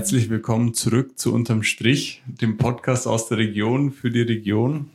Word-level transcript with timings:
Herzlich 0.00 0.30
willkommen 0.30 0.72
zurück 0.72 1.18
zu 1.18 1.34
Unterm 1.34 1.62
Strich, 1.62 2.22
dem 2.24 2.56
Podcast 2.56 3.06
aus 3.06 3.28
der 3.28 3.36
Region 3.36 3.92
für 3.92 4.10
die 4.10 4.22
Region. 4.22 4.88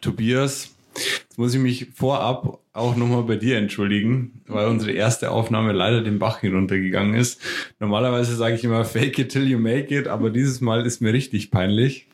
Tobias, 0.00 0.70
jetzt 0.94 1.36
muss 1.36 1.52
ich 1.52 1.60
mich 1.60 1.88
vorab 1.94 2.60
auch 2.72 2.96
nochmal 2.96 3.24
bei 3.24 3.36
dir 3.36 3.58
entschuldigen, 3.58 4.40
weil 4.46 4.68
unsere 4.68 4.92
erste 4.92 5.30
Aufnahme 5.30 5.72
leider 5.72 6.00
den 6.00 6.18
Bach 6.18 6.40
hinuntergegangen 6.40 7.12
ist. 7.14 7.38
Normalerweise 7.80 8.34
sage 8.34 8.54
ich 8.54 8.64
immer 8.64 8.86
fake 8.86 9.18
it 9.18 9.28
till 9.28 9.46
you 9.46 9.58
make 9.58 9.94
it, 9.94 10.08
aber 10.08 10.30
dieses 10.30 10.62
Mal 10.62 10.86
ist 10.86 11.02
mir 11.02 11.12
richtig 11.12 11.50
peinlich. 11.50 12.06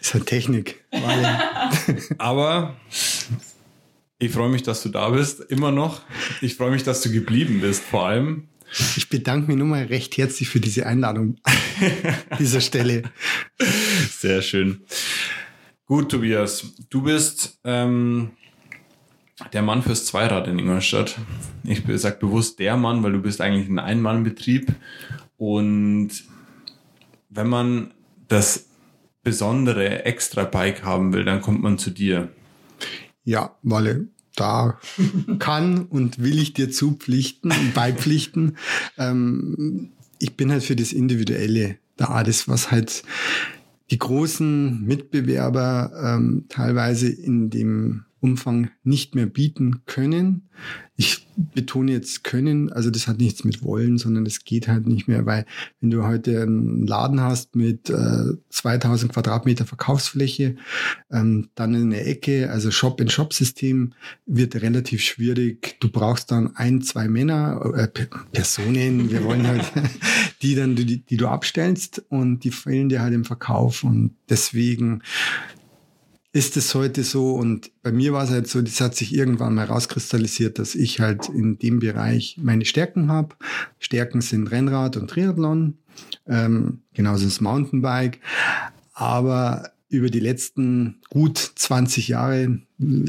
Ist 0.00 0.14
halt 0.14 0.24
Technik. 0.24 0.82
aber 2.16 2.74
ich 4.18 4.32
freue 4.32 4.48
mich, 4.48 4.62
dass 4.62 4.82
du 4.82 4.88
da 4.88 5.10
bist, 5.10 5.40
immer 5.40 5.72
noch. 5.72 6.00
Ich 6.40 6.54
freue 6.54 6.70
mich, 6.70 6.84
dass 6.84 7.02
du 7.02 7.12
geblieben 7.12 7.60
bist, 7.60 7.84
vor 7.84 8.06
allem. 8.06 8.48
Ich 8.96 9.08
bedanke 9.08 9.48
mich 9.48 9.56
nochmal 9.56 9.84
recht 9.84 10.16
herzlich 10.16 10.48
für 10.48 10.60
diese 10.60 10.86
Einladung 10.86 11.36
an 11.44 12.38
dieser 12.38 12.60
Stelle. 12.60 13.02
Sehr 14.10 14.42
schön. 14.42 14.80
Gut, 15.86 16.10
Tobias, 16.10 16.72
du 16.90 17.02
bist 17.02 17.60
ähm, 17.64 18.30
der 19.52 19.62
Mann 19.62 19.82
fürs 19.82 20.06
Zweirad 20.06 20.48
in 20.48 20.58
Ingolstadt. 20.58 21.18
Ich 21.62 21.82
sage 22.00 22.16
bewusst 22.18 22.58
der 22.58 22.76
Mann, 22.76 23.02
weil 23.02 23.12
du 23.12 23.20
bist 23.20 23.40
eigentlich 23.40 23.68
ein 23.68 23.78
Ein-Mann-Betrieb. 23.78 24.72
Und 25.36 26.10
wenn 27.28 27.48
man 27.48 27.92
das 28.28 28.66
besondere 29.22 30.04
Extra-Bike 30.04 30.84
haben 30.84 31.12
will, 31.12 31.24
dann 31.24 31.40
kommt 31.40 31.62
man 31.62 31.78
zu 31.78 31.90
dir. 31.90 32.30
Ja, 33.24 33.56
weil 33.62 34.08
da 34.36 34.78
kann 35.38 35.86
und 35.86 36.22
will 36.22 36.38
ich 36.38 36.54
dir 36.54 36.70
zupflichten 36.70 37.50
und 37.50 37.74
beipflichten. 37.74 38.56
Ähm, 38.96 39.90
ich 40.20 40.36
bin 40.36 40.52
halt 40.52 40.62
für 40.62 40.76
das 40.76 40.92
Individuelle 40.92 41.78
da, 41.96 42.22
das 42.22 42.48
was 42.48 42.70
halt 42.70 43.02
die 43.90 43.98
großen 43.98 44.84
Mitbewerber 44.84 45.92
ähm, 46.02 46.44
teilweise 46.48 47.08
in 47.08 47.50
dem 47.50 48.04
Umfang 48.24 48.70
nicht 48.84 49.14
mehr 49.14 49.26
bieten 49.26 49.82
können. 49.84 50.48
Ich 50.96 51.26
betone 51.36 51.92
jetzt 51.92 52.24
können, 52.24 52.72
also 52.72 52.88
das 52.88 53.06
hat 53.06 53.18
nichts 53.18 53.44
mit 53.44 53.62
wollen, 53.62 53.98
sondern 53.98 54.24
es 54.24 54.44
geht 54.44 54.66
halt 54.66 54.86
nicht 54.86 55.08
mehr, 55.08 55.26
weil 55.26 55.44
wenn 55.80 55.90
du 55.90 56.04
heute 56.04 56.40
einen 56.40 56.86
Laden 56.86 57.20
hast 57.20 57.54
mit 57.54 57.90
äh, 57.90 58.32
2000 58.48 59.12
Quadratmeter 59.12 59.66
Verkaufsfläche, 59.66 60.56
ähm, 61.10 61.50
dann 61.54 61.74
in 61.74 61.90
der 61.90 62.06
Ecke, 62.06 62.50
also 62.50 62.70
Shop-in-Shop-System 62.70 63.92
wird 64.24 64.54
relativ 64.56 65.02
schwierig. 65.02 65.76
Du 65.80 65.90
brauchst 65.90 66.30
dann 66.30 66.56
ein, 66.56 66.80
zwei 66.80 67.08
Männer, 67.08 67.74
äh, 67.76 67.88
Personen, 68.32 69.10
wir 69.10 69.22
wollen 69.24 69.46
halt, 69.46 69.70
die 70.40 70.54
dann, 70.54 70.76
die, 70.76 71.04
die 71.04 71.16
du 71.18 71.28
abstellst 71.28 72.02
und 72.08 72.44
die 72.44 72.52
fehlen 72.52 72.88
dir 72.88 73.02
halt 73.02 73.12
im 73.12 73.26
Verkauf 73.26 73.84
und 73.84 74.16
deswegen 74.30 75.02
ist 76.34 76.56
es 76.56 76.74
heute 76.74 77.04
so 77.04 77.36
und 77.36 77.70
bei 77.84 77.92
mir 77.92 78.12
war 78.12 78.24
es 78.24 78.30
halt 78.30 78.48
so, 78.48 78.60
das 78.60 78.80
hat 78.80 78.96
sich 78.96 79.14
irgendwann 79.14 79.54
mal 79.54 79.66
rauskristallisiert, 79.66 80.58
dass 80.58 80.74
ich 80.74 80.98
halt 80.98 81.28
in 81.28 81.58
dem 81.58 81.78
Bereich 81.78 82.38
meine 82.42 82.64
Stärken 82.64 83.08
habe. 83.08 83.36
Stärken 83.78 84.20
sind 84.20 84.50
Rennrad 84.50 84.96
und 84.96 85.08
Triathlon, 85.08 85.78
ähm, 86.26 86.80
genauso 86.92 87.24
das 87.24 87.40
Mountainbike. 87.40 88.18
Aber 88.94 89.70
über 89.88 90.10
die 90.10 90.18
letzten 90.18 90.96
gut 91.08 91.38
20 91.38 92.08
Jahre 92.08 92.58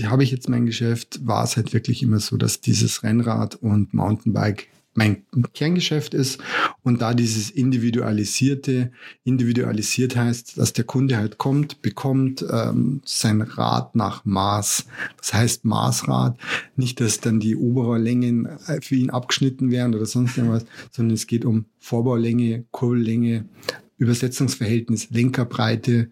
habe 0.03 0.23
ich 0.23 0.29
jetzt 0.29 0.47
mein 0.47 0.67
Geschäft, 0.67 1.25
war 1.25 1.43
es 1.43 1.57
halt 1.57 1.73
wirklich 1.73 2.03
immer 2.03 2.19
so, 2.19 2.37
dass 2.37 2.61
dieses 2.61 3.01
Rennrad 3.01 3.55
und 3.55 3.95
Mountainbike 3.95 4.67
mein 4.95 5.23
Kerngeschäft 5.53 6.13
ist 6.13 6.39
und 6.83 7.01
da 7.01 7.13
dieses 7.13 7.49
individualisierte, 7.49 8.91
individualisiert 9.23 10.15
heißt, 10.15 10.57
dass 10.57 10.73
der 10.73 10.85
Kunde 10.85 11.17
halt 11.17 11.37
kommt, 11.37 11.81
bekommt 11.81 12.45
ähm, 12.49 13.01
sein 13.05 13.41
Rad 13.41 13.95
nach 13.95 14.23
Maß. 14.25 14.85
Das 15.17 15.33
heißt 15.33 15.65
Maßrad, 15.65 16.37
nicht, 16.75 17.01
dass 17.01 17.19
dann 17.19 17.39
die 17.39 17.55
Oberrohrlängen 17.55 18.45
äh, 18.67 18.81
für 18.81 18.95
ihn 18.95 19.09
abgeschnitten 19.09 19.69
werden 19.69 19.95
oder 19.95 20.05
sonst 20.05 20.37
irgendwas, 20.37 20.65
sondern 20.91 21.13
es 21.13 21.27
geht 21.27 21.45
um 21.45 21.65
Vorbaulänge, 21.77 22.65
Kurbellänge, 22.71 23.45
Übersetzungsverhältnis, 23.97 25.09
Lenkerbreite, 25.11 26.09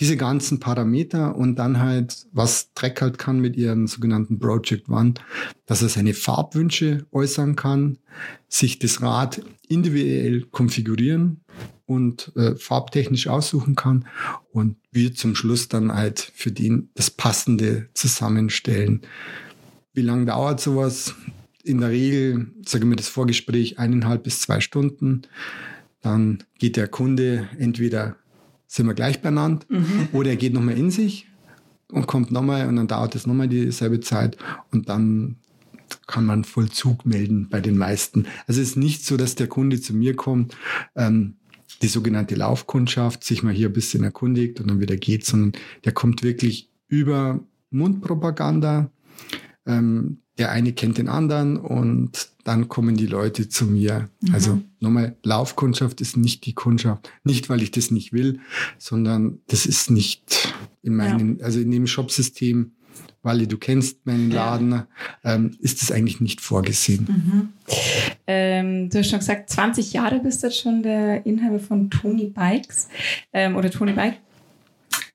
diese 0.00 0.16
ganzen 0.16 0.60
Parameter 0.60 1.36
und 1.36 1.56
dann 1.56 1.78
halt, 1.78 2.26
was 2.32 2.72
Trek 2.74 3.00
halt 3.00 3.18
kann 3.18 3.40
mit 3.40 3.56
ihrem 3.56 3.86
sogenannten 3.86 4.38
Project 4.38 4.88
One, 4.88 5.14
dass 5.66 5.82
er 5.82 5.88
seine 5.88 6.14
Farbwünsche 6.14 7.06
äußern 7.12 7.56
kann, 7.56 7.98
sich 8.48 8.78
das 8.78 9.00
Rad 9.02 9.42
individuell 9.68 10.42
konfigurieren 10.50 11.40
und 11.86 12.32
äh, 12.36 12.56
farbtechnisch 12.56 13.28
aussuchen 13.28 13.74
kann 13.74 14.06
und 14.52 14.76
wir 14.90 15.14
zum 15.14 15.34
Schluss 15.34 15.68
dann 15.68 15.94
halt 15.94 16.32
für 16.34 16.52
den 16.52 16.90
das 16.94 17.10
Passende 17.10 17.88
zusammenstellen. 17.94 19.02
Wie 19.92 20.02
lange 20.02 20.26
dauert 20.26 20.60
sowas? 20.60 21.14
In 21.62 21.80
der 21.80 21.90
Regel, 21.90 22.48
sage 22.64 22.84
ich 22.84 22.88
mir 22.88 22.96
das 22.96 23.08
Vorgespräch, 23.08 23.78
eineinhalb 23.78 24.24
bis 24.24 24.40
zwei 24.40 24.60
Stunden. 24.60 25.22
Dann 26.00 26.44
geht 26.58 26.76
der 26.76 26.86
Kunde 26.86 27.48
entweder 27.58 28.16
sind 28.76 28.86
wir 28.86 28.94
gleich 28.94 29.22
benannt. 29.22 29.66
Mhm. 29.68 30.08
Oder 30.12 30.30
er 30.30 30.36
geht 30.36 30.52
nochmal 30.52 30.76
in 30.76 30.90
sich 30.90 31.26
und 31.90 32.06
kommt 32.06 32.30
nochmal 32.30 32.68
und 32.68 32.76
dann 32.76 32.88
dauert 32.88 33.14
es 33.14 33.26
nochmal 33.26 33.48
dieselbe 33.48 34.00
Zeit 34.00 34.36
und 34.70 34.88
dann 34.88 35.36
kann 36.06 36.26
man 36.26 36.44
Vollzug 36.44 37.06
melden 37.06 37.48
bei 37.48 37.60
den 37.60 37.78
meisten. 37.78 38.26
Also 38.46 38.60
es 38.60 38.70
ist 38.70 38.76
nicht 38.76 39.04
so, 39.04 39.16
dass 39.16 39.36
der 39.36 39.46
Kunde 39.46 39.80
zu 39.80 39.94
mir 39.94 40.16
kommt, 40.16 40.56
ähm, 40.96 41.36
die 41.82 41.88
sogenannte 41.88 42.34
Laufkundschaft, 42.34 43.24
sich 43.24 43.42
mal 43.42 43.52
hier 43.52 43.68
ein 43.68 43.72
bisschen 43.72 44.02
erkundigt 44.04 44.60
und 44.60 44.68
dann 44.68 44.80
wieder 44.80 44.96
geht, 44.96 45.24
sondern 45.24 45.52
der 45.84 45.92
kommt 45.92 46.22
wirklich 46.22 46.70
über 46.88 47.40
Mundpropaganda. 47.70 48.90
Ähm, 49.66 50.18
der 50.38 50.50
eine 50.50 50.72
kennt 50.72 50.98
den 50.98 51.08
anderen 51.08 51.56
und 51.56 52.28
dann 52.44 52.68
kommen 52.68 52.96
die 52.96 53.06
Leute 53.06 53.48
zu 53.48 53.64
mir. 53.64 54.08
Mhm. 54.20 54.34
Also 54.34 54.60
nochmal, 54.80 55.16
Laufkundschaft 55.22 56.00
ist 56.00 56.16
nicht 56.16 56.46
die 56.46 56.52
Kundschaft. 56.52 57.10
Nicht, 57.24 57.48
weil 57.48 57.62
ich 57.62 57.70
das 57.70 57.90
nicht 57.90 58.12
will, 58.12 58.40
sondern 58.78 59.40
das 59.48 59.66
ist 59.66 59.90
nicht 59.90 60.54
in 60.82 60.94
meinem, 60.94 61.38
ja. 61.38 61.44
also 61.44 61.58
in 61.58 61.70
dem 61.70 61.86
Shopsystem, 61.86 62.72
weil 63.22 63.46
du 63.46 63.56
kennst 63.56 64.06
meinen 64.06 64.30
Laden, 64.30 64.82
ähm, 65.24 65.56
ist 65.58 65.82
das 65.82 65.90
eigentlich 65.90 66.20
nicht 66.20 66.40
vorgesehen. 66.40 67.08
Mhm. 67.08 67.48
Ähm, 68.26 68.90
du 68.90 68.98
hast 68.98 69.10
schon 69.10 69.18
gesagt, 69.18 69.50
20 69.50 69.92
Jahre 69.94 70.20
bist 70.20 70.42
du 70.42 70.46
jetzt 70.46 70.60
schon 70.60 70.82
der 70.82 71.26
Inhaber 71.26 71.58
von 71.58 71.90
Tony 71.90 72.26
Bikes 72.26 72.88
ähm, 73.32 73.56
oder 73.56 73.70
Tony 73.70 73.92
Bike. 73.92 74.18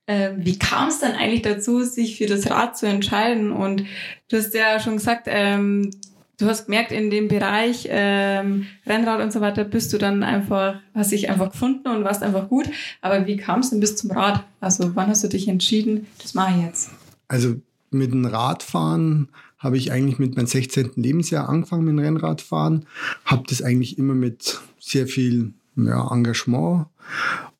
Ähm, 0.06 0.36
wie 0.38 0.58
kam 0.58 0.88
es 0.88 0.98
dann 0.98 1.12
eigentlich 1.12 1.42
dazu, 1.42 1.82
sich 1.84 2.18
für 2.18 2.26
das 2.26 2.50
Rad 2.50 2.76
zu 2.76 2.86
entscheiden? 2.86 3.52
Und 3.52 3.84
du 4.28 4.36
hast 4.36 4.52
ja 4.54 4.80
schon 4.80 4.94
gesagt, 4.94 5.26
ähm, 5.26 5.90
du 6.38 6.46
hast 6.46 6.66
gemerkt, 6.66 6.92
in 6.92 7.10
dem 7.10 7.28
Bereich 7.28 7.86
ähm, 7.88 8.66
Rennrad 8.86 9.20
und 9.20 9.32
so 9.32 9.40
weiter 9.40 9.64
bist 9.64 9.92
du 9.92 9.98
dann 9.98 10.22
einfach, 10.22 10.80
hast 10.94 11.12
dich 11.12 11.30
einfach 11.30 11.52
gefunden 11.52 11.88
und 11.88 12.04
warst 12.04 12.22
einfach 12.22 12.48
gut. 12.48 12.68
Aber 13.00 13.26
wie 13.26 13.36
kam 13.36 13.60
es 13.60 13.70
denn 13.70 13.80
bis 13.80 13.96
zum 13.96 14.10
Rad? 14.10 14.44
Also 14.60 14.94
wann 14.96 15.08
hast 15.08 15.22
du 15.22 15.28
dich 15.28 15.48
entschieden, 15.48 16.06
das 16.20 16.34
mache 16.34 16.58
ich 16.58 16.66
jetzt? 16.66 16.90
Also 17.28 17.56
mit 17.90 18.12
dem 18.12 18.24
Radfahren 18.24 19.28
habe 19.58 19.76
ich 19.76 19.92
eigentlich 19.92 20.18
mit 20.18 20.34
meinem 20.36 20.46
16. 20.46 20.92
Lebensjahr 20.96 21.48
angefangen 21.48 21.84
mit 21.84 21.92
dem 21.92 22.00
Rennradfahren, 22.00 22.86
habe 23.24 23.44
das 23.48 23.62
eigentlich 23.62 23.96
immer 23.96 24.14
mit 24.14 24.60
sehr 24.80 25.06
viel 25.06 25.52
ja, 25.76 26.10
Engagement 26.10 26.86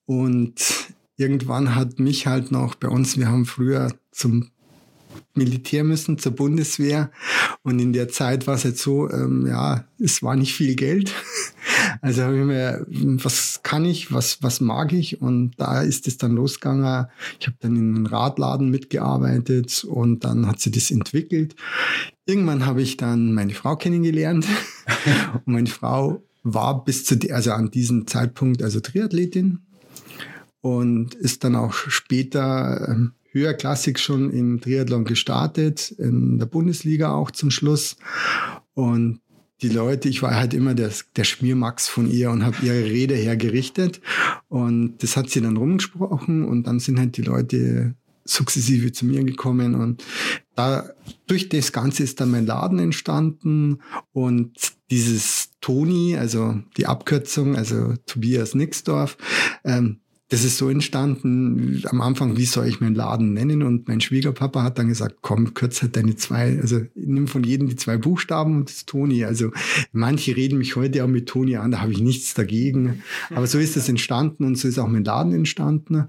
und 0.06 0.54
irgendwann 1.22 1.74
hat 1.76 2.00
mich 2.00 2.26
halt 2.26 2.50
noch 2.50 2.74
bei 2.74 2.88
uns, 2.88 3.16
wir 3.16 3.28
haben 3.28 3.46
früher 3.46 3.92
zum 4.10 4.50
Militär 5.34 5.84
müssen, 5.84 6.18
zur 6.18 6.32
Bundeswehr. 6.32 7.10
Und 7.62 7.78
in 7.78 7.92
der 7.92 8.08
Zeit 8.08 8.46
war 8.46 8.56
es 8.56 8.64
halt 8.64 8.76
so, 8.76 9.08
ähm, 9.10 9.46
ja, 9.46 9.84
es 9.98 10.22
war 10.22 10.36
nicht 10.36 10.54
viel 10.54 10.74
Geld. 10.74 11.14
Also 12.00 12.22
habe 12.22 12.38
ich 12.38 12.44
mir, 12.44 12.86
was 13.22 13.60
kann 13.62 13.84
ich, 13.84 14.12
was, 14.12 14.42
was 14.42 14.60
mag 14.60 14.92
ich? 14.92 15.20
Und 15.20 15.52
da 15.58 15.82
ist 15.82 16.08
es 16.08 16.16
dann 16.16 16.32
losgegangen. 16.32 17.06
Ich 17.38 17.46
habe 17.46 17.56
dann 17.60 17.76
in 17.76 17.94
einem 17.94 18.06
Radladen 18.06 18.70
mitgearbeitet 18.70 19.84
und 19.84 20.24
dann 20.24 20.46
hat 20.46 20.58
sie 20.60 20.70
das 20.70 20.90
entwickelt. 20.90 21.54
Irgendwann 22.24 22.66
habe 22.66 22.82
ich 22.82 22.96
dann 22.96 23.34
meine 23.34 23.52
Frau 23.52 23.76
kennengelernt. 23.76 24.46
und 25.34 25.52
meine 25.52 25.68
Frau 25.68 26.22
war 26.42 26.84
bis 26.84 27.04
zu, 27.04 27.16
also 27.30 27.52
an 27.52 27.70
diesem 27.70 28.06
Zeitpunkt 28.06 28.62
also 28.62 28.80
Triathletin 28.80 29.60
und 30.62 31.14
ist 31.14 31.44
dann 31.44 31.54
auch 31.54 31.74
später 31.74 32.88
ähm, 32.88 33.12
höherklassig 33.32 33.98
schon 33.98 34.30
im 34.30 34.60
Triathlon 34.60 35.04
gestartet, 35.04 35.90
in 35.98 36.38
der 36.38 36.46
Bundesliga 36.46 37.12
auch 37.12 37.30
zum 37.30 37.50
Schluss. 37.50 37.96
Und 38.74 39.20
die 39.60 39.68
Leute, 39.68 40.08
ich 40.08 40.22
war 40.22 40.34
halt 40.34 40.54
immer 40.54 40.74
der, 40.74 40.90
der 41.16 41.24
Schmiermax 41.24 41.88
von 41.88 42.10
ihr 42.10 42.30
und 42.30 42.44
habe 42.44 42.56
ihre 42.62 42.84
Rede 42.84 43.14
hergerichtet. 43.14 44.00
Und 44.48 45.02
das 45.02 45.16
hat 45.16 45.30
sie 45.30 45.40
dann 45.40 45.56
rumgesprochen 45.56 46.44
und 46.44 46.66
dann 46.66 46.80
sind 46.80 46.98
halt 46.98 47.16
die 47.16 47.22
Leute 47.22 47.94
sukzessive 48.24 48.92
zu 48.92 49.04
mir 49.04 49.24
gekommen 49.24 49.74
und 49.74 50.04
da 50.54 50.88
durch 51.26 51.48
das 51.48 51.72
Ganze 51.72 52.04
ist 52.04 52.20
dann 52.20 52.30
mein 52.30 52.46
Laden 52.46 52.78
entstanden 52.78 53.78
und 54.12 54.52
dieses 54.90 55.50
Toni, 55.60 56.16
also 56.16 56.60
die 56.76 56.86
Abkürzung, 56.86 57.56
also 57.56 57.94
Tobias 58.06 58.54
Nixdorf. 58.54 59.16
Ähm, 59.64 60.01
das 60.32 60.44
ist 60.44 60.56
so 60.56 60.70
entstanden, 60.70 61.82
am 61.90 62.00
Anfang, 62.00 62.38
wie 62.38 62.46
soll 62.46 62.66
ich 62.66 62.80
meinen 62.80 62.94
Laden 62.94 63.34
nennen? 63.34 63.62
Und 63.62 63.86
mein 63.86 64.00
Schwiegerpapa 64.00 64.62
hat 64.62 64.78
dann 64.78 64.88
gesagt, 64.88 65.16
komm, 65.20 65.52
kürz 65.52 65.82
halt 65.82 65.94
deine 65.94 66.16
zwei, 66.16 66.58
also 66.58 66.80
nimm 66.94 67.28
von 67.28 67.44
jedem 67.44 67.68
die 67.68 67.76
zwei 67.76 67.98
Buchstaben 67.98 68.56
und 68.56 68.70
das 68.70 68.76
ist 68.76 68.88
Toni. 68.88 69.26
Also 69.26 69.50
manche 69.92 70.34
reden 70.34 70.56
mich 70.56 70.74
heute 70.74 71.04
auch 71.04 71.08
mit 71.08 71.28
Toni 71.28 71.56
an, 71.56 71.72
da 71.72 71.82
habe 71.82 71.92
ich 71.92 72.00
nichts 72.00 72.32
dagegen. 72.32 73.02
Aber 73.28 73.46
so 73.46 73.58
ist 73.58 73.76
das 73.76 73.90
entstanden 73.90 74.46
und 74.46 74.56
so 74.56 74.68
ist 74.68 74.78
auch 74.78 74.88
mein 74.88 75.04
Laden 75.04 75.34
entstanden. 75.34 76.04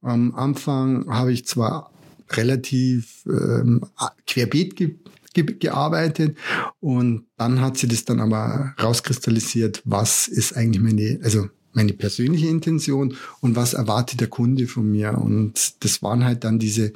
Am 0.00 0.34
Anfang 0.34 1.08
habe 1.08 1.32
ich 1.32 1.46
zwar 1.46 1.92
relativ 2.30 3.24
ähm, 3.26 3.82
querbeet 4.26 4.74
ge 4.74 4.96
ge 5.34 5.44
gearbeitet 5.44 6.36
und 6.80 7.26
dann 7.36 7.60
hat 7.60 7.78
sie 7.78 7.86
das 7.86 8.04
dann 8.04 8.18
aber 8.18 8.74
rauskristallisiert, 8.82 9.82
was 9.84 10.26
ist 10.26 10.56
eigentlich 10.56 10.82
meine, 10.82 11.20
also 11.22 11.48
meine 11.72 11.92
persönliche 11.92 12.48
Intention 12.48 13.16
und 13.40 13.56
was 13.56 13.74
erwartet 13.74 14.20
der 14.20 14.28
Kunde 14.28 14.66
von 14.66 14.90
mir. 14.90 15.18
Und 15.18 15.84
das 15.84 16.02
waren 16.02 16.24
halt 16.24 16.44
dann 16.44 16.58
diese 16.58 16.92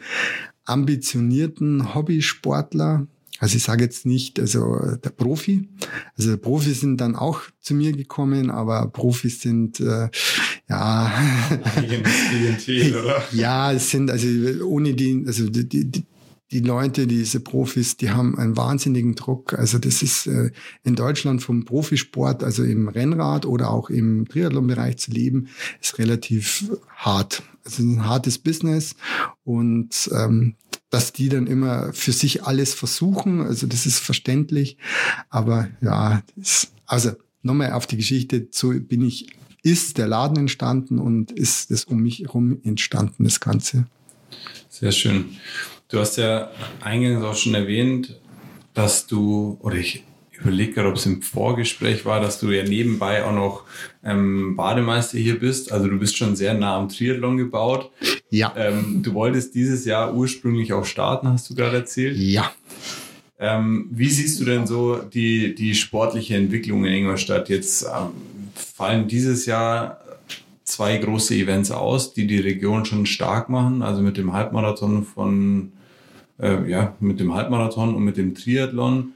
ambitionierten 0.64 1.94
Hobbysportler. 1.94 3.06
Also 3.38 3.56
ich 3.56 3.64
sage 3.64 3.84
jetzt 3.84 4.06
nicht, 4.06 4.40
also 4.40 4.78
der 5.04 5.10
Profi. 5.10 5.68
Also 6.16 6.38
Profis 6.38 6.80
sind 6.80 7.00
dann 7.00 7.16
auch 7.16 7.42
zu 7.60 7.74
mir 7.74 7.92
gekommen, 7.92 8.50
aber 8.50 8.88
Profis 8.88 9.42
sind 9.42 9.78
äh, 9.80 10.08
ja 10.68 11.12
ja, 13.32 13.72
es 13.72 13.90
sind 13.90 14.10
also 14.10 14.26
ohne 14.64 14.94
die, 14.94 15.22
also 15.26 15.50
die, 15.50 15.68
die, 15.68 16.04
die 16.52 16.60
Leute, 16.60 17.06
diese 17.06 17.40
Profis, 17.40 17.96
die 17.96 18.10
haben 18.10 18.38
einen 18.38 18.56
wahnsinnigen 18.56 19.16
Druck. 19.16 19.54
Also 19.54 19.78
das 19.78 20.02
ist 20.02 20.26
äh, 20.26 20.50
in 20.84 20.94
Deutschland 20.94 21.42
vom 21.42 21.64
Profisport, 21.64 22.44
also 22.44 22.62
im 22.62 22.88
Rennrad 22.88 23.46
oder 23.46 23.70
auch 23.70 23.90
im 23.90 24.28
Triathlon-Bereich 24.28 24.98
zu 24.98 25.10
leben, 25.10 25.48
ist 25.80 25.98
relativ 25.98 26.70
hart. 26.88 27.42
Also 27.64 27.82
ein 27.82 28.04
hartes 28.04 28.38
Business 28.38 28.94
und 29.42 30.08
ähm, 30.12 30.54
dass 30.90 31.12
die 31.12 31.28
dann 31.28 31.48
immer 31.48 31.92
für 31.92 32.12
sich 32.12 32.44
alles 32.44 32.74
versuchen, 32.74 33.40
also 33.40 33.66
das 33.66 33.86
ist 33.86 33.98
verständlich. 33.98 34.78
Aber 35.30 35.68
ja, 35.80 36.22
das, 36.36 36.70
also 36.86 37.10
nochmal 37.42 37.72
auf 37.72 37.88
die 37.88 37.96
Geschichte, 37.96 38.46
so 38.52 38.70
bin 38.70 39.02
ich, 39.02 39.26
ist 39.62 39.98
der 39.98 40.06
Laden 40.06 40.36
entstanden 40.36 41.00
und 41.00 41.32
ist 41.32 41.72
das 41.72 41.84
um 41.84 42.02
mich 42.02 42.20
herum 42.20 42.60
entstanden, 42.62 43.24
das 43.24 43.40
Ganze. 43.40 43.86
Sehr 44.68 44.92
schön. 44.92 45.36
Du 45.88 46.00
hast 46.00 46.16
ja 46.16 46.50
eingangs 46.80 47.24
auch 47.24 47.36
schon 47.36 47.54
erwähnt, 47.54 48.18
dass 48.74 49.06
du, 49.06 49.56
oder 49.60 49.76
ich 49.76 50.04
überlege 50.32 50.72
gerade, 50.72 50.88
ob 50.88 50.96
es 50.96 51.06
im 51.06 51.22
Vorgespräch 51.22 52.04
war, 52.04 52.20
dass 52.20 52.40
du 52.40 52.50
ja 52.50 52.64
nebenbei 52.64 53.24
auch 53.24 53.32
noch 53.32 53.64
ähm, 54.04 54.56
Bademeister 54.56 55.18
hier 55.18 55.38
bist. 55.38 55.72
Also 55.72 55.88
du 55.88 55.98
bist 55.98 56.16
schon 56.16 56.36
sehr 56.36 56.54
nah 56.54 56.76
am 56.76 56.88
Triathlon 56.88 57.36
gebaut. 57.36 57.90
Ja. 58.30 58.52
Ähm, 58.56 59.02
du 59.02 59.14
wolltest 59.14 59.54
dieses 59.54 59.84
Jahr 59.84 60.14
ursprünglich 60.14 60.72
auch 60.72 60.84
starten, 60.84 61.28
hast 61.28 61.48
du 61.48 61.54
gerade 61.54 61.76
erzählt. 61.78 62.16
Ja. 62.16 62.52
Ähm, 63.38 63.88
wie 63.90 64.10
siehst 64.10 64.40
du 64.40 64.44
denn 64.44 64.66
so 64.66 64.96
die, 64.96 65.54
die 65.54 65.74
sportliche 65.74 66.36
Entwicklung 66.36 66.84
in 66.84 66.92
Ingolstadt? 66.92 67.48
Jetzt 67.48 67.84
ähm, 67.84 68.10
fallen 68.54 69.08
dieses 69.08 69.46
Jahr 69.46 70.00
zwei 70.64 70.96
große 70.96 71.34
Events 71.34 71.70
aus, 71.70 72.12
die 72.12 72.26
die 72.26 72.38
Region 72.38 72.84
schon 72.84 73.06
stark 73.06 73.48
machen. 73.48 73.82
Also 73.82 74.02
mit 74.02 74.16
dem 74.16 74.32
Halbmarathon 74.32 75.04
von 75.04 75.72
äh, 76.40 76.68
ja, 76.70 76.96
mit 77.00 77.20
dem 77.20 77.34
Halbmarathon 77.34 77.94
und 77.94 78.04
mit 78.04 78.16
dem 78.16 78.34
Triathlon. 78.34 79.12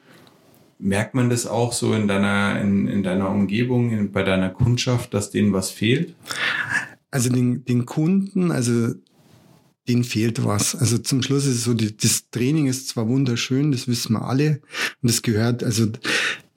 Merkt 0.78 1.14
man 1.14 1.28
das 1.28 1.46
auch 1.46 1.72
so 1.72 1.92
in 1.92 2.08
deiner, 2.08 2.60
in, 2.60 2.88
in 2.88 3.02
deiner 3.02 3.28
Umgebung, 3.30 3.90
in, 3.90 4.12
bei 4.12 4.22
deiner 4.22 4.48
Kundschaft, 4.48 5.12
dass 5.12 5.30
denen 5.30 5.52
was 5.52 5.70
fehlt? 5.70 6.14
Also 7.10 7.28
den, 7.28 7.64
den 7.64 7.84
Kunden, 7.86 8.50
also 8.50 8.94
denen 9.88 10.04
fehlt 10.04 10.44
was. 10.44 10.74
Also 10.74 10.98
zum 10.98 11.22
Schluss 11.22 11.46
ist 11.46 11.56
es 11.56 11.64
so, 11.64 11.74
die, 11.74 11.96
das 11.96 12.30
Training 12.30 12.66
ist 12.66 12.88
zwar 12.88 13.08
wunderschön, 13.08 13.72
das 13.72 13.88
wissen 13.88 14.14
wir 14.14 14.22
alle. 14.22 14.60
Und 15.02 15.10
das 15.10 15.22
gehört, 15.22 15.62
also 15.62 15.86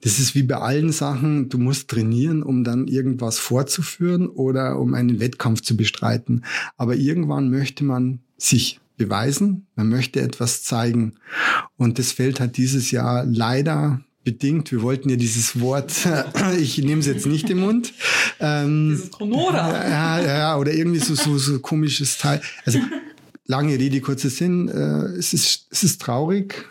das 0.00 0.18
ist 0.18 0.34
wie 0.34 0.42
bei 0.42 0.56
allen 0.56 0.92
Sachen, 0.92 1.48
du 1.48 1.58
musst 1.58 1.88
trainieren, 1.88 2.42
um 2.42 2.62
dann 2.62 2.86
irgendwas 2.88 3.38
vorzuführen 3.38 4.28
oder 4.28 4.78
um 4.78 4.94
einen 4.94 5.18
Wettkampf 5.18 5.62
zu 5.62 5.76
bestreiten. 5.76 6.44
Aber 6.76 6.94
irgendwann 6.94 7.50
möchte 7.50 7.84
man 7.84 8.20
sich 8.36 8.80
beweisen, 8.96 9.66
man 9.74 9.88
möchte 9.88 10.20
etwas 10.20 10.62
zeigen. 10.62 11.14
Und 11.76 11.98
das 11.98 12.12
fällt 12.12 12.40
halt 12.40 12.56
dieses 12.56 12.90
Jahr 12.90 13.24
leider 13.24 14.00
bedingt. 14.24 14.72
Wir 14.72 14.82
wollten 14.82 15.10
ja 15.10 15.16
dieses 15.16 15.60
Wort, 15.60 16.08
ich 16.58 16.78
nehme 16.78 17.00
es 17.00 17.06
jetzt 17.06 17.26
nicht 17.26 17.48
im 17.50 17.60
Mund. 17.60 17.92
Ähm, 18.40 18.90
dieses 18.90 19.10
Komoda. 19.10 19.88
Ja, 19.88 20.20
ja, 20.20 20.56
oder 20.56 20.72
irgendwie 20.72 21.00
so, 21.00 21.14
so, 21.14 21.36
so 21.38 21.60
komisches 21.60 22.18
Teil. 22.18 22.40
Also 22.64 22.78
lange 23.46 23.78
Rede, 23.78 24.00
kurzer 24.00 24.30
Sinn. 24.30 24.68
Äh, 24.68 25.18
es, 25.18 25.34
ist, 25.34 25.66
es 25.70 25.84
ist 25.84 26.00
traurig, 26.00 26.66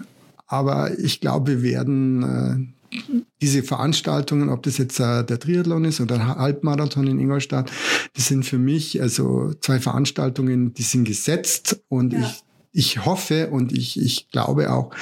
aber 0.47 0.97
ich 0.99 1.21
glaube, 1.21 1.61
wir 1.61 1.63
werden 1.63 2.73
äh, 2.91 2.97
diese 3.43 3.61
Veranstaltungen, 3.61 4.47
ob 4.47 4.63
das 4.63 4.77
jetzt 4.77 4.99
äh, 5.01 5.23
der 5.23 5.37
Triathlon 5.37 5.83
ist 5.83 5.99
oder 5.99 6.15
der 6.15 6.35
Halbmarathon 6.37 7.07
in 7.07 7.19
Ingolstadt, 7.19 7.69
das 8.15 8.27
sind 8.27 8.45
für 8.45 8.57
mich 8.57 9.01
also 9.01 9.53
zwei 9.59 9.79
Veranstaltungen, 9.79 10.73
die 10.73 10.83
sind 10.83 11.03
gesetzt 11.03 11.81
und 11.89 12.13
ja. 12.13 12.21
ich, 12.21 12.43
ich 12.71 13.05
hoffe 13.05 13.49
und 13.49 13.73
ich, 13.73 13.99
ich 13.99 14.29
glaube 14.29 14.71
auch, 14.71 14.95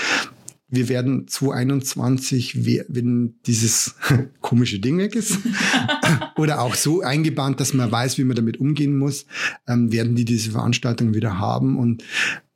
wir 0.73 0.89
werden 0.89 1.27
2021, 1.27 2.65
wenn 2.65 3.35
dieses 3.45 3.95
komische 4.41 4.79
Ding 4.79 4.97
weg 4.97 5.15
ist, 5.15 5.38
oder 6.35 6.61
auch 6.61 6.73
so 6.73 7.01
eingebahnt, 7.01 7.59
dass 7.59 7.75
man 7.75 7.91
weiß, 7.91 8.17
wie 8.17 8.23
man 8.23 8.38
damit 8.38 8.59
umgehen 8.59 8.97
muss, 8.97 9.25
ähm, 9.67 9.91
werden 9.91 10.15
die 10.15 10.25
diese 10.25 10.51
Veranstaltungen 10.51 11.13
wieder 11.13 11.38
haben. 11.38 11.77
Und 11.77 12.03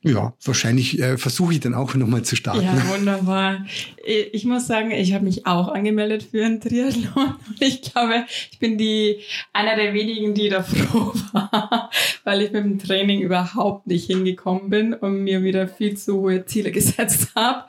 ja, 0.07 0.33
wahrscheinlich 0.43 0.99
äh, 0.99 1.17
versuche 1.17 1.53
ich 1.53 1.59
dann 1.61 1.73
auch 1.73 1.95
nochmal 1.95 2.21
zu 2.21 2.35
starten. 2.35 2.63
Ja, 2.63 2.89
wunderbar. 2.89 3.65
Ich 4.05 4.45
muss 4.45 4.67
sagen, 4.67 4.91
ich 4.91 5.13
habe 5.15 5.25
mich 5.25 5.47
auch 5.47 5.67
angemeldet 5.69 6.21
für 6.21 6.45
einen 6.45 6.61
Triathlon. 6.61 7.35
Ich 7.59 7.81
glaube, 7.81 8.25
ich 8.51 8.59
bin 8.59 8.77
die 8.77 9.21
einer 9.51 9.75
der 9.75 9.95
wenigen, 9.95 10.35
die 10.35 10.49
da 10.49 10.61
froh 10.61 11.11
war, 11.33 11.89
weil 12.23 12.41
ich 12.41 12.51
mit 12.51 12.63
dem 12.63 12.77
Training 12.77 13.21
überhaupt 13.21 13.87
nicht 13.87 14.05
hingekommen 14.05 14.69
bin 14.69 14.93
und 14.93 15.23
mir 15.23 15.41
wieder 15.41 15.67
viel 15.67 15.97
zu 15.97 16.21
hohe 16.21 16.45
Ziele 16.45 16.71
gesetzt 16.71 17.29
habe. 17.35 17.63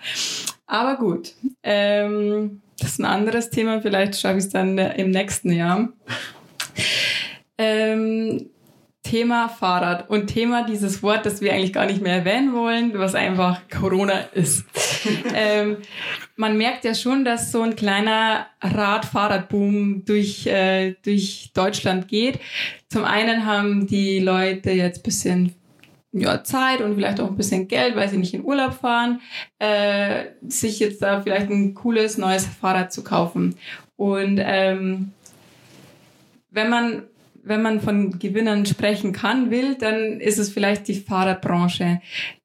Aber 0.66 0.96
gut, 0.96 1.32
ähm, 1.62 2.60
das 2.78 2.90
ist 2.90 2.98
ein 2.98 3.06
anderes 3.06 3.48
Thema. 3.48 3.80
Vielleicht 3.80 4.20
schaffe 4.20 4.38
ich 4.38 4.44
es 4.44 4.50
dann 4.50 4.76
im 4.76 5.10
nächsten 5.10 5.52
Jahr. 5.52 5.88
Ähm, 7.56 8.50
Thema 9.06 9.48
Fahrrad 9.48 10.10
und 10.10 10.26
Thema 10.26 10.66
dieses 10.66 11.02
Wort, 11.02 11.26
das 11.26 11.40
wir 11.40 11.52
eigentlich 11.52 11.72
gar 11.72 11.86
nicht 11.86 12.02
mehr 12.02 12.16
erwähnen 12.16 12.52
wollen, 12.52 12.92
was 12.98 13.14
einfach 13.14 13.60
Corona 13.70 14.18
ist. 14.34 14.64
ähm, 15.34 15.76
man 16.34 16.58
merkt 16.58 16.84
ja 16.84 16.94
schon, 16.94 17.24
dass 17.24 17.52
so 17.52 17.62
ein 17.62 17.76
kleiner 17.76 18.46
Rad-Fahrrad-Boom 18.60 20.04
durch, 20.04 20.46
äh, 20.46 20.94
durch 21.04 21.52
Deutschland 21.54 22.08
geht. 22.08 22.40
Zum 22.88 23.04
einen 23.04 23.46
haben 23.46 23.86
die 23.86 24.18
Leute 24.18 24.72
jetzt 24.72 25.04
bisschen 25.04 25.54
ja, 26.12 26.42
Zeit 26.42 26.80
und 26.80 26.96
vielleicht 26.96 27.20
auch 27.20 27.28
ein 27.28 27.36
bisschen 27.36 27.68
Geld, 27.68 27.94
weil 27.94 28.08
sie 28.08 28.18
nicht 28.18 28.34
in 28.34 28.44
Urlaub 28.44 28.74
fahren, 28.74 29.20
äh, 29.60 30.24
sich 30.48 30.80
jetzt 30.80 31.00
da 31.02 31.20
vielleicht 31.20 31.48
ein 31.48 31.74
cooles 31.74 32.18
neues 32.18 32.44
Fahrrad 32.44 32.92
zu 32.92 33.04
kaufen. 33.04 33.54
Und 33.96 34.40
ähm, 34.42 35.12
wenn 36.50 36.70
man 36.70 37.04
wenn 37.46 37.62
man 37.62 37.80
von 37.80 38.18
Gewinnern 38.18 38.66
sprechen 38.66 39.12
kann, 39.12 39.50
will, 39.50 39.76
dann 39.76 40.20
ist 40.20 40.38
es 40.38 40.50
vielleicht 40.50 40.88
die 40.88 40.96
Fahrradbranche. 40.96 42.00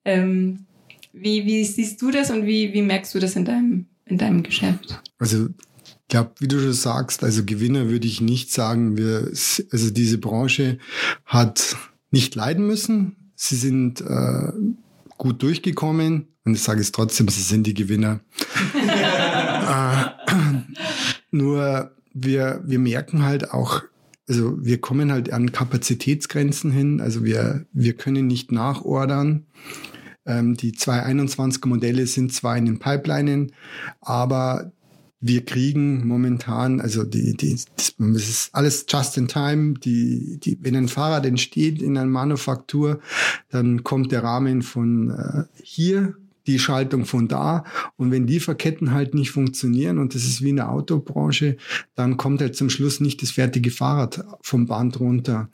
Ähm, 0.05 0.65
wie, 1.11 1.45
wie 1.45 1.65
siehst 1.65 2.01
du 2.01 2.11
das 2.11 2.29
und 2.29 2.45
wie, 2.45 2.71
wie 2.73 2.83
merkst 2.83 3.13
du 3.15 3.19
das 3.19 3.35
in 3.35 3.43
deinem, 3.43 3.87
in 4.05 4.19
deinem 4.19 4.43
Geschäft? 4.43 5.01
Also 5.17 5.47
ich 5.85 6.07
glaube, 6.07 6.31
wie 6.39 6.47
du 6.47 6.59
schon 6.59 6.73
sagst, 6.73 7.23
also 7.23 7.43
Gewinner 7.43 7.89
würde 7.89 8.05
ich 8.05 8.21
nicht 8.21 8.51
sagen. 8.51 8.95
Wir, 8.95 9.31
also 9.71 9.89
diese 9.91 10.19
Branche 10.19 10.77
hat 11.25 11.75
nicht 12.11 12.35
leiden 12.35 12.67
müssen. 12.67 13.15
Sie 13.35 13.55
sind 13.55 14.01
äh, 14.01 14.51
gut 15.17 15.41
durchgekommen 15.41 16.27
und 16.45 16.53
ich 16.53 16.61
sage 16.61 16.81
es 16.81 16.91
trotzdem, 16.91 17.27
sie 17.27 17.41
sind 17.41 17.65
die 17.65 17.73
Gewinner. 17.73 18.19
äh, 19.67 20.33
nur 21.31 21.91
wir, 22.13 22.61
wir 22.65 22.79
merken 22.79 23.23
halt 23.23 23.51
auch 23.51 23.81
also 24.31 24.57
wir 24.65 24.79
kommen 24.79 25.11
halt 25.11 25.33
an 25.33 25.51
Kapazitätsgrenzen 25.51 26.71
hin. 26.71 27.01
Also 27.01 27.25
wir, 27.25 27.65
wir 27.73 27.97
können 27.97 28.27
nicht 28.27 28.53
nachordern. 28.53 29.45
Ähm, 30.25 30.55
die 30.55 30.71
221er 30.71 31.67
Modelle 31.67 32.07
sind 32.07 32.31
zwar 32.31 32.55
in 32.55 32.65
den 32.65 32.79
Pipelinen, 32.79 33.51
aber 33.99 34.71
wir 35.19 35.43
kriegen 35.43 36.07
momentan, 36.07 36.79
also 36.79 37.03
die, 37.03 37.35
die, 37.35 37.59
das 37.75 37.93
ist 37.99 38.55
alles 38.55 38.85
just 38.87 39.17
in 39.17 39.27
time. 39.27 39.73
Die, 39.73 40.39
die, 40.39 40.57
wenn 40.61 40.77
ein 40.77 40.87
Fahrrad 40.87 41.25
entsteht 41.25 41.81
in 41.81 41.97
einer 41.97 42.09
Manufaktur, 42.09 43.01
dann 43.49 43.83
kommt 43.83 44.13
der 44.13 44.23
Rahmen 44.23 44.61
von 44.61 45.09
äh, 45.09 45.43
hier 45.61 46.15
die 46.47 46.59
Schaltung 46.59 47.05
von 47.05 47.27
da. 47.27 47.63
Und 47.97 48.11
wenn 48.11 48.27
die 48.27 48.39
Verketten 48.39 48.91
halt 48.91 49.13
nicht 49.13 49.31
funktionieren, 49.31 49.97
und 49.97 50.15
das 50.15 50.23
ist 50.23 50.41
wie 50.41 50.49
in 50.49 50.55
der 50.57 50.71
Autobranche, 50.71 51.57
dann 51.95 52.17
kommt 52.17 52.41
halt 52.41 52.55
zum 52.55 52.69
Schluss 52.69 52.99
nicht 52.99 53.21
das 53.21 53.31
fertige 53.31 53.71
Fahrrad 53.71 54.23
vom 54.41 54.67
Band 54.67 54.99
runter. 54.99 55.49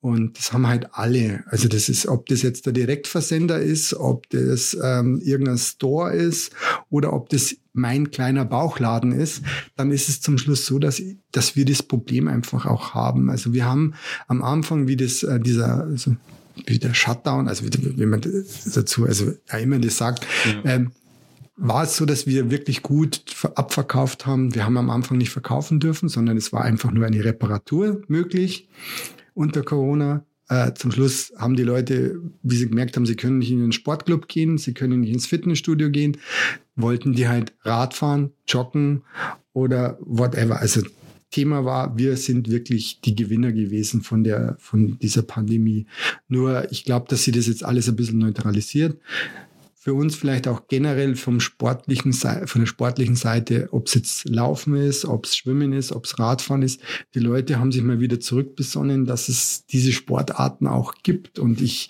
Und 0.00 0.38
das 0.38 0.52
haben 0.52 0.66
halt 0.66 0.88
alle. 0.92 1.44
Also 1.46 1.68
das 1.68 1.88
ist, 1.88 2.06
ob 2.06 2.26
das 2.26 2.42
jetzt 2.42 2.64
der 2.64 2.72
Direktversender 2.72 3.60
ist, 3.60 3.92
ob 3.94 4.28
das 4.30 4.76
ähm, 4.82 5.20
irgendein 5.22 5.58
Store 5.58 6.12
ist 6.12 6.52
oder 6.88 7.12
ob 7.12 7.28
das 7.28 7.56
mein 7.72 8.10
kleiner 8.10 8.44
Bauchladen 8.44 9.12
ist, 9.12 9.42
dann 9.76 9.90
ist 9.90 10.08
es 10.08 10.20
zum 10.20 10.38
Schluss 10.38 10.66
so, 10.66 10.78
dass, 10.78 11.02
dass 11.32 11.54
wir 11.54 11.64
das 11.64 11.82
Problem 11.82 12.28
einfach 12.28 12.66
auch 12.66 12.94
haben. 12.94 13.30
Also 13.30 13.52
wir 13.52 13.64
haben 13.64 13.94
am 14.26 14.42
Anfang, 14.42 14.88
wie 14.88 14.96
das, 14.96 15.22
äh, 15.22 15.38
dieser, 15.38 15.84
also 15.84 16.16
wie 16.66 16.78
der 16.78 16.94
Shutdown, 16.94 17.48
also 17.48 17.64
wie, 17.64 17.98
wie 17.98 18.06
man 18.06 18.20
dazu, 18.20 19.04
also 19.04 19.32
immer 19.60 19.78
das 19.78 19.96
sagt, 19.96 20.26
ja. 20.46 20.76
ähm, 20.76 20.92
war 21.56 21.84
es 21.84 21.96
so, 21.96 22.06
dass 22.06 22.26
wir 22.26 22.50
wirklich 22.50 22.82
gut 22.82 23.22
abverkauft 23.54 24.26
haben. 24.26 24.54
Wir 24.54 24.64
haben 24.64 24.78
am 24.78 24.88
Anfang 24.88 25.18
nicht 25.18 25.30
verkaufen 25.30 25.78
dürfen, 25.78 26.08
sondern 26.08 26.36
es 26.38 26.52
war 26.52 26.62
einfach 26.62 26.90
nur 26.90 27.06
eine 27.06 27.22
Reparatur 27.22 28.02
möglich 28.08 28.68
unter 29.34 29.62
Corona. 29.62 30.24
Äh, 30.48 30.72
zum 30.74 30.90
Schluss 30.90 31.32
haben 31.36 31.54
die 31.54 31.62
Leute, 31.62 32.18
wie 32.42 32.56
sie 32.56 32.68
gemerkt 32.68 32.96
haben, 32.96 33.06
sie 33.06 33.14
können 33.14 33.38
nicht 33.38 33.50
in 33.52 33.60
den 33.60 33.72
Sportclub 33.72 34.26
gehen, 34.26 34.58
sie 34.58 34.74
können 34.74 35.00
nicht 35.00 35.12
ins 35.12 35.26
Fitnessstudio 35.26 35.90
gehen, 35.90 36.16
wollten 36.76 37.12
die 37.12 37.28
halt 37.28 37.52
Radfahren, 37.62 38.32
joggen 38.48 39.02
oder 39.52 39.98
whatever. 40.00 40.60
Also 40.60 40.80
Thema 41.30 41.64
war, 41.64 41.96
wir 41.96 42.16
sind 42.16 42.50
wirklich 42.50 43.00
die 43.00 43.14
Gewinner 43.14 43.52
gewesen 43.52 44.02
von 44.02 44.24
der, 44.24 44.56
von 44.58 44.98
dieser 44.98 45.22
Pandemie. 45.22 45.86
Nur 46.28 46.70
ich 46.70 46.84
glaube, 46.84 47.06
dass 47.08 47.24
sie 47.24 47.32
das 47.32 47.46
jetzt 47.46 47.64
alles 47.64 47.88
ein 47.88 47.96
bisschen 47.96 48.18
neutralisiert 48.18 48.98
für 49.82 49.94
uns 49.94 50.14
vielleicht 50.14 50.46
auch 50.46 50.68
generell 50.68 51.16
vom 51.16 51.40
sportlichen, 51.40 52.12
von 52.12 52.60
der 52.60 52.66
sportlichen 52.66 53.16
Seite, 53.16 53.70
ob 53.72 53.86
es 53.86 53.94
jetzt 53.94 54.28
Laufen 54.28 54.76
ist, 54.76 55.06
ob 55.06 55.24
es 55.24 55.34
Schwimmen 55.34 55.72
ist, 55.72 55.92
ob 55.92 56.04
es 56.04 56.18
Radfahren 56.18 56.60
ist. 56.60 56.82
Die 57.14 57.18
Leute 57.18 57.58
haben 57.58 57.72
sich 57.72 57.82
mal 57.82 57.98
wieder 57.98 58.20
zurückbesonnen, 58.20 59.06
dass 59.06 59.30
es 59.30 59.64
diese 59.64 59.92
Sportarten 59.92 60.66
auch 60.66 60.96
gibt. 61.02 61.38
Und 61.38 61.62
ich 61.62 61.88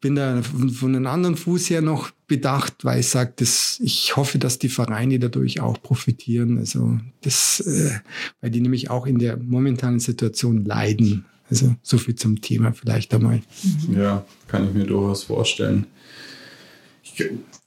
bin 0.00 0.14
da 0.14 0.42
von 0.42 0.94
einem 0.94 1.06
anderen 1.06 1.36
Fuß 1.36 1.70
her 1.70 1.82
noch 1.82 2.10
bedacht, 2.26 2.84
weil 2.84 3.00
ich 3.00 3.08
sage, 3.08 3.34
ich 3.40 4.16
hoffe, 4.16 4.38
dass 4.38 4.58
die 4.58 4.68
Vereine 4.68 5.18
dadurch 5.18 5.60
auch 5.60 5.82
profitieren. 5.82 6.58
Also 6.58 6.98
das, 7.20 7.60
äh, 7.60 8.00
weil 8.40 8.50
die 8.50 8.60
nämlich 8.60 8.90
auch 8.90 9.06
in 9.06 9.18
der 9.18 9.36
momentanen 9.36 10.00
Situation 10.00 10.64
leiden. 10.64 11.24
Also 11.50 11.74
so 11.82 11.98
viel 11.98 12.14
zum 12.14 12.40
Thema 12.40 12.72
vielleicht 12.72 13.12
einmal. 13.12 13.42
Ja, 13.94 14.24
kann 14.46 14.68
ich 14.68 14.72
mir 14.74 14.86
durchaus 14.86 15.24
vorstellen 15.24 15.86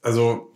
also 0.02 0.50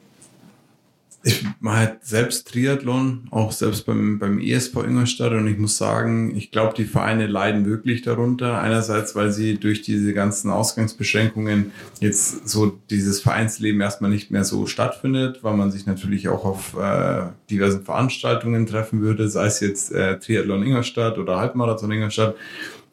ich 1.25 1.45
mache 1.59 1.77
halt 1.77 2.05
selbst 2.05 2.49
Triathlon, 2.49 3.27
auch 3.31 3.51
selbst 3.51 3.87
beim, 3.87 4.21
beim 4.21 4.39
ESV 4.39 4.77
Ingolstadt 4.77 5.33
und 5.33 5.49
ich 5.49 5.59
muss 5.59 5.77
sagen, 5.77 6.37
ich 6.37 6.53
glaube, 6.53 6.75
die 6.77 6.85
Vereine 6.85 7.27
leiden 7.27 7.67
wirklich 7.67 8.03
darunter. 8.03 8.61
Einerseits, 8.61 9.17
weil 9.17 9.33
sie 9.33 9.59
durch 9.59 9.83
diese 9.83 10.15
ganzen 10.15 10.51
Ausgangsbeschränkungen 10.51 11.73
jetzt 12.01 12.49
so 12.49 12.79
dieses 12.89 13.21
Vereinsleben 13.21 13.81
erstmal 13.81 14.11
nicht 14.11 14.31
mehr 14.31 14.45
so 14.45 14.67
stattfindet, 14.67 15.43
weil 15.43 15.57
man 15.57 15.73
sich 15.73 15.87
natürlich 15.87 16.29
auch 16.29 16.45
auf 16.45 16.77
äh, 16.79 17.27
diversen 17.51 17.85
Veranstaltungen 17.85 18.67
treffen 18.67 19.01
würde, 19.01 19.29
sei 19.29 19.47
es 19.47 19.59
jetzt 19.59 19.93
äh, 19.93 20.21
Triathlon 20.21 20.63
Ingolstadt 20.63 21.19
oder 21.19 21.39
Halbmarathon 21.39 21.91
Ingolstadt. 21.91 22.37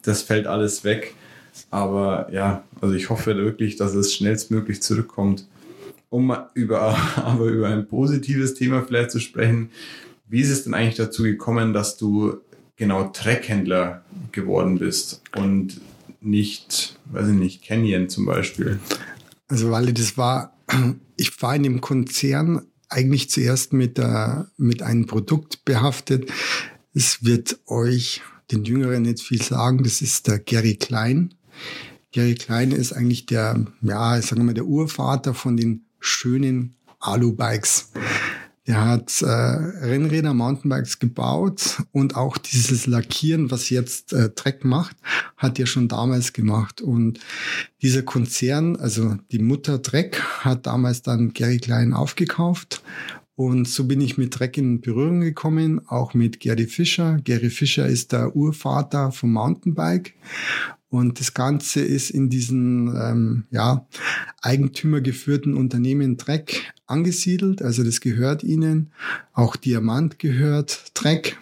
Das 0.02 0.22
fällt 0.22 0.48
alles 0.48 0.82
weg. 0.82 1.14
Aber 1.70 2.28
ja, 2.32 2.64
also 2.80 2.94
ich 2.94 3.08
hoffe 3.08 3.36
wirklich, 3.36 3.76
dass 3.76 3.94
es 3.94 4.14
schnellstmöglich 4.14 4.82
zurückkommt 4.82 5.46
um 6.16 6.34
über, 6.54 6.96
aber 7.16 7.44
über 7.44 7.68
ein 7.68 7.86
positives 7.86 8.54
Thema 8.54 8.82
vielleicht 8.82 9.10
zu 9.10 9.20
sprechen. 9.20 9.70
Wie 10.26 10.40
ist 10.40 10.50
es 10.50 10.64
denn 10.64 10.74
eigentlich 10.74 10.96
dazu 10.96 11.22
gekommen, 11.22 11.72
dass 11.72 11.96
du 11.96 12.38
genau 12.76 13.08
Treckhändler 13.08 14.02
geworden 14.32 14.78
bist 14.78 15.22
und 15.36 15.80
nicht, 16.20 16.98
weiß 17.04 17.28
ich 17.28 17.34
nicht, 17.34 17.64
Canyon 17.64 18.08
zum 18.08 18.24
Beispiel? 18.24 18.80
Also, 19.48 19.70
weil 19.70 19.92
das 19.92 20.16
war, 20.16 20.56
ich 21.16 21.40
war 21.42 21.54
in 21.54 21.62
dem 21.62 21.80
Konzern 21.80 22.62
eigentlich 22.88 23.30
zuerst 23.30 23.72
mit, 23.72 23.98
der, 23.98 24.50
mit 24.56 24.82
einem 24.82 25.06
Produkt 25.06 25.64
behaftet. 25.64 26.30
Es 26.94 27.24
wird 27.24 27.58
euch, 27.66 28.22
den 28.50 28.64
Jüngeren, 28.64 29.02
nicht 29.02 29.20
viel 29.20 29.42
sagen. 29.42 29.82
Das 29.82 30.00
ist 30.00 30.28
der 30.28 30.38
Gary 30.38 30.76
Klein. 30.76 31.34
Gary 32.12 32.34
Klein 32.34 32.70
ist 32.70 32.92
eigentlich 32.92 33.26
der, 33.26 33.66
ja, 33.82 34.20
sagen 34.22 34.40
wir 34.40 34.44
mal, 34.44 34.54
der 34.54 34.66
Urvater 34.66 35.34
von 35.34 35.56
den 35.56 35.85
schönen 36.00 36.76
Alu-Bikes. 37.00 37.92
Der 38.66 38.84
hat 38.84 39.22
äh, 39.22 39.26
Rennräder, 39.26 40.34
Mountainbikes 40.34 40.98
gebaut 40.98 41.82
und 41.92 42.16
auch 42.16 42.36
dieses 42.36 42.86
Lackieren, 42.86 43.50
was 43.52 43.70
jetzt 43.70 44.12
äh, 44.12 44.30
Trek 44.30 44.64
macht, 44.64 44.96
hat 45.36 45.60
er 45.60 45.66
schon 45.66 45.86
damals 45.86 46.32
gemacht. 46.32 46.80
Und 46.80 47.20
dieser 47.80 48.02
Konzern, 48.02 48.74
also 48.74 49.16
die 49.30 49.38
Mutter 49.38 49.82
Trek, 49.82 50.20
hat 50.40 50.66
damals 50.66 51.02
dann 51.02 51.32
Gary 51.32 51.58
Klein 51.58 51.92
aufgekauft. 51.92 52.82
Und 53.36 53.68
so 53.68 53.84
bin 53.84 54.00
ich 54.00 54.16
mit 54.16 54.32
Trek 54.32 54.56
in 54.56 54.80
Berührung 54.80 55.20
gekommen, 55.20 55.86
auch 55.86 56.14
mit 56.14 56.40
Gary 56.40 56.66
Fischer. 56.66 57.18
Gary 57.22 57.50
Fischer 57.50 57.86
ist 57.86 58.12
der 58.12 58.34
Urvater 58.34 59.12
vom 59.12 59.32
Mountainbike. 59.32 60.14
Und 60.88 61.18
das 61.20 61.34
Ganze 61.34 61.80
ist 61.80 62.10
in 62.10 62.30
diesen 62.30 62.94
ähm, 62.96 63.44
ja, 63.50 63.86
eigentümergeführten 64.42 65.54
Unternehmen 65.54 66.16
Trek 66.16 66.72
angesiedelt. 66.86 67.60
Also 67.60 67.82
das 67.82 68.00
gehört 68.00 68.44
ihnen. 68.44 68.92
Auch 69.32 69.56
Diamant 69.56 70.18
gehört 70.18 70.94
Trek. 70.94 71.38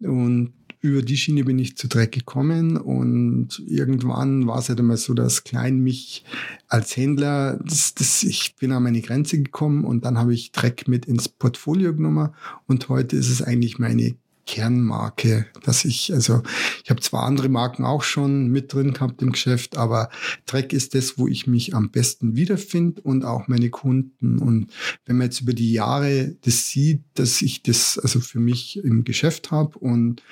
Und 0.00 0.52
über 0.80 1.02
die 1.02 1.16
Schiene 1.16 1.44
bin 1.44 1.58
ich 1.58 1.76
zu 1.76 1.88
Trek 1.88 2.12
gekommen 2.12 2.76
und 2.76 3.60
irgendwann 3.66 4.46
war 4.46 4.58
es 4.58 4.68
halt 4.68 4.78
einmal 4.78 4.96
so, 4.96 5.12
dass 5.12 5.42
Klein 5.42 5.80
mich 5.80 6.24
als 6.68 6.96
Händler, 6.96 7.58
das, 7.64 7.94
das, 7.94 8.22
ich 8.22 8.54
bin 8.56 8.70
an 8.70 8.84
meine 8.84 9.00
Grenze 9.00 9.42
gekommen 9.42 9.84
und 9.84 10.04
dann 10.04 10.18
habe 10.18 10.34
ich 10.34 10.52
Trek 10.52 10.86
mit 10.86 11.06
ins 11.06 11.28
Portfolio 11.28 11.94
genommen 11.94 12.30
und 12.66 12.88
heute 12.88 13.16
ist 13.16 13.28
es 13.28 13.42
eigentlich 13.42 13.80
meine 13.80 14.14
Kernmarke, 14.48 15.46
dass 15.62 15.84
ich, 15.84 16.12
also 16.12 16.42
ich 16.82 16.88
habe 16.88 17.00
zwar 17.00 17.24
andere 17.24 17.50
Marken 17.50 17.84
auch 17.84 18.02
schon 18.02 18.48
mit 18.48 18.72
drin 18.72 18.94
gehabt 18.94 19.20
im 19.20 19.32
Geschäft, 19.32 19.76
aber 19.76 20.08
Trek 20.46 20.72
ist 20.72 20.94
das, 20.94 21.18
wo 21.18 21.28
ich 21.28 21.46
mich 21.46 21.74
am 21.74 21.90
besten 21.90 22.34
wiederfinde 22.34 23.02
und 23.02 23.26
auch 23.26 23.46
meine 23.46 23.68
Kunden. 23.68 24.38
Und 24.38 24.72
wenn 25.04 25.18
man 25.18 25.26
jetzt 25.26 25.42
über 25.42 25.52
die 25.52 25.72
Jahre 25.72 26.34
das 26.40 26.70
sieht, 26.70 27.02
dass 27.14 27.42
ich 27.42 27.62
das 27.62 27.98
also 27.98 28.20
für 28.20 28.40
mich 28.40 28.82
im 28.82 29.04
Geschäft 29.04 29.50
habe 29.50 29.78
und 29.78 30.22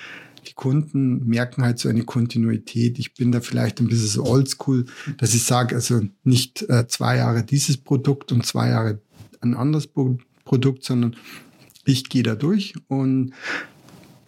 die 0.47 0.53
Kunden 0.53 1.27
merken 1.27 1.61
halt 1.61 1.77
so 1.77 1.87
eine 1.87 2.03
Kontinuität. 2.03 2.97
Ich 2.97 3.13
bin 3.13 3.31
da 3.31 3.41
vielleicht 3.41 3.79
ein 3.79 3.87
bisschen 3.87 4.07
so 4.07 4.25
oldschool, 4.25 4.85
dass 5.17 5.35
ich 5.35 5.43
sage, 5.43 5.75
also 5.75 6.01
nicht 6.23 6.63
äh, 6.69 6.87
zwei 6.87 7.17
Jahre 7.17 7.43
dieses 7.43 7.77
Produkt 7.77 8.31
und 8.31 8.45
zwei 8.45 8.69
Jahre 8.69 8.99
ein 9.41 9.53
anderes 9.53 9.87
Produkt, 9.87 10.83
sondern 10.83 11.15
ich 11.85 12.09
gehe 12.09 12.23
da 12.23 12.35
durch 12.35 12.73
und 12.87 13.33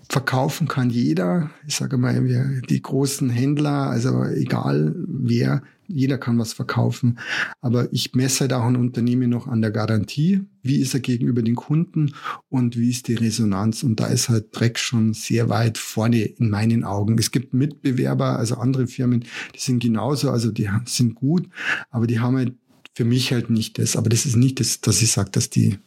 verkaufen 0.09 0.67
kann 0.67 0.89
jeder. 0.89 1.51
Ich 1.67 1.75
sage 1.75 1.97
mal, 1.97 2.61
die 2.67 2.81
großen 2.81 3.29
Händler, 3.29 3.89
also 3.89 4.23
egal 4.23 4.95
wer, 5.07 5.61
jeder 5.87 6.17
kann 6.17 6.37
was 6.37 6.53
verkaufen. 6.53 7.19
Aber 7.61 7.91
ich 7.93 8.13
messe 8.13 8.41
halt 8.41 8.53
auch 8.53 8.63
ein 8.63 8.75
Unternehmen 8.75 9.29
noch 9.29 9.47
an 9.47 9.61
der 9.61 9.71
Garantie. 9.71 10.41
Wie 10.61 10.77
ist 10.77 10.93
er 10.93 10.99
gegenüber 10.99 11.41
den 11.41 11.55
Kunden 11.55 12.13
und 12.49 12.77
wie 12.77 12.89
ist 12.89 13.07
die 13.07 13.15
Resonanz? 13.15 13.83
Und 13.83 13.99
da 13.99 14.07
ist 14.07 14.29
halt 14.29 14.47
Dreck 14.51 14.77
schon 14.79 15.13
sehr 15.13 15.49
weit 15.49 15.77
vorne 15.77 16.21
in 16.21 16.49
meinen 16.49 16.83
Augen. 16.83 17.17
Es 17.17 17.31
gibt 17.31 17.53
Mitbewerber, 17.53 18.37
also 18.37 18.55
andere 18.55 18.87
Firmen, 18.87 19.25
die 19.55 19.59
sind 19.59 19.81
genauso, 19.81 20.31
also 20.31 20.51
die 20.51 20.69
sind 20.85 21.15
gut, 21.15 21.47
aber 21.89 22.07
die 22.07 22.19
haben 22.19 22.37
halt 22.37 22.53
für 22.95 23.05
mich 23.05 23.31
halt 23.31 23.49
nicht 23.49 23.79
das. 23.79 23.95
Aber 23.95 24.09
das 24.09 24.25
ist 24.25 24.35
nicht 24.35 24.59
das, 24.59 24.81
dass 24.81 25.01
ich 25.01 25.11
sage, 25.11 25.31
dass 25.31 25.49
die 25.49 25.77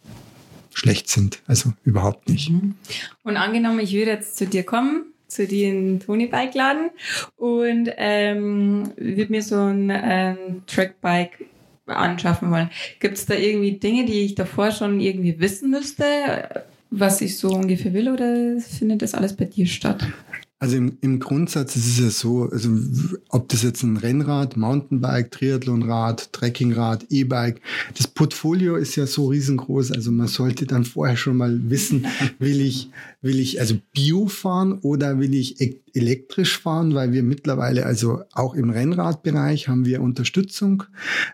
schlecht 0.74 1.08
sind. 1.08 1.42
Also 1.46 1.72
überhaupt 1.84 2.28
nicht. 2.28 2.50
Mhm. 2.50 2.74
Und 3.22 3.36
angenommen, 3.36 3.80
ich 3.80 3.92
würde 3.92 4.12
jetzt 4.12 4.36
zu 4.36 4.46
dir 4.46 4.64
kommen, 4.64 5.06
zu 5.28 5.46
dir 5.46 5.68
in 5.68 6.00
Tony 6.00 6.26
Bike 6.26 6.54
Laden 6.54 6.90
und 7.36 7.90
ähm, 7.96 8.92
würde 8.96 9.32
mir 9.32 9.42
so 9.42 9.56
ein 9.56 9.90
ähm, 9.90 10.62
Trackbike 10.66 11.46
anschaffen 11.86 12.50
wollen. 12.50 12.70
Gibt 13.00 13.18
es 13.18 13.26
da 13.26 13.34
irgendwie 13.34 13.72
Dinge, 13.72 14.04
die 14.04 14.24
ich 14.24 14.34
davor 14.34 14.70
schon 14.70 15.00
irgendwie 15.00 15.40
wissen 15.40 15.70
müsste, 15.70 16.64
was 16.90 17.20
ich 17.20 17.38
so 17.38 17.50
ungefähr 17.50 17.92
will, 17.92 18.10
oder 18.10 18.60
findet 18.60 19.02
das 19.02 19.14
alles 19.14 19.34
bei 19.34 19.46
dir 19.46 19.66
statt? 19.66 20.06
Also 20.62 20.76
im, 20.76 20.96
im 21.00 21.18
Grundsatz 21.18 21.74
ist 21.74 21.88
es 21.88 21.98
ja 21.98 22.08
so, 22.10 22.44
also 22.44 22.70
ob 23.30 23.48
das 23.48 23.64
jetzt 23.64 23.82
ein 23.82 23.96
Rennrad, 23.96 24.56
Mountainbike, 24.56 25.32
Triathlonrad, 25.32 26.32
Trekkingrad, 26.32 27.06
E-Bike, 27.10 27.60
das 27.98 28.06
Portfolio 28.06 28.76
ist 28.76 28.94
ja 28.94 29.08
so 29.08 29.26
riesengroß, 29.26 29.90
also 29.90 30.12
man 30.12 30.28
sollte 30.28 30.64
dann 30.64 30.84
vorher 30.84 31.16
schon 31.16 31.36
mal 31.36 31.68
wissen, 31.68 32.06
will 32.38 32.60
ich, 32.60 32.90
will 33.22 33.40
ich 33.40 33.58
also 33.58 33.74
Bio 33.92 34.28
fahren 34.28 34.78
oder 34.82 35.18
will 35.18 35.34
ich 35.34 35.60
elektrisch 35.94 36.58
fahren, 36.58 36.94
weil 36.94 37.12
wir 37.12 37.22
mittlerweile, 37.22 37.86
also 37.86 38.22
auch 38.32 38.54
im 38.54 38.70
Rennradbereich 38.70 39.68
haben 39.68 39.84
wir 39.84 40.00
Unterstützung. 40.00 40.84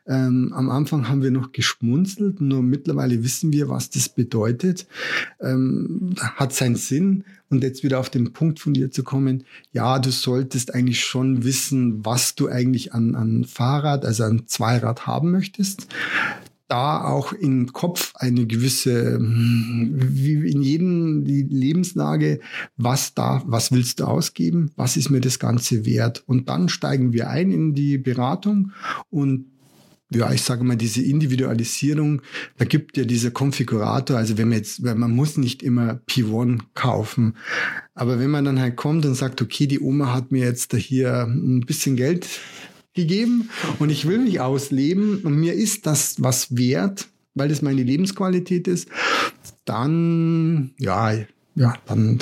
Ähm, 0.06 0.52
am 0.54 0.70
Anfang 0.70 1.08
haben 1.08 1.22
wir 1.22 1.30
noch 1.30 1.52
geschmunzelt, 1.52 2.40
nur 2.40 2.62
mittlerweile 2.62 3.22
wissen 3.22 3.52
wir, 3.52 3.68
was 3.68 3.90
das 3.90 4.08
bedeutet. 4.08 4.86
Ähm, 5.40 6.14
hat 6.18 6.52
seinen 6.52 6.76
Sinn. 6.76 7.24
Und 7.50 7.62
jetzt 7.62 7.82
wieder 7.82 7.98
auf 7.98 8.10
den 8.10 8.34
Punkt 8.34 8.60
von 8.60 8.74
dir 8.74 8.90
zu 8.90 9.02
kommen, 9.02 9.44
ja, 9.72 9.98
du 9.98 10.10
solltest 10.10 10.74
eigentlich 10.74 11.00
schon 11.00 11.44
wissen, 11.44 12.04
was 12.04 12.34
du 12.34 12.48
eigentlich 12.48 12.92
an, 12.92 13.14
an 13.14 13.44
Fahrrad, 13.44 14.04
also 14.04 14.24
an 14.24 14.42
Zweirad 14.46 15.06
haben 15.06 15.30
möchtest 15.30 15.88
da 16.68 17.04
auch 17.04 17.32
im 17.32 17.72
Kopf 17.72 18.12
eine 18.16 18.46
gewisse, 18.46 19.16
hm, 19.16 19.94
wie 19.96 20.50
in 20.50 20.62
jedem 20.62 21.24
Lebenslage, 21.24 22.40
was 22.76 23.14
da, 23.14 23.42
was 23.46 23.72
willst 23.72 24.00
du 24.00 24.04
ausgeben, 24.04 24.70
was 24.76 24.96
ist 24.96 25.10
mir 25.10 25.20
das 25.20 25.38
Ganze 25.38 25.84
wert? 25.84 26.22
Und 26.26 26.48
dann 26.48 26.68
steigen 26.68 27.12
wir 27.12 27.30
ein 27.30 27.50
in 27.50 27.74
die 27.74 27.98
Beratung 27.98 28.72
und 29.10 29.46
ja, 30.10 30.32
ich 30.32 30.42
sage 30.42 30.64
mal, 30.64 30.76
diese 30.76 31.02
Individualisierung, 31.02 32.22
da 32.56 32.64
gibt 32.64 32.96
ja 32.96 33.04
dieser 33.04 33.30
Konfigurator, 33.30 34.16
also 34.16 34.38
wenn 34.38 34.48
man 34.48 34.58
jetzt, 34.58 34.82
weil 34.82 34.94
man 34.94 35.10
muss 35.10 35.36
nicht 35.36 35.62
immer 35.62 36.00
P1 36.08 36.60
kaufen, 36.74 37.34
aber 37.94 38.18
wenn 38.18 38.30
man 38.30 38.46
dann 38.46 38.58
halt 38.58 38.76
kommt 38.76 39.04
und 39.04 39.14
sagt, 39.14 39.42
okay, 39.42 39.66
die 39.66 39.80
Oma 39.80 40.14
hat 40.14 40.32
mir 40.32 40.44
jetzt 40.44 40.72
da 40.72 40.78
hier 40.78 41.24
ein 41.24 41.60
bisschen 41.60 41.96
Geld 41.96 42.26
gegeben 42.98 43.48
und 43.78 43.90
ich 43.90 44.06
will 44.06 44.18
mich 44.18 44.40
ausleben 44.40 45.20
und 45.22 45.36
mir 45.36 45.54
ist 45.54 45.86
das 45.86 46.16
was 46.18 46.56
wert, 46.56 47.08
weil 47.34 47.48
das 47.48 47.62
meine 47.62 47.82
Lebensqualität 47.82 48.66
ist, 48.66 48.88
dann, 49.64 50.72
ja, 50.78 51.12
ja, 51.54 51.74
dann 51.86 52.18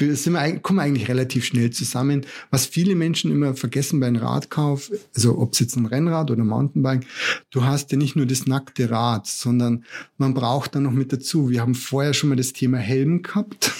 äh, 0.00 0.14
sind 0.14 0.34
wir, 0.34 0.58
kommen 0.60 0.78
wir 0.78 0.84
eigentlich 0.84 1.08
relativ 1.08 1.44
schnell 1.44 1.70
zusammen. 1.70 2.24
Was 2.50 2.66
viele 2.66 2.94
Menschen 2.94 3.32
immer 3.32 3.54
vergessen 3.54 3.98
beim 3.98 4.14
Radkauf, 4.14 4.90
also 5.16 5.38
ob 5.38 5.52
es 5.52 5.58
jetzt 5.58 5.76
ein 5.76 5.86
Rennrad 5.86 6.30
oder 6.30 6.42
ein 6.42 6.46
Mountainbike, 6.46 7.04
du 7.50 7.64
hast 7.64 7.90
ja 7.90 7.98
nicht 7.98 8.14
nur 8.14 8.26
das 8.26 8.46
nackte 8.46 8.88
Rad, 8.90 9.26
sondern 9.26 9.84
man 10.16 10.32
braucht 10.32 10.76
dann 10.76 10.84
noch 10.84 10.92
mit 10.92 11.12
dazu. 11.12 11.50
Wir 11.50 11.60
haben 11.60 11.74
vorher 11.74 12.14
schon 12.14 12.28
mal 12.28 12.36
das 12.36 12.52
Thema 12.52 12.78
Helm 12.78 13.22
gehabt 13.22 13.72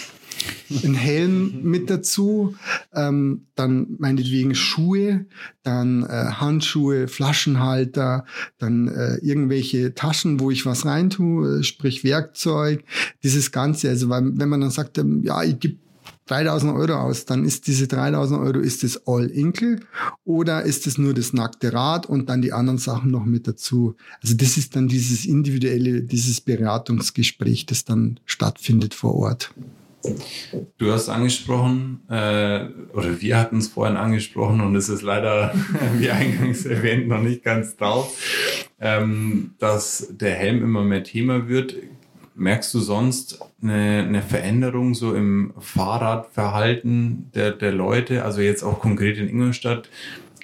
ein 0.71 0.95
Helm 0.95 1.63
mit 1.63 1.91
dazu, 1.91 2.55
ähm, 2.93 3.47
dann 3.55 3.97
meinetwegen 3.99 4.55
Schuhe, 4.55 5.27
dann 5.63 6.03
äh, 6.03 6.33
Handschuhe, 6.33 7.09
Flaschenhalter, 7.09 8.25
dann 8.59 8.89
äh, 8.89 9.17
irgendwelche 9.17 9.95
Taschen, 9.95 10.41
wo 10.41 10.51
ich 10.51 10.67
was 10.67 10.85
reintue, 10.85 11.61
äh, 11.61 11.63
sprich 11.63 12.05
Werkzeug, 12.05 12.85
dieses 13.23 13.53
Ganze. 13.53 13.89
Also 13.89 14.09
weil, 14.09 14.39
wenn 14.39 14.49
man 14.49 14.61
dann 14.61 14.71
sagt, 14.71 14.99
ähm, 14.99 15.23
ja, 15.23 15.43
ich 15.43 15.59
gebe 15.59 15.77
3000 16.29 16.75
Euro 16.75 16.95
aus, 16.95 17.25
dann 17.25 17.45
ist 17.45 17.67
diese 17.67 17.89
3000 17.89 18.41
Euro, 18.41 18.59
ist 18.59 18.85
das 18.85 19.07
All-Inkle 19.07 19.81
oder 20.25 20.63
ist 20.63 20.87
es 20.87 20.99
nur 20.99 21.15
das 21.15 21.33
nackte 21.33 21.73
Rad 21.73 22.07
und 22.07 22.29
dann 22.29 22.43
die 22.43 22.53
anderen 22.53 22.79
Sachen 22.79 23.11
noch 23.11 23.25
mit 23.25 23.49
dazu? 23.49 23.97
Also 24.23 24.35
das 24.37 24.57
ist 24.57 24.77
dann 24.77 24.89
dieses 24.89 25.25
individuelle, 25.25 26.03
dieses 26.03 26.41
Beratungsgespräch, 26.41 27.67
das 27.67 27.85
dann 27.85 28.21
stattfindet 28.27 28.95
vor 28.95 29.15
Ort. 29.15 29.53
Du 30.79 30.93
hast 30.93 31.09
angesprochen, 31.09 32.01
äh, 32.09 32.67
oder 32.93 33.21
wir 33.21 33.39
hatten 33.39 33.59
es 33.59 33.69
vorhin 33.69 33.97
angesprochen 33.97 34.61
und 34.61 34.77
es 34.77 34.89
ist 34.89 35.03
leider, 35.03 35.55
wie 35.99 36.11
eingangs 36.11 36.67
erwähnt, 36.67 37.09
noch 37.09 37.21
nicht 37.21 37.43
ganz 37.43 37.77
drauf, 37.77 38.17
ähm, 38.81 39.55
dass 39.59 40.09
der 40.11 40.35
Helm 40.35 40.63
immer 40.63 40.83
mehr 40.83 41.05
Thema 41.05 41.49
wird. 41.49 41.75
Merkst 42.35 42.73
du 42.75 42.79
sonst 42.79 43.41
eine, 43.61 44.05
eine 44.07 44.23
Veränderung 44.23 44.95
so 44.95 45.15
im 45.15 45.55
Fahrradverhalten 45.59 47.33
der, 47.35 47.51
der 47.51 47.73
Leute, 47.73 48.25
also 48.25 48.41
jetzt 48.41 48.63
auch 48.63 48.81
konkret 48.81 49.19
in 49.19 49.29
Ingolstadt? 49.29 49.89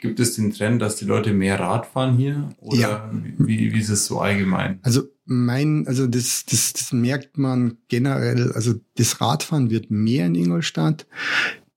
Gibt 0.04 0.20
es 0.20 0.34
den 0.34 0.52
Trend, 0.52 0.82
dass 0.82 0.96
die 0.96 1.06
Leute 1.06 1.32
mehr 1.32 1.58
Rad 1.58 1.86
fahren 1.86 2.18
hier? 2.18 2.50
Oder 2.58 2.76
ja. 2.76 3.10
wie, 3.38 3.72
wie 3.72 3.80
ist 3.80 3.88
es 3.88 4.04
so 4.04 4.20
allgemein? 4.20 4.78
Also 4.82 5.04
mein, 5.24 5.86
also 5.86 6.06
das, 6.06 6.44
das, 6.44 6.74
das 6.74 6.92
merkt 6.92 7.38
man 7.38 7.78
generell, 7.88 8.52
also 8.52 8.74
das 8.96 9.22
Radfahren 9.22 9.70
wird 9.70 9.90
mehr 9.90 10.26
in 10.26 10.34
Ingolstadt. 10.34 11.06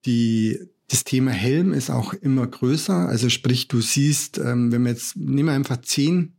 Die, 0.05 0.59
das 0.89 1.05
Thema 1.05 1.31
Helm 1.31 1.71
ist 1.71 1.89
auch 1.89 2.13
immer 2.15 2.45
größer. 2.45 3.07
Also 3.07 3.29
sprich, 3.29 3.69
du 3.69 3.79
siehst, 3.79 4.39
ähm, 4.39 4.73
wenn 4.73 4.83
wir 4.83 4.91
jetzt, 4.91 5.15
nehmen 5.15 5.47
wir 5.47 5.55
einfach 5.55 5.81
zehn, 5.81 6.33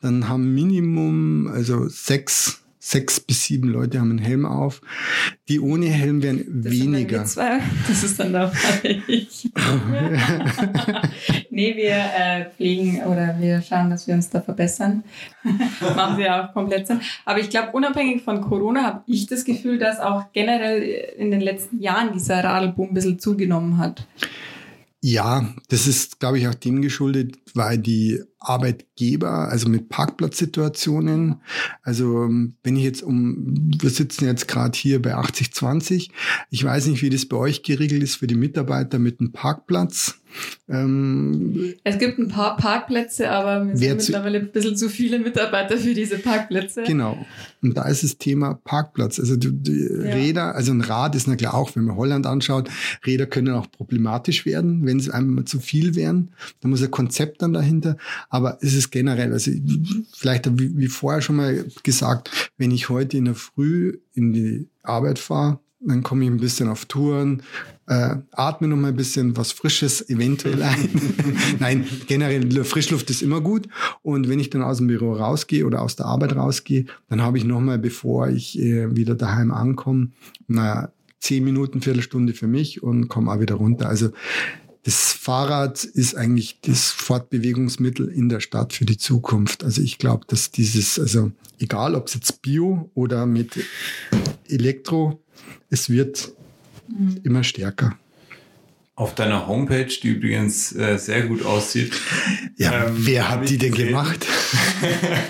dann 0.00 0.28
haben 0.28 0.54
Minimum, 0.54 1.48
also 1.48 1.88
sechs 1.88 2.63
sechs 2.84 3.18
bis 3.18 3.44
sieben 3.44 3.70
Leute 3.70 3.98
haben 3.98 4.10
einen 4.10 4.18
Helm 4.18 4.44
auf. 4.44 4.82
Die 5.48 5.58
ohne 5.58 5.86
Helm 5.86 6.22
werden 6.22 6.62
das 6.62 6.70
weniger. 6.70 7.20
das 7.20 8.04
ist 8.04 8.20
dann 8.20 8.34
dabei. 8.34 8.52
nee, 11.50 11.76
wir 11.76 11.96
äh, 11.96 12.50
pflegen 12.50 13.02
oder 13.04 13.36
wir 13.40 13.62
schauen, 13.62 13.88
dass 13.88 14.06
wir 14.06 14.14
uns 14.14 14.28
da 14.28 14.42
verbessern. 14.42 15.02
Machen 15.96 16.18
wir 16.18 16.44
auch 16.44 16.52
komplett 16.52 16.86
Sinn. 16.86 17.00
Aber 17.24 17.40
ich 17.40 17.48
glaube, 17.48 17.72
unabhängig 17.72 18.22
von 18.22 18.42
Corona 18.42 18.82
habe 18.82 19.02
ich 19.06 19.26
das 19.26 19.46
Gefühl, 19.46 19.78
dass 19.78 19.98
auch 19.98 20.30
generell 20.34 20.82
in 21.16 21.30
den 21.30 21.40
letzten 21.40 21.80
Jahren 21.80 22.12
dieser 22.12 22.44
Radelboom 22.44 22.88
ein 22.88 22.94
bisschen 22.94 23.18
zugenommen 23.18 23.78
hat. 23.78 24.06
Ja, 25.00 25.48
das 25.68 25.86
ist, 25.86 26.20
glaube 26.20 26.38
ich, 26.38 26.48
auch 26.48 26.54
dem 26.54 26.82
geschuldet, 26.82 27.36
weil 27.54 27.78
die 27.78 28.22
Arbeitgeber, 28.44 29.48
also 29.48 29.68
mit 29.68 29.88
Parkplatzsituationen, 29.88 31.40
also 31.82 32.28
wenn 32.62 32.76
ich 32.76 32.84
jetzt 32.84 33.02
um, 33.02 33.72
wir 33.80 33.90
sitzen 33.90 34.26
jetzt 34.26 34.48
gerade 34.48 34.76
hier 34.78 35.00
bei 35.02 35.14
8020, 35.14 36.10
ich 36.50 36.64
weiß 36.64 36.86
nicht, 36.86 37.02
wie 37.02 37.10
das 37.10 37.26
bei 37.26 37.36
euch 37.36 37.62
geregelt 37.62 38.02
ist 38.02 38.16
für 38.16 38.26
die 38.26 38.34
Mitarbeiter 38.34 38.98
mit 38.98 39.20
einem 39.20 39.32
Parkplatz. 39.32 40.18
Ähm, 40.68 41.74
es 41.84 41.98
gibt 41.98 42.18
ein 42.18 42.28
paar 42.28 42.56
Parkplätze, 42.56 43.30
aber 43.30 43.68
wir 43.68 43.76
sind 43.76 43.96
mittlerweile 43.96 44.38
ein 44.38 44.52
bisschen 44.52 44.76
zu 44.76 44.88
viele 44.88 45.18
Mitarbeiter 45.18 45.76
für 45.76 45.94
diese 45.94 46.18
Parkplätze. 46.18 46.84
Genau. 46.84 47.24
Und 47.62 47.76
da 47.76 47.86
ist 47.86 48.02
das 48.02 48.18
Thema 48.18 48.54
Parkplatz. 48.64 49.20
Also 49.20 49.36
die, 49.36 49.50
die 49.52 49.88
ja. 49.88 50.14
Räder, 50.14 50.54
also 50.54 50.72
ein 50.72 50.80
Rad 50.80 51.14
ist 51.14 51.28
na 51.28 51.36
klar 51.36 51.54
auch, 51.54 51.76
wenn 51.76 51.84
man 51.84 51.96
Holland 51.96 52.26
anschaut, 52.26 52.68
Räder 53.06 53.26
können 53.26 53.54
auch 53.54 53.70
problematisch 53.70 54.46
werden, 54.46 54.84
wenn 54.86 55.00
sie 55.00 55.12
einmal 55.12 55.44
zu 55.44 55.60
viel 55.60 55.94
wären. 55.94 56.30
Da 56.60 56.68
muss 56.68 56.82
ein 56.82 56.90
Konzept 56.90 57.42
dann 57.42 57.52
dahinter. 57.52 57.96
Aber 58.34 58.58
es 58.62 58.74
ist 58.74 58.90
generell, 58.90 59.32
also 59.32 59.52
vielleicht 60.12 60.50
wie, 60.58 60.88
vorher 60.88 61.22
schon 61.22 61.36
mal 61.36 61.66
gesagt, 61.84 62.50
wenn 62.58 62.72
ich 62.72 62.88
heute 62.88 63.16
in 63.16 63.26
der 63.26 63.36
Früh 63.36 63.98
in 64.12 64.32
die 64.32 64.68
Arbeit 64.82 65.20
fahre, 65.20 65.60
dann 65.78 66.02
komme 66.02 66.24
ich 66.24 66.30
ein 66.32 66.38
bisschen 66.38 66.68
auf 66.68 66.86
Touren, 66.86 67.44
äh, 67.86 68.16
atme 68.32 68.66
noch 68.66 68.76
mal 68.76 68.88
ein 68.88 68.96
bisschen 68.96 69.36
was 69.36 69.52
Frisches 69.52 70.10
eventuell 70.10 70.64
ein. 70.64 70.88
Nein, 71.60 71.86
generell 72.08 72.64
Frischluft 72.64 73.08
ist 73.08 73.22
immer 73.22 73.40
gut. 73.40 73.68
Und 74.02 74.28
wenn 74.28 74.40
ich 74.40 74.50
dann 74.50 74.62
aus 74.62 74.78
dem 74.78 74.88
Büro 74.88 75.12
rausgehe 75.12 75.64
oder 75.64 75.80
aus 75.80 75.94
der 75.94 76.06
Arbeit 76.06 76.34
rausgehe, 76.34 76.86
dann 77.08 77.22
habe 77.22 77.38
ich 77.38 77.44
noch 77.44 77.60
mal, 77.60 77.78
bevor 77.78 78.30
ich 78.30 78.58
äh, 78.58 78.96
wieder 78.96 79.14
daheim 79.14 79.52
ankomme, 79.52 80.08
na, 80.48 80.90
zehn 81.20 81.44
Minuten, 81.44 81.82
Viertelstunde 81.82 82.32
für 82.32 82.48
mich 82.48 82.82
und 82.82 83.06
komme 83.06 83.30
auch 83.30 83.38
wieder 83.38 83.54
runter. 83.54 83.88
Also 83.88 84.10
das 84.84 85.12
Fahrrad 85.12 85.82
ist 85.82 86.14
eigentlich 86.14 86.58
das 86.60 86.90
Fortbewegungsmittel 86.90 88.08
in 88.08 88.28
der 88.28 88.40
Stadt 88.40 88.74
für 88.74 88.84
die 88.84 88.98
Zukunft. 88.98 89.64
Also 89.64 89.80
ich 89.80 89.96
glaube, 89.96 90.26
dass 90.28 90.50
dieses, 90.50 90.98
also 90.98 91.32
egal 91.58 91.94
ob 91.94 92.08
es 92.08 92.14
jetzt 92.14 92.42
Bio 92.42 92.90
oder 92.94 93.24
mit 93.24 93.58
Elektro, 94.46 95.22
es 95.70 95.88
wird 95.88 96.32
mhm. 96.86 97.18
immer 97.24 97.44
stärker. 97.44 97.96
Auf 98.94 99.14
deiner 99.14 99.48
Homepage, 99.48 99.86
die 99.86 100.08
übrigens 100.08 100.76
äh, 100.76 100.98
sehr 100.98 101.26
gut 101.26 101.44
aussieht. 101.44 101.92
Ja, 102.56 102.86
ähm, 102.86 102.94
wer 102.98 103.28
hat 103.28 103.48
die 103.48 103.58
denn 103.58 103.72
gesehen, 103.72 103.88
gemacht? 103.88 104.24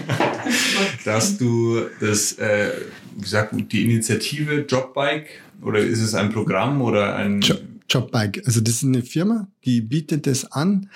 dass 1.06 1.38
du 1.38 1.80
das, 2.00 2.34
äh, 2.34 2.72
wie 3.16 3.26
sagt 3.26 3.54
man, 3.54 3.66
die 3.66 3.82
Initiative 3.82 4.66
Jobbike 4.68 5.28
oder 5.62 5.78
ist 5.78 6.00
es 6.00 6.14
ein 6.14 6.30
Programm 6.30 6.82
oder 6.82 7.16
ein 7.16 7.40
Job 7.40 7.62
Jobbike. 7.88 8.42
Also 8.46 8.60
das 8.60 8.76
ist 8.76 8.84
eine 8.84 9.02
Firma, 9.02 9.48
die 9.64 9.80
bietet 9.80 10.26
das 10.26 10.50
an, 10.50 10.90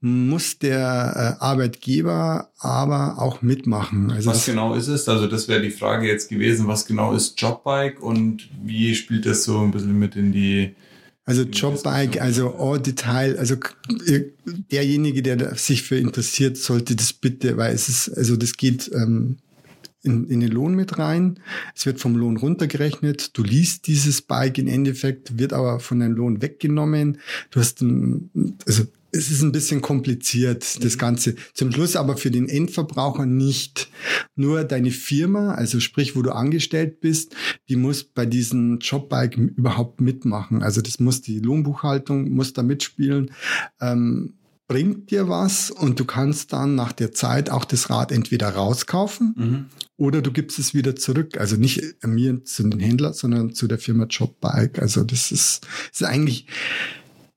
muss 0.00 0.58
der 0.58 1.36
äh, 1.40 1.42
Arbeitgeber 1.42 2.50
aber 2.58 3.18
auch 3.18 3.40
mitmachen. 3.40 4.10
Also 4.10 4.30
was 4.30 4.44
genau 4.44 4.74
ist 4.74 4.88
es? 4.88 5.08
Also 5.08 5.26
das 5.26 5.48
wäre 5.48 5.62
die 5.62 5.70
Frage 5.70 6.06
jetzt 6.06 6.28
gewesen, 6.28 6.66
was 6.66 6.86
genau 6.86 7.14
ist 7.14 7.40
Jobbike 7.40 8.00
und 8.00 8.48
wie 8.62 8.94
spielt 8.94 9.24
das 9.24 9.44
so 9.44 9.60
ein 9.60 9.70
bisschen 9.70 9.98
mit 9.98 10.16
in 10.16 10.32
die 10.32 10.74
also 11.26 11.42
Jobbike, 11.44 12.20
also 12.20 12.54
all 12.58 12.78
Detail, 12.78 13.38
also 13.38 13.56
derjenige, 14.70 15.22
der 15.22 15.54
sich 15.54 15.82
für 15.82 15.96
interessiert, 15.96 16.58
sollte 16.58 16.94
das 16.96 17.14
bitte, 17.14 17.56
weil 17.56 17.74
es 17.74 17.88
ist, 17.88 18.10
also 18.10 18.36
das 18.36 18.58
geht 18.58 18.90
ähm, 18.92 19.38
in, 20.04 20.28
in 20.28 20.40
den 20.40 20.50
Lohn 20.50 20.74
mit 20.74 20.98
rein. 20.98 21.40
Es 21.74 21.86
wird 21.86 22.00
vom 22.00 22.16
Lohn 22.16 22.36
runtergerechnet. 22.36 23.36
Du 23.36 23.42
liest 23.42 23.86
dieses 23.86 24.22
Bike 24.22 24.58
im 24.58 24.68
Endeffekt, 24.68 25.38
wird 25.38 25.52
aber 25.52 25.80
von 25.80 26.00
deinem 26.00 26.14
Lohn 26.14 26.42
weggenommen. 26.42 27.18
Du 27.50 27.60
hast 27.60 27.82
also 28.66 28.84
es 29.16 29.30
ist 29.30 29.42
ein 29.42 29.52
bisschen 29.52 29.80
kompliziert, 29.80 30.82
das 30.82 30.98
Ganze. 30.98 31.36
Zum 31.52 31.70
Schluss 31.70 31.94
aber 31.94 32.16
für 32.16 32.32
den 32.32 32.48
Endverbraucher 32.48 33.26
nicht. 33.26 33.88
Nur 34.34 34.64
deine 34.64 34.90
Firma, 34.90 35.54
also 35.54 35.78
sprich, 35.78 36.16
wo 36.16 36.22
du 36.22 36.32
angestellt 36.32 37.00
bist, 37.00 37.36
die 37.68 37.76
muss 37.76 38.02
bei 38.02 38.26
diesem 38.26 38.80
Jobbike 38.80 39.40
überhaupt 39.40 40.00
mitmachen. 40.00 40.64
Also 40.64 40.80
das 40.80 40.98
muss 40.98 41.20
die 41.20 41.38
Lohnbuchhaltung, 41.38 42.32
muss 42.32 42.54
da 42.54 42.64
mitspielen. 42.64 43.30
Ähm, 43.80 44.34
bringt 44.66 45.10
dir 45.10 45.28
was 45.28 45.70
und 45.70 46.00
du 46.00 46.04
kannst 46.04 46.52
dann 46.52 46.74
nach 46.74 46.92
der 46.92 47.12
Zeit 47.12 47.50
auch 47.50 47.64
das 47.64 47.90
Rad 47.90 48.10
entweder 48.10 48.48
rauskaufen 48.48 49.34
mhm. 49.36 49.66
Oder 49.96 50.22
du 50.22 50.32
gibst 50.32 50.58
es 50.58 50.74
wieder 50.74 50.96
zurück. 50.96 51.38
Also 51.38 51.56
nicht 51.56 51.82
mir 52.04 52.44
zu 52.44 52.68
den 52.68 52.80
Händler, 52.80 53.12
sondern 53.12 53.54
zu 53.54 53.68
der 53.68 53.78
Firma 53.78 54.06
Jobbike. 54.06 54.80
Also 54.80 55.04
das 55.04 55.30
ist, 55.30 55.66
das 55.90 56.00
ist 56.00 56.06
eigentlich 56.06 56.46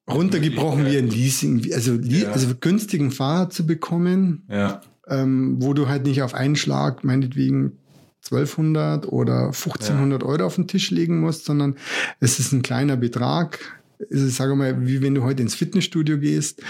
runtergebrochen 0.09 0.85
wie 0.85 0.97
ein 0.97 1.07
Leasing, 1.07 1.73
also, 1.73 1.95
ja. 1.95 2.31
also 2.31 2.47
günstigen 2.59 3.11
Fahrrad 3.11 3.53
zu 3.53 3.65
bekommen, 3.65 4.43
ja. 4.49 4.81
ähm, 5.07 5.57
wo 5.59 5.73
du 5.73 5.89
halt 5.89 6.05
nicht 6.05 6.21
auf 6.21 6.33
einen 6.33 6.55
Schlag 6.55 7.03
meinetwegen 7.03 7.73
1200 8.23 9.07
oder 9.07 9.47
1500 9.47 10.21
ja. 10.21 10.27
Euro 10.27 10.45
auf 10.45 10.55
den 10.55 10.67
Tisch 10.67 10.91
legen 10.91 11.19
musst, 11.19 11.45
sondern 11.45 11.75
es 12.19 12.39
ist 12.39 12.51
ein 12.51 12.61
kleiner 12.61 12.97
Betrag. 12.97 13.59
Es 14.09 14.21
ist, 14.21 14.35
sage 14.37 14.55
mal, 14.55 14.87
wie 14.87 15.01
wenn 15.01 15.15
du 15.15 15.23
heute 15.23 15.41
ins 15.41 15.55
Fitnessstudio 15.55 16.19
gehst, 16.19 16.61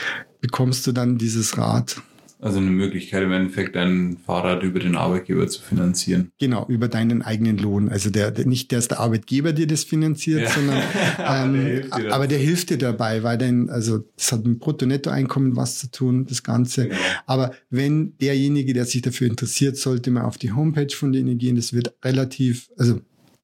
bekommst 0.42 0.88
du 0.88 0.92
dann 0.92 1.18
dieses 1.18 1.58
Rad. 1.58 2.02
Also 2.40 2.60
eine 2.60 2.70
Möglichkeit 2.70 3.24
im 3.24 3.32
Endeffekt, 3.32 3.76
dein 3.76 4.18
Fahrrad 4.24 4.62
über 4.62 4.80
den 4.80 4.96
Arbeitgeber 4.96 5.48
zu 5.48 5.62
finanzieren. 5.62 6.32
Genau, 6.40 6.68
über 6.68 6.88
deinen 6.88 7.24
eigenen 7.24 7.58
Lohn. 7.58 7.90
Also 7.90 8.12
der, 8.12 8.30
der 8.30 8.46
nicht, 8.46 8.72
dass 8.72 8.88
der 8.88 9.00
Arbeitgeber 9.00 9.54
dir 9.54 9.66
das 9.66 9.84
finanziert, 9.84 10.42
ja. 10.42 10.50
sondern 10.50 10.84
aber, 11.18 11.46
ähm, 11.46 11.90
der 11.98 12.14
aber 12.14 12.28
der 12.28 12.38
hilft 12.38 12.70
dir 12.70 12.78
dabei, 12.78 13.24
weil 13.24 13.40
dein, 13.40 13.72
also 13.72 14.04
das 14.16 14.32
hat 14.32 14.46
mit 14.46 14.60
Brutto-Netto-Einkommen 14.60 15.56
was 15.56 15.80
zu 15.80 15.90
tun, 15.90 16.28
das 16.28 16.44
Ganze. 16.44 16.90
Genau. 16.90 17.00
Aber 17.26 17.54
wenn 17.72 18.16
derjenige, 18.20 18.74
der 18.74 18.86
sich 18.86 19.02
dafür 19.02 19.28
interessiert, 19.28 19.78
sollte 19.78 20.12
mal 20.12 20.26
auf 20.26 20.38
die 20.38 20.52
Homepage 20.52 20.94
von 20.94 21.12
denen 21.12 21.40
gehen, 21.40 21.56
das 21.56 21.74
wird 21.74 21.96
relativ, 22.04 22.70
also 22.78 23.02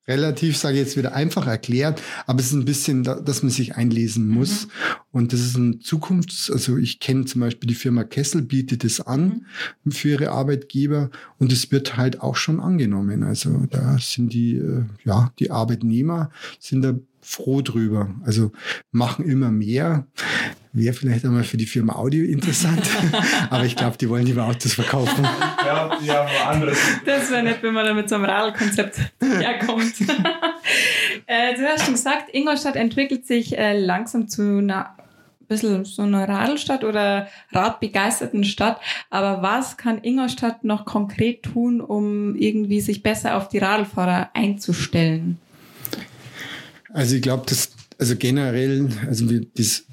relativ, 0.08 0.58
sage 0.58 0.76
ich 0.76 0.82
jetzt 0.82 0.98
wieder, 0.98 1.13
einfach 1.13 1.48
erklärt, 1.48 2.02
aber 2.26 2.39
es 2.39 2.48
ist 2.48 2.54
ein 2.54 2.66
bisschen, 2.66 3.04
dass 3.04 3.44
man 3.44 3.50
sich 3.50 3.76
einlesen 3.76 4.28
muss. 4.28 4.66
Mhm. 4.66 4.70
Und 5.12 5.34
das 5.34 5.39
ist 5.42 5.56
ein 5.56 5.80
Zukunfts-, 5.80 6.52
also 6.52 6.78
ich 6.78 7.00
kenne 7.00 7.26
zum 7.26 7.42
Beispiel 7.42 7.68
die 7.68 7.76
Firma 7.76 8.04
Kessel 8.04 8.42
bietet 8.42 8.84
es 8.84 9.00
an 9.00 9.46
mhm. 9.84 9.92
für 9.92 10.10
ihre 10.10 10.32
Arbeitgeber 10.32 11.10
und 11.38 11.52
es 11.52 11.72
wird 11.72 11.98
halt 11.98 12.22
auch 12.22 12.36
schon 12.36 12.60
angenommen. 12.60 13.24
Also 13.24 13.66
da 13.70 13.98
sind 14.00 14.34
die, 14.34 14.58
äh, 14.58 14.84
ja, 15.06 15.32
die 15.39 15.52
Arbeitnehmer 15.52 16.32
sind 16.60 16.82
da 16.82 16.96
froh 17.24 17.62
drüber. 17.62 18.10
Also 18.26 18.52
machen 18.92 19.26
immer 19.26 19.52
mehr. 19.52 20.06
Wäre 20.74 20.94
vielleicht 20.94 21.24
einmal 21.24 21.44
für 21.44 21.58
die 21.58 21.66
Firma 21.66 21.94
Audio 21.94 22.26
interessant. 22.26 22.82
Aber 23.50 23.64
ich 23.64 23.76
glaube, 23.76 23.98
die 23.98 24.10
wollen 24.10 24.26
lieber 24.26 24.46
Autos 24.46 24.74
verkaufen. 24.74 25.24
Ja, 25.24 25.98
die 26.02 26.12
haben 26.12 26.30
anderes. 26.48 26.80
Das 27.06 27.32
wäre 27.32 27.44
nett, 27.44 27.62
wenn 27.62 27.74
man 27.74 27.86
da 27.86 27.94
mit 27.94 28.10
so 28.10 28.16
einem 28.16 28.26
Radlkonzept 28.26 29.00
herkommt. 29.22 29.94
äh, 31.28 31.56
du 31.56 31.62
hast 31.68 31.86
schon 31.86 31.94
gesagt, 31.94 32.34
Ingolstadt 32.34 32.76
entwickelt 32.76 33.26
sich 33.26 33.58
äh, 33.58 33.78
langsam 33.80 34.28
zu 34.28 34.58
einer 34.58 34.96
bisschen 35.48 35.86
so 35.86 36.02
einer 36.02 36.28
Radlstadt 36.28 36.84
oder 36.84 37.28
radbegeisterten 37.52 38.44
Stadt. 38.44 38.80
Aber 39.10 39.42
was 39.42 39.78
kann 39.78 40.04
Ingolstadt 40.04 40.64
noch 40.64 40.86
konkret 40.86 41.44
tun, 41.44 41.82
um 41.82 42.36
irgendwie 42.36 42.82
sich 42.82 43.04
besser 43.04 43.38
auf 43.38 43.50
die 43.50 43.60
Radlfahrer 43.60 44.32
einzustellen? 44.34 45.38
Also 46.93 47.15
ich 47.15 47.21
glaube, 47.21 47.43
das, 47.47 47.71
also 47.97 48.15
generell, 48.15 48.88
also 49.08 49.29
wir, 49.29 49.45
das 49.56 49.86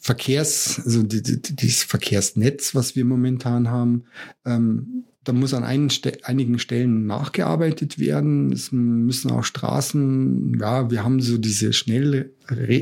Verkehrs, 0.00 0.80
also 0.84 1.02
die, 1.02 1.22
die, 1.22 1.40
dieses 1.40 1.84
Verkehrsnetz, 1.84 2.74
was 2.74 2.96
wir 2.96 3.04
momentan 3.04 3.68
haben, 3.68 4.04
ähm, 4.44 5.04
da 5.28 5.34
muss 5.34 5.52
an 5.52 5.62
einen, 5.62 5.90
einigen 6.22 6.58
Stellen 6.58 7.06
nachgearbeitet 7.06 7.98
werden. 7.98 8.50
Es 8.50 8.72
müssen 8.72 9.30
auch 9.30 9.44
Straßen, 9.44 10.58
ja, 10.58 10.90
wir 10.90 11.04
haben 11.04 11.20
so 11.20 11.36
diese 11.36 11.74
schnelle, 11.74 12.30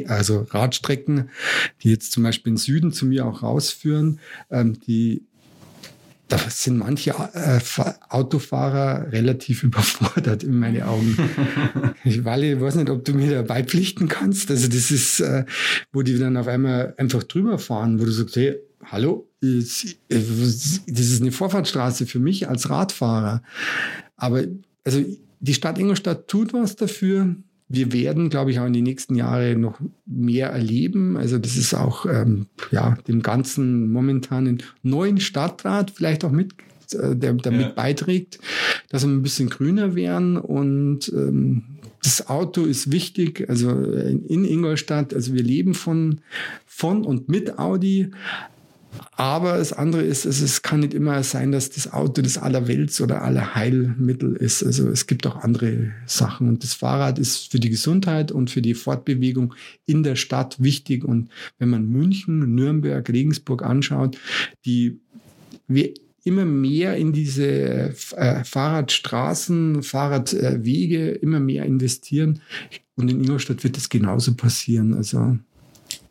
also 0.06 0.46
Radstrecken, 0.50 1.30
die 1.82 1.90
jetzt 1.90 2.12
zum 2.12 2.22
Beispiel 2.22 2.52
in 2.52 2.56
Süden 2.56 2.92
zu 2.92 3.06
mir 3.06 3.26
auch 3.26 3.42
rausführen, 3.42 4.20
ähm, 4.48 4.78
die 4.86 5.24
da 6.28 6.38
sind 6.48 6.78
manche 6.78 7.10
äh, 7.10 7.60
Autofahrer 8.08 9.12
relativ 9.12 9.62
überfordert 9.62 10.42
in 10.42 10.58
meine 10.58 10.86
Augen. 10.86 11.16
ich, 12.04 12.24
weil 12.24 12.44
ich 12.44 12.60
weiß 12.60 12.76
nicht, 12.76 12.90
ob 12.90 13.04
du 13.04 13.14
mir 13.14 13.30
dabei 13.30 13.62
pflichten 13.64 14.08
kannst. 14.08 14.50
Also 14.50 14.68
das 14.68 14.90
ist, 14.90 15.20
äh, 15.20 15.44
wo 15.92 16.02
die 16.02 16.18
dann 16.18 16.36
auf 16.36 16.48
einmal 16.48 16.94
einfach 16.98 17.22
drüber 17.22 17.58
fahren, 17.58 18.00
wo 18.00 18.04
du 18.04 18.10
sagst, 18.10 18.36
hey, 18.36 18.56
hallo, 18.84 19.28
das 19.40 19.84
ist 20.88 21.22
eine 21.22 21.32
Vorfahrtsstraße 21.32 22.06
für 22.06 22.18
mich 22.18 22.48
als 22.48 22.68
Radfahrer. 22.70 23.42
Aber 24.16 24.44
also 24.84 25.04
die 25.40 25.54
Stadt 25.54 25.78
Ingolstadt 25.78 26.28
tut 26.28 26.52
was 26.52 26.76
dafür 26.76 27.36
wir 27.68 27.92
werden, 27.92 28.30
glaube 28.30 28.50
ich, 28.50 28.60
auch 28.60 28.66
in 28.66 28.72
den 28.72 28.84
nächsten 28.84 29.16
Jahren 29.16 29.60
noch 29.60 29.80
mehr 30.04 30.50
erleben. 30.50 31.16
Also 31.16 31.38
das 31.38 31.56
ist 31.56 31.74
auch 31.74 32.06
ähm, 32.06 32.46
ja 32.70 32.96
dem 33.08 33.22
ganzen 33.22 33.90
momentanen 33.90 34.62
neuen 34.82 35.18
Stadtrat 35.18 35.90
vielleicht 35.90 36.24
auch 36.24 36.30
mit 36.30 36.54
äh, 36.92 37.16
der 37.16 37.32
damit 37.34 37.60
ja. 37.60 37.68
beiträgt, 37.70 38.38
dass 38.88 39.04
wir 39.04 39.12
ein 39.12 39.22
bisschen 39.22 39.48
grüner 39.48 39.94
werden 39.94 40.36
und 40.36 41.08
ähm, 41.08 41.64
das 42.02 42.28
Auto 42.28 42.62
ist 42.62 42.92
wichtig, 42.92 43.46
also 43.48 43.70
in 43.70 44.44
Ingolstadt, 44.44 45.12
also 45.12 45.34
wir 45.34 45.42
leben 45.42 45.74
von, 45.74 46.20
von 46.64 47.04
und 47.04 47.28
mit 47.28 47.58
Audi, 47.58 48.12
aber 49.12 49.58
das 49.58 49.72
andere 49.72 50.02
ist, 50.02 50.26
also 50.26 50.44
es 50.44 50.62
kann 50.62 50.80
nicht 50.80 50.94
immer 50.94 51.22
sein, 51.22 51.52
dass 51.52 51.70
das 51.70 51.92
Auto 51.92 52.22
das 52.22 52.38
Allerwelts 52.38 53.00
oder 53.00 53.22
Allerheilmittel 53.22 54.36
ist. 54.36 54.62
Also 54.62 54.88
es 54.88 55.06
gibt 55.06 55.26
auch 55.26 55.36
andere 55.36 55.92
Sachen. 56.06 56.48
Und 56.48 56.62
das 56.62 56.74
Fahrrad 56.74 57.18
ist 57.18 57.50
für 57.50 57.60
die 57.60 57.70
Gesundheit 57.70 58.32
und 58.32 58.50
für 58.50 58.62
die 58.62 58.74
Fortbewegung 58.74 59.54
in 59.86 60.02
der 60.02 60.16
Stadt 60.16 60.62
wichtig. 60.62 61.04
Und 61.04 61.30
wenn 61.58 61.70
man 61.70 61.88
München, 61.88 62.54
Nürnberg, 62.54 63.08
Regensburg 63.08 63.62
anschaut, 63.62 64.18
die 64.64 65.00
wir 65.68 65.94
immer 66.26 66.44
mehr 66.44 66.96
in 66.96 67.12
diese 67.12 67.94
äh, 68.16 68.44
Fahrradstraßen, 68.44 69.82
Fahrradwege 69.82 71.10
immer 71.12 71.38
mehr 71.38 71.64
investieren. 71.64 72.40
Und 72.96 73.10
in 73.10 73.20
Ingolstadt 73.20 73.62
wird 73.62 73.76
das 73.76 73.88
genauso 73.88 74.34
passieren. 74.34 74.94
Also 74.94 75.38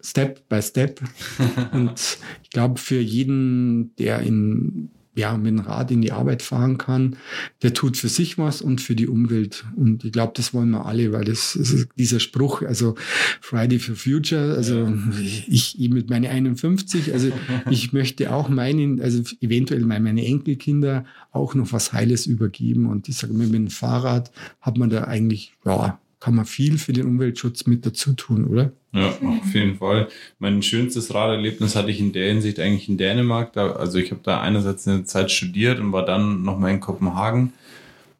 Step 0.05 0.47
by 0.49 0.61
Step. 0.61 1.01
und 1.71 2.19
ich 2.43 2.49
glaube, 2.51 2.79
für 2.79 2.99
jeden, 2.99 3.95
der 3.95 4.19
in, 4.19 4.89
ja, 5.15 5.35
mit 5.35 5.47
dem 5.47 5.59
Rad 5.59 5.91
in 5.91 6.01
die 6.01 6.11
Arbeit 6.11 6.41
fahren 6.41 6.77
kann, 6.77 7.15
der 7.63 7.73
tut 7.73 7.97
für 7.97 8.09
sich 8.09 8.37
was 8.37 8.61
und 8.61 8.81
für 8.81 8.95
die 8.95 9.07
Umwelt. 9.07 9.65
Und 9.75 10.05
ich 10.05 10.11
glaube, 10.11 10.33
das 10.35 10.53
wollen 10.53 10.69
wir 10.71 10.85
alle, 10.85 11.11
weil 11.11 11.23
das, 11.23 11.55
ist 11.55 11.87
dieser 11.97 12.19
Spruch, 12.19 12.61
also 12.61 12.95
Friday 13.41 13.79
for 13.79 13.95
Future, 13.95 14.55
also 14.55 14.93
ich, 15.19 15.79
ich 15.79 15.89
mit 15.89 16.09
meinen 16.09 16.25
51, 16.25 17.13
also 17.13 17.31
ich 17.69 17.93
möchte 17.93 18.31
auch 18.31 18.49
meinen, 18.49 19.01
also 19.01 19.23
eventuell 19.41 19.81
meine 19.81 20.25
Enkelkinder 20.25 21.05
auch 21.31 21.55
noch 21.55 21.71
was 21.71 21.93
Heiles 21.93 22.27
übergeben. 22.27 22.85
Und 22.85 23.09
ich 23.09 23.15
sage 23.15 23.33
mir, 23.33 23.45
mit 23.45 23.55
dem 23.55 23.69
Fahrrad 23.69 24.31
hat 24.61 24.77
man 24.77 24.89
da 24.89 25.05
eigentlich, 25.05 25.53
ja, 25.65 25.99
kann 26.25 26.33
man 26.33 26.45
viel 26.45 26.79
für 26.79 26.91
den 26.91 27.05
Umweltschutz 27.05 27.67
mit 27.67 27.85
dazu 27.85 28.13
tun, 28.13 28.45
oder? 28.45 28.71
Ja, 28.93 29.09
auf 29.09 29.53
jeden 29.53 29.77
Fall. 29.77 30.07
Mein 30.39 30.63
schönstes 30.63 31.13
Raderlebnis 31.13 31.75
hatte 31.75 31.91
ich 31.91 31.99
in 31.99 32.13
der 32.13 32.29
Hinsicht 32.29 32.59
eigentlich 32.59 32.89
in 32.89 32.97
Dänemark. 32.97 33.55
Also 33.55 33.99
ich 33.99 34.09
habe 34.09 34.21
da 34.23 34.41
einerseits 34.41 34.87
eine 34.87 35.03
Zeit 35.03 35.29
studiert 35.29 35.79
und 35.79 35.91
war 35.91 36.03
dann 36.03 36.41
nochmal 36.41 36.71
in 36.71 36.79
Kopenhagen. 36.79 37.53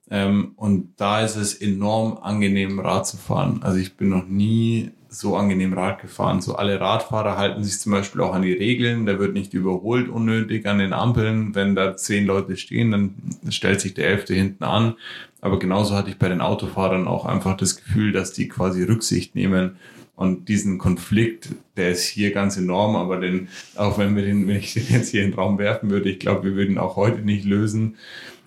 Ähm, 0.09 0.53
und 0.55 0.93
da 0.97 1.23
ist 1.23 1.35
es 1.35 1.53
enorm 1.55 2.17
angenehm, 2.21 2.79
Rad 2.79 3.07
zu 3.07 3.17
fahren. 3.17 3.61
Also 3.63 3.79
ich 3.79 3.95
bin 3.95 4.09
noch 4.09 4.27
nie 4.27 4.91
so 5.09 5.35
angenehm 5.35 5.73
Rad 5.73 6.01
gefahren. 6.01 6.41
So 6.41 6.55
alle 6.55 6.79
Radfahrer 6.79 7.37
halten 7.37 7.63
sich 7.63 7.79
zum 7.79 7.93
Beispiel 7.93 8.21
auch 8.21 8.33
an 8.33 8.41
die 8.41 8.53
Regeln. 8.53 9.05
Da 9.05 9.17
wird 9.17 9.33
nicht 9.33 9.53
überholt 9.53 10.09
unnötig 10.09 10.67
an 10.67 10.79
den 10.79 10.93
Ampeln. 10.93 11.55
Wenn 11.55 11.75
da 11.75 11.95
zehn 11.95 12.25
Leute 12.25 12.57
stehen, 12.57 12.91
dann 12.91 13.15
stellt 13.49 13.81
sich 13.81 13.93
der 13.93 14.07
elfte 14.07 14.33
hinten 14.33 14.63
an. 14.63 14.95
Aber 15.41 15.59
genauso 15.59 15.95
hatte 15.95 16.09
ich 16.09 16.17
bei 16.17 16.29
den 16.29 16.41
Autofahrern 16.41 17.07
auch 17.07 17.25
einfach 17.25 17.55
das 17.55 17.77
Gefühl, 17.77 18.11
dass 18.11 18.33
die 18.33 18.47
quasi 18.47 18.83
Rücksicht 18.83 19.35
nehmen 19.35 19.77
und 20.15 20.47
diesen 20.47 20.77
Konflikt, 20.77 21.49
der 21.75 21.91
ist 21.91 22.05
hier 22.05 22.31
ganz 22.31 22.57
enorm, 22.57 22.95
aber 22.95 23.19
den, 23.19 23.49
auch 23.75 23.97
wenn 23.97 24.15
wir 24.15 24.23
den, 24.23 24.47
wenn 24.47 24.57
ich 24.57 24.73
den 24.73 24.85
jetzt 24.89 25.09
hier 25.09 25.23
in 25.23 25.31
den 25.31 25.39
Raum 25.39 25.57
werfen 25.57 25.89
würde, 25.89 26.09
ich 26.09 26.19
glaube, 26.19 26.43
wir 26.45 26.55
würden 26.55 26.77
auch 26.77 26.95
heute 26.95 27.21
nicht 27.21 27.45
lösen. 27.45 27.97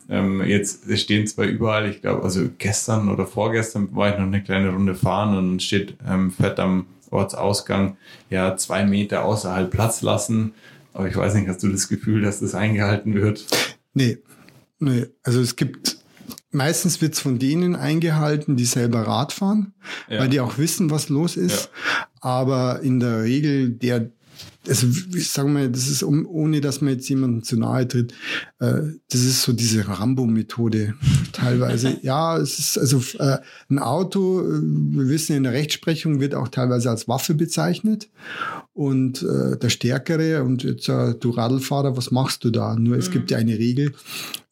Ähm, 0.08 0.42
jetzt 0.44 0.90
stehen 0.98 1.26
zwar 1.26 1.44
überall, 1.44 1.88
ich 1.88 2.00
glaube, 2.00 2.22
also 2.22 2.48
gestern 2.58 3.10
oder 3.10 3.26
vorgestern 3.26 3.94
war 3.94 4.10
ich 4.10 4.18
noch 4.18 4.26
eine 4.26 4.42
kleine 4.42 4.70
Runde 4.70 4.94
fahren 4.94 5.36
und 5.36 5.62
steht 5.62 5.96
ähm, 6.06 6.30
fett 6.30 6.58
am 6.58 6.86
Ortsausgang, 7.10 7.96
ja, 8.30 8.56
zwei 8.56 8.84
Meter 8.84 9.24
außerhalb 9.24 9.70
Platz 9.70 10.02
lassen. 10.02 10.54
Aber 10.94 11.08
ich 11.08 11.16
weiß 11.16 11.34
nicht, 11.34 11.48
hast 11.48 11.62
du 11.62 11.68
das 11.68 11.88
Gefühl, 11.88 12.22
dass 12.22 12.40
das 12.40 12.54
eingehalten 12.54 13.14
wird? 13.14 13.46
Nee, 13.94 14.18
nee. 14.78 15.06
Also 15.22 15.40
es 15.40 15.56
gibt 15.56 15.98
Meistens 16.50 17.02
wird 17.02 17.12
es 17.12 17.20
von 17.20 17.38
denen 17.38 17.76
eingehalten, 17.76 18.56
die 18.56 18.64
selber 18.64 19.02
Rad 19.02 19.34
fahren, 19.34 19.74
ja. 20.08 20.20
weil 20.20 20.30
die 20.30 20.40
auch 20.40 20.56
wissen, 20.56 20.90
was 20.90 21.10
los 21.10 21.36
ist. 21.36 21.66
Ja. 21.66 22.06
Aber 22.20 22.80
in 22.80 23.00
der 23.00 23.22
Regel 23.22 23.70
der 23.70 24.10
also 24.68 24.86
ich 25.14 25.30
sage 25.30 25.48
mal, 25.48 25.70
das 25.70 25.88
ist, 25.88 26.02
um, 26.02 26.26
ohne 26.26 26.60
dass 26.60 26.80
man 26.80 26.94
jetzt 26.94 27.08
jemandem 27.08 27.42
zu 27.42 27.56
nahe 27.56 27.86
tritt, 27.88 28.12
äh, 28.58 28.82
das 29.10 29.20
ist 29.20 29.42
so 29.42 29.52
diese 29.52 29.88
Rambo-Methode 29.88 30.94
teilweise. 31.32 31.98
ja, 32.02 32.36
es 32.36 32.58
ist 32.58 32.78
also 32.78 33.02
äh, 33.18 33.38
ein 33.70 33.78
Auto, 33.78 34.40
äh, 34.40 34.60
wir 34.62 35.08
wissen 35.08 35.36
in 35.36 35.44
der 35.44 35.52
Rechtsprechung 35.52 36.20
wird 36.20 36.34
auch 36.34 36.48
teilweise 36.48 36.90
als 36.90 37.08
Waffe 37.08 37.34
bezeichnet 37.34 38.08
und 38.74 39.22
äh, 39.22 39.56
der 39.56 39.70
Stärkere 39.70 40.44
und 40.44 40.62
jetzt 40.62 40.88
äh, 40.88 41.14
du 41.14 41.30
Radlfahrer, 41.30 41.96
was 41.96 42.10
machst 42.10 42.44
du 42.44 42.50
da? 42.50 42.76
Nur 42.76 42.96
es 42.96 43.08
mhm. 43.08 43.12
gibt 43.12 43.30
ja 43.30 43.38
eine 43.38 43.58
Regel, 43.58 43.92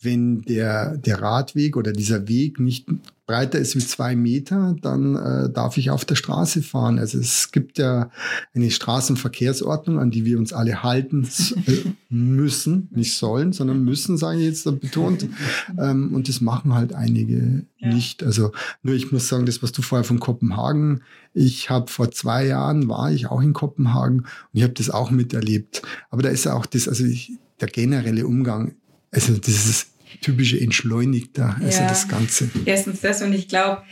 wenn 0.00 0.42
der, 0.42 0.96
der 0.98 1.20
Radweg 1.20 1.76
oder 1.76 1.92
dieser 1.92 2.28
Weg 2.28 2.60
nicht 2.60 2.86
breiter 3.26 3.58
ist 3.58 3.74
wie 3.74 3.80
zwei 3.80 4.14
Meter, 4.14 4.76
dann 4.80 5.16
äh, 5.16 5.50
darf 5.50 5.76
ich 5.78 5.90
auf 5.90 6.04
der 6.04 6.14
Straße 6.14 6.62
fahren. 6.62 6.98
Also 6.98 7.18
es 7.18 7.50
gibt 7.50 7.76
ja 7.76 8.10
eine 8.54 8.70
Straßenverkehrsordnung, 8.70 9.98
an 9.98 10.12
die 10.12 10.24
wir 10.24 10.38
uns 10.38 10.52
alle 10.52 10.84
halten 10.84 11.28
äh, 11.66 11.82
müssen, 12.08 12.88
nicht 12.92 13.16
sollen, 13.16 13.52
sondern 13.52 13.82
müssen, 13.82 14.16
sage 14.16 14.38
ich 14.38 14.44
jetzt 14.44 14.64
betont. 14.80 15.28
Ähm, 15.76 16.14
und 16.14 16.28
das 16.28 16.40
machen 16.40 16.74
halt 16.74 16.94
einige 16.94 17.64
ja. 17.78 17.92
nicht. 17.92 18.22
Also 18.22 18.52
nur 18.82 18.94
ich 18.94 19.10
muss 19.10 19.28
sagen, 19.28 19.44
das, 19.44 19.62
was 19.62 19.72
du 19.72 19.82
vorher 19.82 20.04
von 20.04 20.20
Kopenhagen, 20.20 21.02
ich 21.34 21.68
habe 21.68 21.90
vor 21.90 22.12
zwei 22.12 22.46
Jahren 22.46 22.88
war 22.88 23.10
ich 23.10 23.26
auch 23.26 23.40
in 23.40 23.52
Kopenhagen 23.52 24.20
und 24.20 24.28
ich 24.52 24.62
habe 24.62 24.72
das 24.72 24.88
auch 24.88 25.10
miterlebt. 25.10 25.82
Aber 26.10 26.22
da 26.22 26.28
ist 26.28 26.44
ja 26.44 26.54
auch 26.54 26.66
das, 26.66 26.88
also 26.88 27.04
ich, 27.04 27.32
der 27.60 27.68
generelle 27.68 28.26
Umgang, 28.26 28.76
also 29.10 29.36
dieses 29.36 29.95
typische 30.20 30.60
Entschleunigter, 30.60 31.56
also 31.62 31.80
ja. 31.80 31.88
das 31.88 32.08
Ganze. 32.08 32.50
Erstens 32.64 33.00
das 33.00 33.22
und 33.22 33.32
ich 33.32 33.48
glaube, 33.48 33.82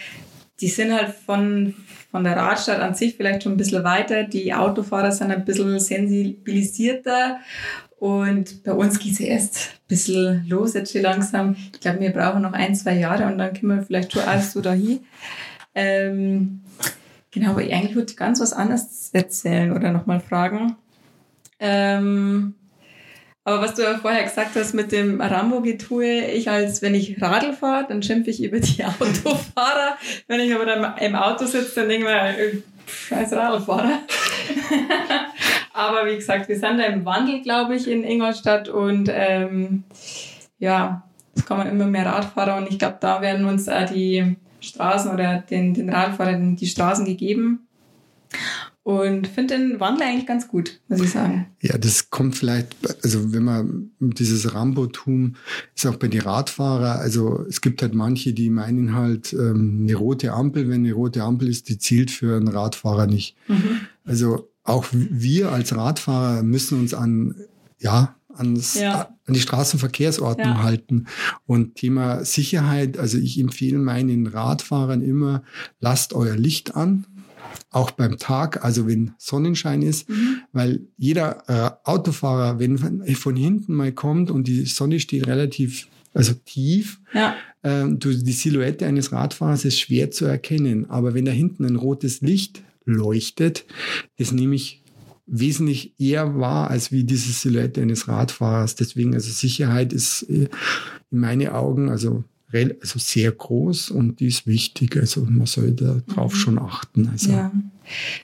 die 0.60 0.68
sind 0.68 0.92
halt 0.92 1.14
von, 1.14 1.74
von 2.10 2.24
der 2.24 2.36
Radstadt 2.36 2.80
an 2.80 2.94
sich 2.94 3.16
vielleicht 3.16 3.42
schon 3.42 3.52
ein 3.52 3.56
bisschen 3.56 3.84
weiter. 3.84 4.24
Die 4.24 4.54
Autofahrer 4.54 5.10
sind 5.10 5.30
ein 5.30 5.44
bisschen 5.44 5.78
sensibilisierter 5.80 7.40
und 7.98 8.62
bei 8.64 8.72
uns 8.72 8.98
geht 8.98 9.12
es 9.12 9.20
erst 9.20 9.56
ein 9.56 9.88
bisschen 9.88 10.46
los 10.48 10.74
jetzt 10.74 10.92
schon 10.92 11.02
langsam. 11.02 11.56
Ich 11.72 11.80
glaube, 11.80 12.00
wir 12.00 12.10
brauchen 12.10 12.42
noch 12.42 12.52
ein, 12.52 12.74
zwei 12.74 12.98
Jahre 12.98 13.26
und 13.26 13.38
dann 13.38 13.54
können 13.54 13.78
wir 13.78 13.82
vielleicht 13.82 14.12
schon 14.12 14.22
alles 14.22 14.52
so 14.52 14.60
dahin. 14.60 15.00
Ähm, 15.74 16.60
genau, 17.30 17.50
aber 17.50 17.60
eigentlich 17.60 17.94
würde 17.94 18.10
ich 18.10 18.16
ganz 18.16 18.40
was 18.40 18.52
anderes 18.52 19.10
erzählen 19.12 19.72
oder 19.72 19.90
nochmal 19.90 20.20
fragen. 20.20 20.76
Ähm, 21.58 22.54
aber 23.44 23.60
was 23.60 23.74
du 23.74 23.82
ja 23.82 23.98
vorher 23.98 24.24
gesagt 24.24 24.56
hast 24.56 24.72
mit 24.72 24.90
dem 24.90 25.20
Rambo-Getue, 25.20 26.26
ich 26.28 26.48
als 26.48 26.80
wenn 26.80 26.94
ich 26.94 27.20
Radl 27.20 27.52
fahre, 27.52 27.86
dann 27.86 28.02
schimpfe 28.02 28.30
ich 28.30 28.42
über 28.42 28.58
die 28.58 28.84
Autofahrer. 29.00 29.96
wenn 30.28 30.40
ich 30.40 30.54
aber 30.54 30.64
dann 30.64 30.96
im 30.98 31.14
Auto 31.14 31.44
sitze, 31.44 31.80
dann 31.80 31.88
denke 31.90 32.06
ich 32.06 32.12
mir, 32.12 32.38
äh, 32.38 32.62
scheiß 32.86 33.32
Radlfahrer. 33.32 34.00
aber 35.74 36.06
wie 36.06 36.16
gesagt, 36.16 36.48
wir 36.48 36.58
sind 36.58 36.78
da 36.78 36.84
im 36.84 37.04
Wandel, 37.04 37.42
glaube 37.42 37.76
ich, 37.76 37.86
in 37.86 38.02
Ingolstadt 38.02 38.68
und 38.68 39.10
ähm, 39.12 39.84
ja, 40.58 41.02
es 41.36 41.44
kommen 41.44 41.68
immer 41.68 41.86
mehr 41.86 42.06
Radfahrer 42.06 42.56
und 42.56 42.70
ich 42.70 42.78
glaube, 42.78 42.96
da 43.00 43.20
werden 43.20 43.46
uns 43.46 43.68
auch 43.68 43.84
die 43.90 44.36
Straßen 44.60 45.12
oder 45.12 45.38
den, 45.38 45.74
den 45.74 45.90
Radfahrern 45.90 46.56
die 46.56 46.66
Straßen 46.66 47.04
gegeben. 47.04 47.66
Und 48.84 49.28
finde 49.28 49.56
den 49.56 49.80
Wandel 49.80 50.06
eigentlich 50.06 50.26
ganz 50.26 50.46
gut, 50.46 50.78
muss 50.88 51.00
ich 51.00 51.10
sagen. 51.10 51.46
Ja, 51.62 51.78
das 51.78 52.10
kommt 52.10 52.36
vielleicht, 52.36 52.76
also 53.02 53.32
wenn 53.32 53.42
man 53.42 53.90
dieses 53.98 54.52
Rambotum 54.52 55.36
ist 55.74 55.86
auch 55.86 55.96
bei 55.96 56.08
den 56.08 56.20
Radfahrer, 56.20 56.98
also 56.98 57.46
es 57.48 57.62
gibt 57.62 57.80
halt 57.80 57.94
manche, 57.94 58.34
die 58.34 58.50
meinen 58.50 58.94
halt, 58.94 59.32
ähm, 59.32 59.80
eine 59.84 59.94
rote 59.94 60.34
Ampel, 60.34 60.68
wenn 60.68 60.84
eine 60.84 60.92
rote 60.92 61.22
Ampel 61.22 61.48
ist, 61.48 61.70
die 61.70 61.78
zielt 61.78 62.10
für 62.10 62.36
einen 62.36 62.48
Radfahrer 62.48 63.06
nicht. 63.06 63.36
Mhm. 63.48 63.80
Also 64.04 64.50
auch 64.64 64.84
wir 64.92 65.50
als 65.50 65.74
Radfahrer 65.74 66.42
müssen 66.42 66.78
uns 66.78 66.92
an, 66.92 67.36
ja, 67.78 68.16
ans, 68.36 68.74
ja. 68.74 69.16
an 69.26 69.32
die 69.32 69.40
Straßenverkehrsordnung 69.40 70.46
ja. 70.46 70.62
halten. 70.62 71.06
Und 71.46 71.76
Thema 71.76 72.22
Sicherheit, 72.26 72.98
also 72.98 73.16
ich 73.16 73.40
empfehle 73.40 73.78
meinen 73.78 74.26
Radfahrern 74.26 75.00
immer, 75.00 75.42
lasst 75.80 76.12
euer 76.12 76.36
Licht 76.36 76.76
an 76.76 77.06
auch 77.70 77.90
beim 77.90 78.18
Tag, 78.18 78.64
also 78.64 78.86
wenn 78.86 79.12
Sonnenschein 79.18 79.82
ist, 79.82 80.08
mhm. 80.08 80.42
weil 80.52 80.80
jeder 80.96 81.42
äh, 81.48 81.88
Autofahrer, 81.88 82.58
wenn 82.58 82.78
von, 82.78 83.06
von, 83.06 83.36
hinten 83.36 83.74
mal 83.74 83.92
kommt 83.92 84.30
und 84.30 84.48
die 84.48 84.64
Sonne 84.66 85.00
steht 85.00 85.26
relativ 85.26 85.88
also 86.12 86.32
tief, 86.44 87.00
ja. 87.12 87.34
äh, 87.62 87.84
du, 87.88 88.14
die 88.14 88.32
Silhouette 88.32 88.86
eines 88.86 89.12
Radfahrers 89.12 89.64
ist 89.64 89.80
schwer 89.80 90.10
zu 90.10 90.24
erkennen. 90.24 90.88
Aber 90.88 91.14
wenn 91.14 91.24
da 91.24 91.32
hinten 91.32 91.64
ein 91.64 91.76
rotes 91.76 92.20
Licht 92.20 92.62
leuchtet, 92.84 93.64
das 94.16 94.30
nehme 94.30 94.54
ich 94.54 94.82
wesentlich 95.26 95.98
eher 95.98 96.38
wahr 96.38 96.70
als 96.70 96.92
wie 96.92 97.04
diese 97.04 97.32
Silhouette 97.32 97.80
eines 97.80 98.08
Radfahrers. 98.08 98.76
Deswegen 98.76 99.14
also 99.14 99.30
Sicherheit 99.30 99.92
ist 99.92 100.22
äh, 100.28 100.48
in 101.10 101.18
meinen 101.18 101.48
Augen 101.48 101.88
also 101.88 102.24
also 102.54 102.98
sehr 102.98 103.32
groß 103.32 103.90
und 103.90 104.20
die 104.20 104.26
ist 104.26 104.46
wichtig. 104.46 104.96
Also 104.96 105.26
man 105.28 105.46
soll 105.46 105.72
da 105.72 106.00
drauf 106.06 106.32
mhm. 106.32 106.38
schon 106.38 106.58
achten. 106.58 107.08
Also. 107.12 107.32
Ja. 107.32 107.52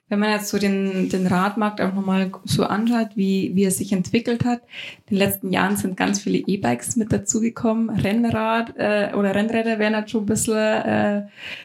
Wenn 0.08 0.18
man 0.18 0.30
jetzt 0.30 0.48
so 0.48 0.58
den, 0.58 1.08
den 1.08 1.26
Radmarkt 1.26 1.80
auch 1.80 1.92
nochmal 1.92 2.30
so 2.44 2.64
anschaut, 2.64 3.10
wie, 3.14 3.54
wie 3.54 3.64
er 3.64 3.70
sich 3.70 3.92
entwickelt 3.92 4.44
hat, 4.44 4.62
in 5.08 5.16
den 5.16 5.18
letzten 5.18 5.52
Jahren 5.52 5.76
sind 5.76 5.96
ganz 5.96 6.20
viele 6.20 6.38
E-Bikes 6.38 6.96
mit 6.96 7.12
dazugekommen. 7.12 7.90
Rennrad 7.90 8.74
äh, 8.76 9.12
oder 9.14 9.34
Rennräder 9.34 9.78
werden 9.78 9.94
halt 9.94 10.10
schon 10.10 10.22
ein 10.22 10.26
bisschen 10.26 10.56
äh, 10.56 11.22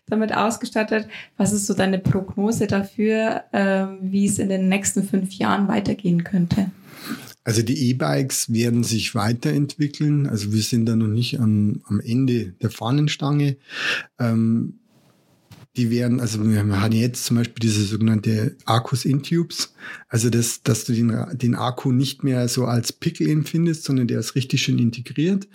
damit 0.07 0.35
ausgestattet. 0.35 1.07
Was 1.37 1.53
ist 1.53 1.67
so 1.67 1.73
deine 1.73 1.99
Prognose 1.99 2.67
dafür, 2.67 3.43
äh, 3.51 3.85
wie 4.01 4.25
es 4.25 4.39
in 4.39 4.49
den 4.49 4.67
nächsten 4.67 5.03
fünf 5.03 5.33
Jahren 5.33 5.67
weitergehen 5.67 6.23
könnte? 6.23 6.71
Also 7.45 7.61
die 7.61 7.89
E-Bikes 7.89 8.51
werden 8.51 8.83
sich 8.83 9.15
weiterentwickeln. 9.15 10.27
Also 10.27 10.51
wir 10.51 10.63
sind 10.63 10.87
da 10.87 10.95
noch 10.95 11.07
nicht 11.07 11.39
am, 11.39 11.81
am 11.85 12.01
Ende 12.01 12.53
der 12.61 12.71
Fahnenstange. 12.71 13.57
Ähm, 14.19 14.79
die 15.77 15.91
werden, 15.91 16.19
also 16.19 16.43
wir 16.43 16.59
haben 16.59 16.91
jetzt 16.93 17.25
zum 17.25 17.37
Beispiel 17.37 17.59
diese 17.61 17.83
sogenannte 17.83 18.55
Akkus 18.65 19.05
in 19.05 19.21
Tubes. 19.21 19.73
Also 20.07 20.29
das, 20.29 20.63
dass 20.63 20.85
du 20.85 20.93
den, 20.93 21.13
den 21.33 21.55
Akku 21.55 21.91
nicht 21.91 22.23
mehr 22.23 22.47
so 22.47 22.65
als 22.65 22.93
Pickel 22.93 23.29
empfindest, 23.29 23.83
sondern 23.83 24.07
der 24.07 24.19
ist 24.19 24.35
richtig 24.35 24.63
schön 24.63 24.79
integriert. 24.79 25.47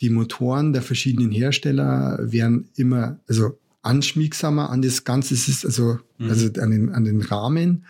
Die 0.00 0.10
Motoren 0.10 0.72
der 0.72 0.82
verschiedenen 0.82 1.30
Hersteller 1.30 2.18
werden 2.20 2.68
immer, 2.76 3.20
also 3.28 3.58
anschmiegsamer 3.82 4.70
an 4.70 4.82
das 4.82 5.04
Ganze, 5.04 5.34
es 5.34 5.48
ist 5.48 5.64
also, 5.64 5.98
mhm. 6.18 6.30
also 6.30 6.48
an 6.60 6.70
den, 6.70 6.90
an 6.90 7.04
den 7.04 7.20
Rahmen. 7.20 7.84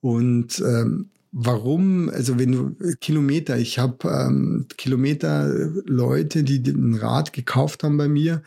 Und 0.00 0.60
ähm, 0.60 1.10
warum, 1.34 2.08
also 2.10 2.38
wenn 2.38 2.52
du 2.52 2.76
Kilometer, 3.00 3.58
ich 3.58 3.78
habe 3.78 4.08
ähm, 4.08 4.66
Kilometer 4.78 5.48
Leute, 5.84 6.44
die 6.44 6.62
ein 6.70 6.94
Rad 6.94 7.32
gekauft 7.32 7.82
haben 7.82 7.96
bei 7.96 8.08
mir, 8.08 8.42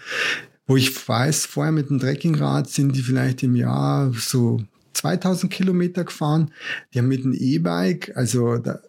wo 0.66 0.78
ich 0.78 1.08
weiß, 1.08 1.46
vorher 1.46 1.74
mit 1.74 1.90
dem 1.90 2.00
Trekkingrad 2.00 2.70
sind 2.70 2.96
die 2.96 3.02
vielleicht 3.02 3.44
im 3.44 3.56
Jahr 3.56 4.12
so 4.14 4.62
2000 4.94 5.52
Kilometer 5.52 6.06
gefahren. 6.06 6.52
Die 6.94 7.00
haben 7.00 7.10
mit 7.10 7.24
dem 7.24 7.34
E-Bike, 7.34 8.14
also 8.16 8.58
da, 8.58 8.80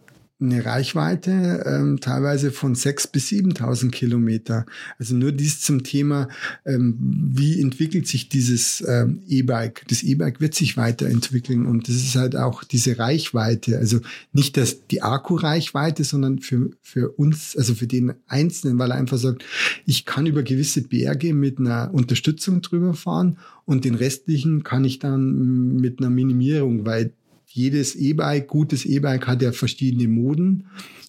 eine 0.40 0.64
Reichweite 0.64 1.64
ähm, 1.66 1.98
teilweise 2.00 2.52
von 2.52 2.76
6.000 2.76 3.12
bis 3.12 3.28
7.000 3.28 3.90
Kilometer. 3.90 4.66
Also 4.98 5.16
nur 5.16 5.32
dies 5.32 5.60
zum 5.60 5.82
Thema, 5.82 6.28
ähm, 6.64 6.96
wie 7.00 7.60
entwickelt 7.60 8.06
sich 8.06 8.28
dieses 8.28 8.84
ähm, 8.86 9.22
E-Bike. 9.26 9.84
Das 9.88 10.04
E-Bike 10.04 10.40
wird 10.40 10.54
sich 10.54 10.76
weiterentwickeln 10.76 11.66
und 11.66 11.88
das 11.88 11.96
ist 11.96 12.14
halt 12.14 12.36
auch 12.36 12.62
diese 12.62 12.98
Reichweite. 12.98 13.78
Also 13.78 14.00
nicht 14.32 14.56
das, 14.56 14.86
die 14.86 15.02
Akkureichweite, 15.02 16.04
sondern 16.04 16.38
für, 16.38 16.70
für 16.82 17.10
uns, 17.10 17.56
also 17.56 17.74
für 17.74 17.88
den 17.88 18.14
Einzelnen, 18.28 18.78
weil 18.78 18.92
er 18.92 18.96
einfach 18.96 19.18
sagt, 19.18 19.44
ich 19.86 20.04
kann 20.04 20.26
über 20.26 20.44
gewisse 20.44 20.82
Berge 20.82 21.34
mit 21.34 21.58
einer 21.58 21.90
Unterstützung 21.92 22.62
drüber 22.62 22.94
fahren 22.94 23.38
und 23.64 23.84
den 23.84 23.96
restlichen 23.96 24.62
kann 24.62 24.84
ich 24.84 25.00
dann 25.00 25.76
mit 25.76 25.98
einer 25.98 26.10
Minimierung, 26.10 26.86
weil 26.86 27.12
jedes 27.48 27.94
E-Bike, 27.94 28.48
gutes 28.48 28.84
E-Bike 28.84 29.26
hat 29.26 29.42
ja 29.42 29.52
verschiedene 29.52 30.08
Moden, 30.08 30.66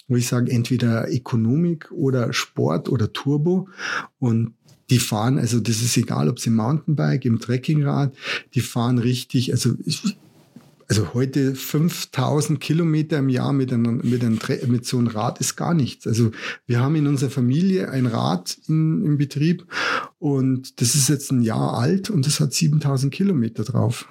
wo 0.07 0.15
ich 0.15 0.27
sage, 0.27 0.51
entweder 0.51 1.07
Ökonomik 1.09 1.91
oder 1.91 2.33
Sport 2.33 2.89
oder 2.89 3.13
Turbo. 3.13 3.69
Und 4.19 4.53
die 4.89 4.99
fahren, 4.99 5.37
also 5.37 5.59
das 5.59 5.81
ist 5.81 5.97
egal, 5.97 6.29
ob 6.29 6.39
sie 6.39 6.49
Mountainbike, 6.49 7.25
im 7.25 7.39
Trekkingrad, 7.39 8.15
die 8.55 8.61
fahren 8.61 8.97
richtig, 8.97 9.51
also 9.51 9.75
also 10.89 11.13
heute 11.13 11.53
5000 11.53 12.59
Kilometer 12.59 13.19
im 13.19 13.29
Jahr 13.29 13.53
mit, 13.53 13.71
einem, 13.71 14.01
mit, 14.03 14.23
einem, 14.23 14.39
mit 14.67 14.87
so 14.87 14.97
einem 14.97 15.07
Rad 15.07 15.39
ist 15.39 15.55
gar 15.55 15.75
nichts. 15.75 16.07
Also 16.07 16.31
wir 16.65 16.79
haben 16.79 16.95
in 16.95 17.05
unserer 17.05 17.29
Familie 17.29 17.91
ein 17.91 18.07
Rad 18.07 18.57
in, 18.67 19.05
im 19.05 19.17
Betrieb 19.19 19.67
und 20.17 20.81
das 20.81 20.95
ist 20.95 21.07
jetzt 21.07 21.31
ein 21.31 21.43
Jahr 21.43 21.75
alt 21.75 22.09
und 22.09 22.25
das 22.25 22.39
hat 22.39 22.53
7000 22.53 23.13
Kilometer 23.13 23.63
drauf. 23.63 24.07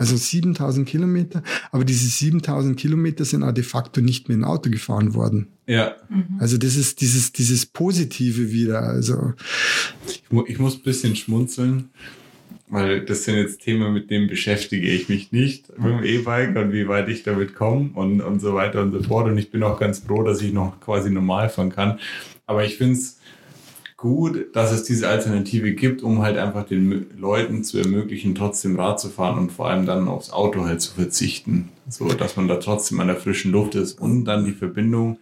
Also 0.00 0.16
7000 0.16 0.88
Kilometer. 0.88 1.42
Aber 1.72 1.84
diese 1.84 2.08
7000 2.08 2.80
Kilometer 2.80 3.26
sind 3.26 3.42
auch 3.42 3.52
de 3.52 3.62
facto 3.62 4.00
nicht 4.00 4.28
mehr 4.28 4.38
in 4.38 4.44
Auto 4.44 4.70
gefahren 4.70 5.12
worden. 5.12 5.48
Ja. 5.66 5.94
Mhm. 6.08 6.38
Also 6.38 6.56
das 6.56 6.76
ist 6.76 7.02
dieses, 7.02 7.32
dieses 7.32 7.66
Positive 7.66 8.50
wieder. 8.50 8.80
Also 8.80 9.34
ich, 10.08 10.22
ich 10.46 10.58
muss 10.58 10.76
ein 10.76 10.82
bisschen 10.84 11.16
schmunzeln. 11.16 11.90
weil 12.70 13.04
das 13.04 13.24
sind 13.24 13.36
jetzt 13.36 13.60
Themen, 13.60 13.92
mit 13.92 14.10
denen 14.10 14.26
beschäftige 14.26 14.88
ich 14.88 15.10
mich 15.10 15.32
nicht 15.32 15.68
mit 15.78 15.92
dem 15.92 16.02
E-Bike 16.02 16.56
und 16.56 16.72
wie 16.72 16.88
weit 16.88 17.10
ich 17.10 17.22
damit 17.22 17.54
komme 17.54 17.90
und, 17.92 18.22
und 18.22 18.40
so 18.40 18.54
weiter 18.54 18.80
und 18.80 18.92
so 18.92 19.02
fort. 19.02 19.26
Und 19.26 19.36
ich 19.36 19.50
bin 19.50 19.62
auch 19.62 19.78
ganz 19.78 19.98
froh, 19.98 20.22
dass 20.22 20.40
ich 20.40 20.54
noch 20.54 20.80
quasi 20.80 21.10
normal 21.10 21.50
fahren 21.50 21.70
kann. 21.70 21.98
Aber 22.46 22.64
ich 22.64 22.78
finde 22.78 22.94
es 22.94 23.19
gut, 24.00 24.56
dass 24.56 24.72
es 24.72 24.82
diese 24.82 25.08
Alternative 25.08 25.74
gibt, 25.74 26.02
um 26.02 26.22
halt 26.22 26.38
einfach 26.38 26.64
den 26.64 27.06
Leuten 27.18 27.62
zu 27.64 27.78
ermöglichen, 27.78 28.34
trotzdem 28.34 28.80
Rad 28.80 28.98
zu 28.98 29.10
fahren 29.10 29.38
und 29.38 29.52
vor 29.52 29.68
allem 29.68 29.84
dann 29.84 30.08
aufs 30.08 30.30
Auto 30.30 30.64
halt 30.64 30.80
zu 30.80 30.94
verzichten. 30.94 31.68
So, 31.86 32.08
dass 32.08 32.34
man 32.34 32.48
da 32.48 32.56
trotzdem 32.56 32.98
an 33.00 33.08
der 33.08 33.16
frischen 33.16 33.52
Luft 33.52 33.74
ist 33.74 34.00
und 34.00 34.24
dann 34.24 34.46
die 34.46 34.52
Verbindung 34.52 35.18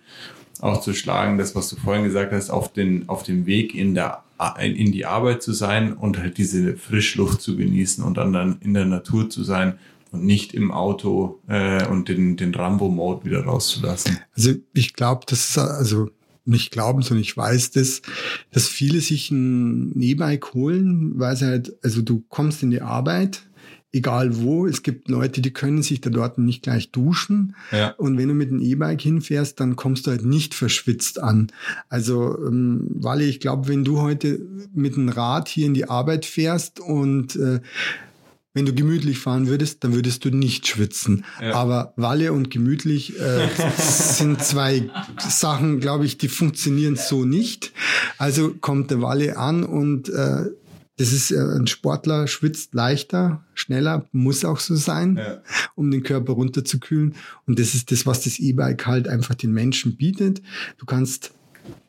auch 0.61 0.81
zu 0.81 0.95
schlagen, 0.95 1.39
das, 1.39 1.57
was 1.57 1.69
du 1.69 1.77
vorhin 1.77 2.05
gesagt 2.05 2.33
hast, 2.33 2.51
auf 2.51 2.73
den, 2.73 3.09
auf 3.09 3.25
dem 3.25 3.47
Weg 3.47 3.75
in 3.75 3.95
der, 3.95 4.23
in 4.61 4.93
die 4.93 5.07
Arbeit 5.07 5.43
zu 5.43 5.53
sein 5.53 5.93
und 5.93 6.19
halt 6.19 6.39
diese 6.39 6.77
Frischluft 6.77 7.41
zu 7.41 7.57
genießen 7.57 8.05
und 8.05 8.17
dann, 8.17 8.33
dann 8.33 8.59
in 8.61 8.75
der 8.75 8.85
Natur 8.85 9.29
zu 9.29 9.43
sein 9.43 9.79
und 10.13 10.25
nicht 10.25 10.55
im 10.55 10.71
Auto 10.71 11.41
äh, 11.49 11.85
und 11.89 12.09
den, 12.09 12.37
den 12.37 12.55
Rambo-Mode 12.55 13.25
wieder 13.25 13.45
rauszulassen. 13.45 14.19
Also 14.37 14.53
ich 14.73 14.95
glaube, 14.95 15.23
das 15.27 15.51
ist 15.51 15.59
also 15.59 16.11
nicht 16.49 16.73
glauben, 16.73 17.03
sondern 17.03 17.23
ich 17.23 17.37
weiß 17.37 17.73
das, 17.73 18.03
dass 18.51 18.69
viele 18.69 19.01
sich 19.01 19.31
ein 19.31 20.01
E-Bike 20.01 20.55
holen, 20.55 21.13
weil 21.19 21.37
sie 21.37 21.47
halt, 21.47 21.77
also 21.83 22.03
du 22.03 22.25
kommst 22.29 22.63
in 22.63 22.71
die 22.71 22.83
Arbeit, 22.83 23.43
egal 23.93 24.37
wo. 24.37 24.67
Es 24.67 24.83
gibt 24.83 25.09
Leute, 25.09 25.41
die 25.41 25.53
können 25.53 25.83
sich 25.83 26.01
da 26.01 26.11
dort 26.11 26.39
nicht 26.39 26.63
gleich 26.63 26.91
duschen. 26.91 27.55
Ja. 27.73 27.91
Und 27.93 28.19
wenn 28.19 28.29
du 28.29 28.35
mit 28.35 28.51
einem 28.51 28.61
E-Bike 28.61 29.01
hinfährst, 29.01 29.59
dann 29.61 29.77
kommst 29.77 30.07
du 30.07 30.11
halt 30.11 30.25
nicht 30.25 30.55
verschwitzt 30.55 31.21
an. 31.21 31.49
Also, 31.89 32.37
ähm, 32.47 32.87
Wally, 32.91 33.27
ich 33.27 33.41
glaube, 33.41 33.69
wenn 33.69 33.85
du 33.85 34.01
heute 34.01 34.41
mit 34.75 34.97
einem 34.97 35.09
Rad 35.09 35.49
hier 35.49 35.67
in 35.67 35.75
die 35.75 35.89
Arbeit 35.89 36.27
fährst 36.27 36.81
und 36.81 37.37
äh, 37.37 37.61
wenn 38.59 38.67
du 38.67 38.75
gemütlich 38.75 39.21
fahren 39.21 39.47
würdest, 39.47 39.85
dann 39.85 39.95
würdest 39.95 40.25
du 40.25 40.31
nicht 40.31 40.67
schwitzen. 40.67 41.25
Ja. 41.41 41.55
Aber 41.55 41.93
Walle 41.95 42.33
und 42.33 42.51
gemütlich 42.51 43.17
äh, 43.17 43.49
sind 43.79 44.43
zwei 44.43 44.91
Sachen, 45.17 45.79
glaube 45.79 46.07
ich, 46.07 46.19
die 46.19 46.27
funktionieren 46.27 46.97
so 46.97 47.25
nicht. 47.25 47.71
Also 48.19 48.53
kommt 48.61 48.91
der 48.91 49.01
Walle 49.01 49.37
an 49.37 49.63
und 49.63 50.09
äh, 50.09 50.47
das 50.97 51.13
ist 51.13 51.31
äh, 51.31 51.37
ein 51.37 51.69
Sportler 51.69 52.27
schwitzt 52.27 52.75
leichter, 52.75 53.45
schneller, 53.55 54.07
muss 54.11 54.45
auch 54.45 54.59
so 54.59 54.75
sein, 54.75 55.19
ja. 55.19 55.41
um 55.77 55.93
den 55.93 56.03
Körper 56.03 56.33
runterzukühlen. 56.33 57.15
Und 57.47 57.61
das 57.61 57.75
ist 57.75 57.93
das, 57.93 58.07
was 58.07 58.25
das 58.25 58.41
E-Bike 58.41 58.89
halt 58.89 59.07
einfach 59.07 59.37
den 59.37 59.53
Menschen 59.53 59.97
bietet. 59.97 60.43
Du 60.79 60.85
kannst 60.85 61.33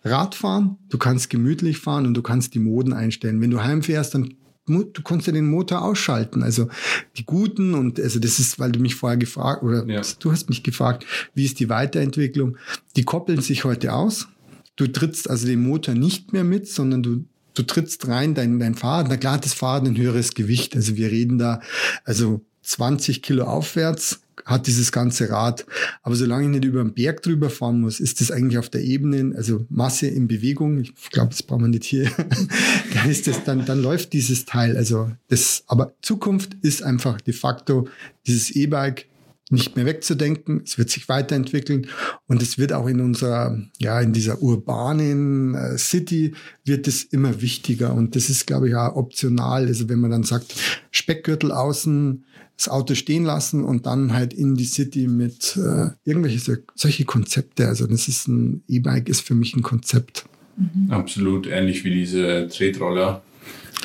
Rad 0.04 0.36
fahren, 0.36 0.78
du 0.90 1.00
kannst 1.00 1.32
gemütlich 1.32 1.80
fahren 1.80 2.06
und 2.06 2.14
du 2.14 2.22
kannst 2.22 2.54
die 2.54 2.60
Moden 2.60 2.94
einstellen. 2.94 3.42
Wenn 3.42 3.50
du 3.50 3.64
heimfährst, 3.64 4.14
dann 4.14 4.36
du 4.70 5.02
kannst 5.04 5.28
ja 5.28 5.34
den 5.34 5.50
Motor 5.50 5.82
ausschalten. 5.82 6.44
Also 6.44 6.70
die 7.18 7.26
guten 7.26 7.74
und 7.74 8.00
also 8.00 8.20
das 8.20 8.40
ist, 8.40 8.60
weil 8.60 8.72
du 8.72 8.80
mich 8.80 8.96
vorher 8.96 9.18
gefragt 9.18 9.64
oder 9.64 9.86
ja. 9.88 10.02
du 10.20 10.32
hast 10.32 10.50
mich 10.50 10.64
gefragt, 10.64 11.06
wie 11.34 11.46
ist 11.46 11.60
die 11.60 11.70
Weiterentwicklung? 11.70 12.58
Die 12.96 13.04
koppeln 13.04 13.42
sich 13.42 13.64
heute 13.64 13.94
aus. 13.94 14.28
Du 14.76 14.88
trittst 14.88 15.30
also 15.30 15.46
den 15.46 15.62
Motor 15.62 15.96
nicht 15.96 16.32
mehr 16.32 16.44
mit, 16.44 16.68
sondern 16.68 17.04
du 17.04 17.26
du 17.56 17.64
trittst 17.64 18.08
rein, 18.08 18.36
dein, 18.36 18.58
dein 18.60 18.76
Fahrrad, 18.76 19.08
na 19.10 19.18
klar 19.18 19.34
hat 19.34 19.44
das 19.44 19.54
Fahrrad 19.54 19.86
ein 19.86 19.98
höheres 19.98 20.34
Gewicht. 20.34 20.76
Also 20.76 20.96
wir 20.96 21.12
reden 21.12 21.38
da, 21.38 21.60
also 22.06 22.42
20 22.62 23.22
Kilo 23.22 23.44
aufwärts 23.46 24.22
hat 24.50 24.68
dieses 24.68 24.92
ganze 24.92 25.30
Rad. 25.30 25.66
Aber 26.02 26.16
solange 26.16 26.46
ich 26.46 26.50
nicht 26.50 26.66
über 26.66 26.84
den 26.84 26.94
Berg 26.94 27.22
drüber 27.22 27.50
fahren 27.50 27.82
muss, 27.82 28.00
ist 28.00 28.20
das 28.20 28.32
eigentlich 28.32 28.58
auf 28.58 28.70
der 28.70 28.82
Ebene, 28.82 29.36
also 29.36 29.66
Masse 29.70 30.08
in 30.08 30.28
Bewegung. 30.28 30.80
Ich 30.80 30.94
glaube, 31.12 31.30
das 31.30 31.44
braucht 31.44 31.62
man 31.62 31.72
nicht 31.72 31.86
hier. 31.86 32.10
dann 32.94 33.10
ist 33.10 33.28
das, 33.28 33.44
dann, 33.44 33.66
dann 33.66 33.82
läuft 33.82 34.14
dieses 34.14 34.46
Teil. 34.46 34.76
Also 34.76 35.12
das, 35.28 35.64
aber 35.68 35.94
Zukunft 36.02 36.58
ist 36.62 36.82
einfach 36.84 37.22
de 37.22 37.34
facto 37.34 37.88
dieses 38.26 38.50
E-Bike 38.52 39.06
nicht 39.52 39.76
mehr 39.76 39.86
wegzudenken. 39.86 40.62
Es 40.64 40.78
wird 40.78 40.90
sich 40.90 41.10
weiterentwickeln 41.10 41.88
und 42.28 42.42
es 42.42 42.58
wird 42.58 42.72
auch 42.74 42.88
in 42.88 43.02
unserer, 43.02 43.60
ja, 43.80 44.00
in 44.00 44.14
dieser 44.14 44.42
urbanen 44.42 45.56
äh, 45.56 45.78
City 45.78 46.34
wird 46.66 46.88
es 46.88 47.04
immer 47.04 47.42
wichtiger 47.42 47.94
und 47.94 48.16
das 48.16 48.30
ist, 48.30 48.46
glaube 48.46 48.68
ich, 48.68 48.74
ja 48.74 48.96
optional. 48.96 49.66
Also 49.66 49.90
wenn 49.90 50.00
man 50.00 50.12
dann 50.12 50.24
sagt, 50.24 50.54
Speckgürtel 50.92 51.52
außen, 51.52 52.26
das 52.60 52.68
Auto 52.68 52.94
stehen 52.94 53.24
lassen 53.24 53.64
und 53.64 53.86
dann 53.86 54.12
halt 54.12 54.34
in 54.34 54.56
die 54.56 54.66
City 54.66 55.08
mit 55.08 55.56
äh, 55.56 55.92
irgendwelche 56.04 56.62
solche 56.76 57.06
Konzepte. 57.06 57.68
Also 57.68 57.88
das 57.88 58.10
ist 58.10 58.28
ein 58.28 58.64
E-Bike 58.68 59.08
ist 59.08 59.22
für 59.22 59.34
mich 59.34 59.56
ein 59.56 59.62
Konzept. 59.62 60.26
Mhm. 60.58 60.92
Absolut 60.92 61.48
ähnlich 61.48 61.86
wie 61.86 61.92
diese 61.92 62.50
Tretroller 62.50 63.22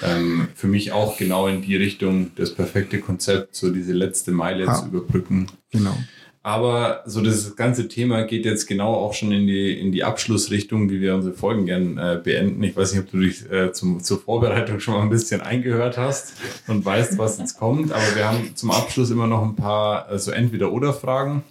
ähm, 0.03 0.49
für 0.57 0.67
mich 0.67 0.91
auch 0.91 1.17
genau 1.17 1.47
in 1.47 1.63
die 1.63 1.77
Richtung 1.77 2.33
das 2.35 2.53
perfekte 2.53 2.99
Konzept, 2.99 3.55
so 3.55 3.71
diese 3.71 3.93
letzte 3.93 4.33
Meile 4.33 4.67
ah, 4.67 4.75
zu 4.75 4.87
überbrücken. 4.87 5.47
Genau. 5.71 5.97
Aber 6.45 7.03
so 7.07 7.23
das 7.23 7.57
ganze 7.57 7.89
Thema 7.89 8.25
geht 8.25 8.45
jetzt 8.45 8.67
genau 8.67 8.93
auch 8.93 9.15
schon 9.15 9.33
in 9.33 9.47
die, 9.47 9.81
in 9.81 9.93
die 9.93 10.05
Abschlussrichtung, 10.05 10.91
wie 10.91 11.01
wir 11.01 11.15
unsere 11.15 11.33
Folgen 11.33 11.65
gern 11.65 11.97
äh, 11.97 12.21
beenden. 12.23 12.63
Ich 12.63 12.77
weiß 12.77 12.93
nicht, 12.93 13.05
ob 13.05 13.11
du 13.11 13.21
dich 13.21 13.51
äh, 13.51 13.73
zum, 13.73 14.03
zur 14.03 14.21
Vorbereitung 14.21 14.79
schon 14.79 14.93
mal 14.93 15.01
ein 15.01 15.09
bisschen 15.09 15.41
eingehört 15.41 15.97
hast 15.97 16.35
und 16.67 16.85
weißt, 16.85 17.17
was 17.17 17.39
jetzt 17.39 17.59
kommt. 17.59 17.93
Aber 17.93 18.15
wir 18.15 18.29
haben 18.29 18.55
zum 18.57 18.71
Abschluss 18.73 19.11
immer 19.11 19.27
noch 19.27 19.43
ein 19.43 19.57
paar 19.57 20.13
äh, 20.13 20.19
so 20.19 20.33
Entweder-Oder-Fragen. 20.33 21.45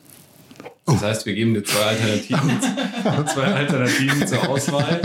Das 0.85 1.01
oh. 1.01 1.05
heißt, 1.07 1.25
wir 1.25 1.33
geben 1.33 1.55
dir 1.55 1.63
zwei 1.63 1.85
Alternativen, 1.85 2.59
zwei 3.33 3.45
Alternativen 3.45 4.27
zur 4.27 4.47
Auswahl 4.47 5.01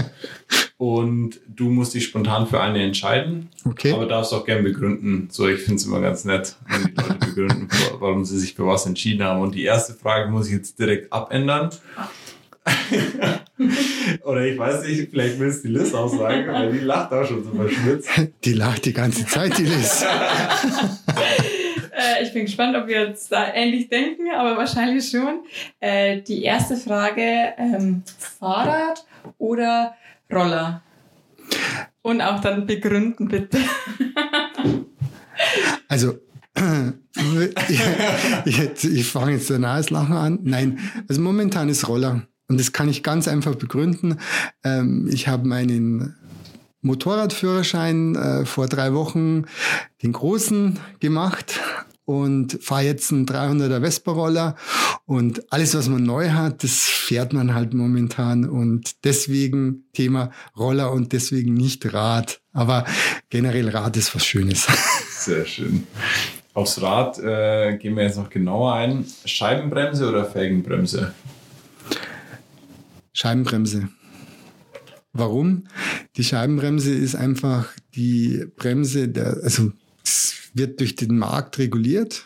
und 0.76 1.40
du 1.48 1.70
musst 1.70 1.94
dich 1.94 2.04
spontan 2.04 2.46
für 2.46 2.60
eine 2.60 2.82
entscheiden. 2.82 3.48
Okay. 3.64 3.92
Aber 3.92 4.06
darfst 4.06 4.34
auch 4.34 4.44
gerne 4.44 4.62
begründen. 4.62 5.28
So, 5.30 5.48
ich 5.48 5.60
finde 5.60 5.76
es 5.76 5.86
immer 5.86 6.00
ganz 6.00 6.26
nett, 6.26 6.56
wenn 6.68 6.84
die 6.84 6.94
Leute 6.94 7.17
begründen, 7.28 7.68
warum 7.98 8.24
sie 8.24 8.38
sich 8.38 8.54
für 8.54 8.66
was 8.66 8.86
entschieden 8.86 9.24
haben. 9.24 9.40
Und 9.40 9.54
die 9.54 9.64
erste 9.64 9.94
Frage 9.94 10.30
muss 10.30 10.46
ich 10.48 10.54
jetzt 10.54 10.78
direkt 10.78 11.12
abändern. 11.12 11.70
Oder 14.24 14.46
ich 14.46 14.58
weiß 14.58 14.84
nicht, 14.84 15.10
vielleicht 15.10 15.38
willst 15.38 15.64
du 15.64 15.68
die 15.68 15.74
Liz 15.74 15.94
auch 15.94 16.08
sagen, 16.08 16.46
weil 16.48 16.72
die 16.72 16.80
lacht 16.80 17.12
auch 17.12 17.26
schon 17.26 17.44
so 17.44 17.50
verschmitzt. 17.50 18.08
Die 18.44 18.52
lacht 18.52 18.84
die 18.84 18.92
ganze 18.92 19.26
Zeit, 19.26 19.56
die 19.58 19.64
Liz. 19.64 20.04
Äh, 21.98 22.22
ich 22.22 22.32
bin 22.32 22.44
gespannt, 22.44 22.76
ob 22.76 22.86
wir 22.86 23.08
jetzt 23.08 23.32
da 23.32 23.52
ähnlich 23.52 23.88
denken, 23.88 24.30
aber 24.32 24.56
wahrscheinlich 24.56 25.10
schon. 25.10 25.40
Äh, 25.80 26.22
die 26.22 26.44
erste 26.44 26.76
Frage, 26.76 27.54
ähm, 27.58 28.04
Fahrrad 28.38 29.04
oder 29.38 29.96
Roller. 30.32 30.82
Und 32.02 32.20
auch 32.20 32.40
dann 32.40 32.66
begründen, 32.66 33.26
bitte. 33.26 33.58
Also, 35.88 36.18
jetzt, 38.46 38.84
ich 38.84 39.06
fange 39.06 39.32
jetzt 39.32 39.50
ein 39.50 39.62
neues 39.62 39.90
Lachen 39.90 40.16
an. 40.16 40.38
Nein, 40.42 40.78
also 41.08 41.20
momentan 41.20 41.68
ist 41.68 41.88
Roller. 41.88 42.22
Und 42.48 42.58
das 42.58 42.72
kann 42.72 42.88
ich 42.88 43.02
ganz 43.02 43.28
einfach 43.28 43.54
begründen. 43.56 44.18
Ähm, 44.64 45.08
ich 45.12 45.28
habe 45.28 45.46
meinen 45.46 46.14
Motorradführerschein 46.80 48.14
äh, 48.14 48.44
vor 48.46 48.68
drei 48.68 48.94
Wochen, 48.94 49.44
den 50.02 50.12
großen, 50.12 50.78
gemacht 51.00 51.60
und 52.04 52.58
fahre 52.62 52.84
jetzt 52.84 53.12
einen 53.12 53.26
300er 53.26 53.82
Vespa-Roller 53.82 54.56
und 55.04 55.52
alles, 55.52 55.74
was 55.74 55.88
man 55.88 56.04
neu 56.04 56.30
hat, 56.30 56.64
das 56.64 56.84
fährt 56.84 57.34
man 57.34 57.52
halt 57.54 57.74
momentan 57.74 58.48
und 58.48 59.04
deswegen 59.04 59.84
Thema 59.92 60.30
Roller 60.56 60.92
und 60.92 61.12
deswegen 61.12 61.52
nicht 61.52 61.92
Rad. 61.92 62.40
Aber 62.52 62.86
generell 63.28 63.68
Rad 63.68 63.98
ist 63.98 64.14
was 64.14 64.24
Schönes. 64.24 64.66
Sehr 65.10 65.44
schön. 65.44 65.86
Aufs 66.54 66.80
Rad 66.82 67.18
äh, 67.18 67.76
gehen 67.76 67.96
wir 67.96 68.04
jetzt 68.04 68.16
noch 68.16 68.30
genauer 68.30 68.74
ein. 68.74 69.04
Scheibenbremse 69.24 70.08
oder 70.08 70.24
Felgenbremse? 70.24 71.14
Scheibenbremse. 73.12 73.88
Warum? 75.12 75.64
Die 76.16 76.24
Scheibenbremse 76.24 76.94
ist 76.94 77.14
einfach 77.14 77.68
die 77.94 78.46
Bremse 78.56 79.08
der, 79.08 79.38
also 79.42 79.72
wird 80.54 80.80
durch 80.80 80.96
den 80.96 81.18
Markt 81.18 81.58
reguliert. 81.58 82.24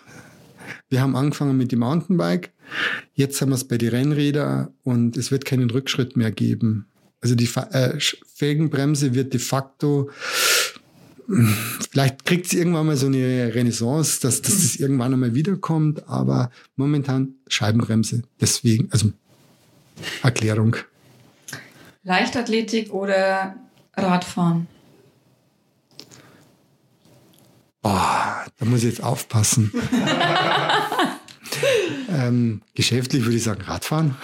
Wir 0.89 1.01
haben 1.01 1.17
angefangen 1.17 1.57
mit 1.57 1.73
dem 1.73 1.81
Mountainbike. 1.81 2.53
Jetzt 3.15 3.41
haben 3.41 3.51
wir 3.51 3.57
es 3.57 3.69
bei 3.69 3.79
den 3.79 3.91
Rennrädern 3.91 4.75
und 4.83 5.17
es 5.17 5.31
wird 5.31 5.45
keinen 5.45 5.71
Rückschritt 5.71 6.17
mehr 6.17 6.31
geben. 6.31 6.87
Also 7.21 7.35
die 7.35 7.49
äh, 7.55 7.99
Felgenbremse 8.35 9.15
wird 9.15 9.33
de 9.33 9.41
facto, 9.41 10.11
vielleicht 11.91 12.25
kriegt 12.25 12.49
sie 12.49 12.59
irgendwann 12.59 12.87
mal 12.87 12.97
so 12.97 13.07
eine 13.07 13.55
Renaissance, 13.55 14.21
dass, 14.21 14.43
dass 14.43 14.55
das 14.55 14.77
irgendwann 14.77 15.13
einmal 15.13 15.35
wiederkommt, 15.35 16.09
aber 16.09 16.51
momentan 16.77 17.35
Scheibenbremse. 17.49 18.23
Deswegen, 18.41 18.89
also 18.91 19.13
Erklärung. 20.23 20.77
Leichtathletik 22.03 22.93
oder 22.93 23.57
Radfahren? 23.95 24.67
Boah, 27.81 28.45
da 28.59 28.65
muss 28.65 28.81
ich 28.81 28.91
jetzt 28.91 29.03
aufpassen. 29.03 29.73
ähm, 32.09 32.63
geschäftlich 32.75 33.25
würde 33.25 33.37
ich 33.37 33.43
sagen 33.43 33.63
Radfahren. 33.63 34.17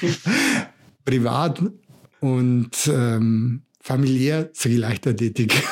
Privat 1.04 1.62
und 2.20 2.70
ähm, 2.86 3.62
familiär 3.80 4.50
sage 4.52 4.74
ich 4.74 4.80
Leichtathletik. 4.80 5.62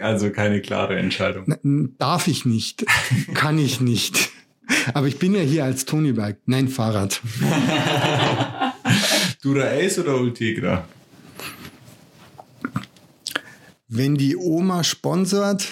Also 0.00 0.30
keine 0.30 0.60
klare 0.60 0.96
Entscheidung. 0.98 1.94
Darf 1.98 2.28
ich 2.28 2.44
nicht. 2.44 2.84
Kann 3.34 3.58
ich 3.58 3.80
nicht. 3.80 4.30
Aber 4.94 5.06
ich 5.06 5.18
bin 5.18 5.34
ja 5.34 5.40
hier 5.40 5.64
als 5.64 5.84
Tony 5.84 6.12
Bike. 6.12 6.38
Nein, 6.46 6.68
Fahrrad. 6.68 7.20
Dura 9.42 9.64
Ace 9.66 9.98
oder 10.00 10.16
Ultegra? 10.16 10.86
Wenn 13.88 14.16
die 14.16 14.36
Oma 14.36 14.82
sponsort, 14.84 15.66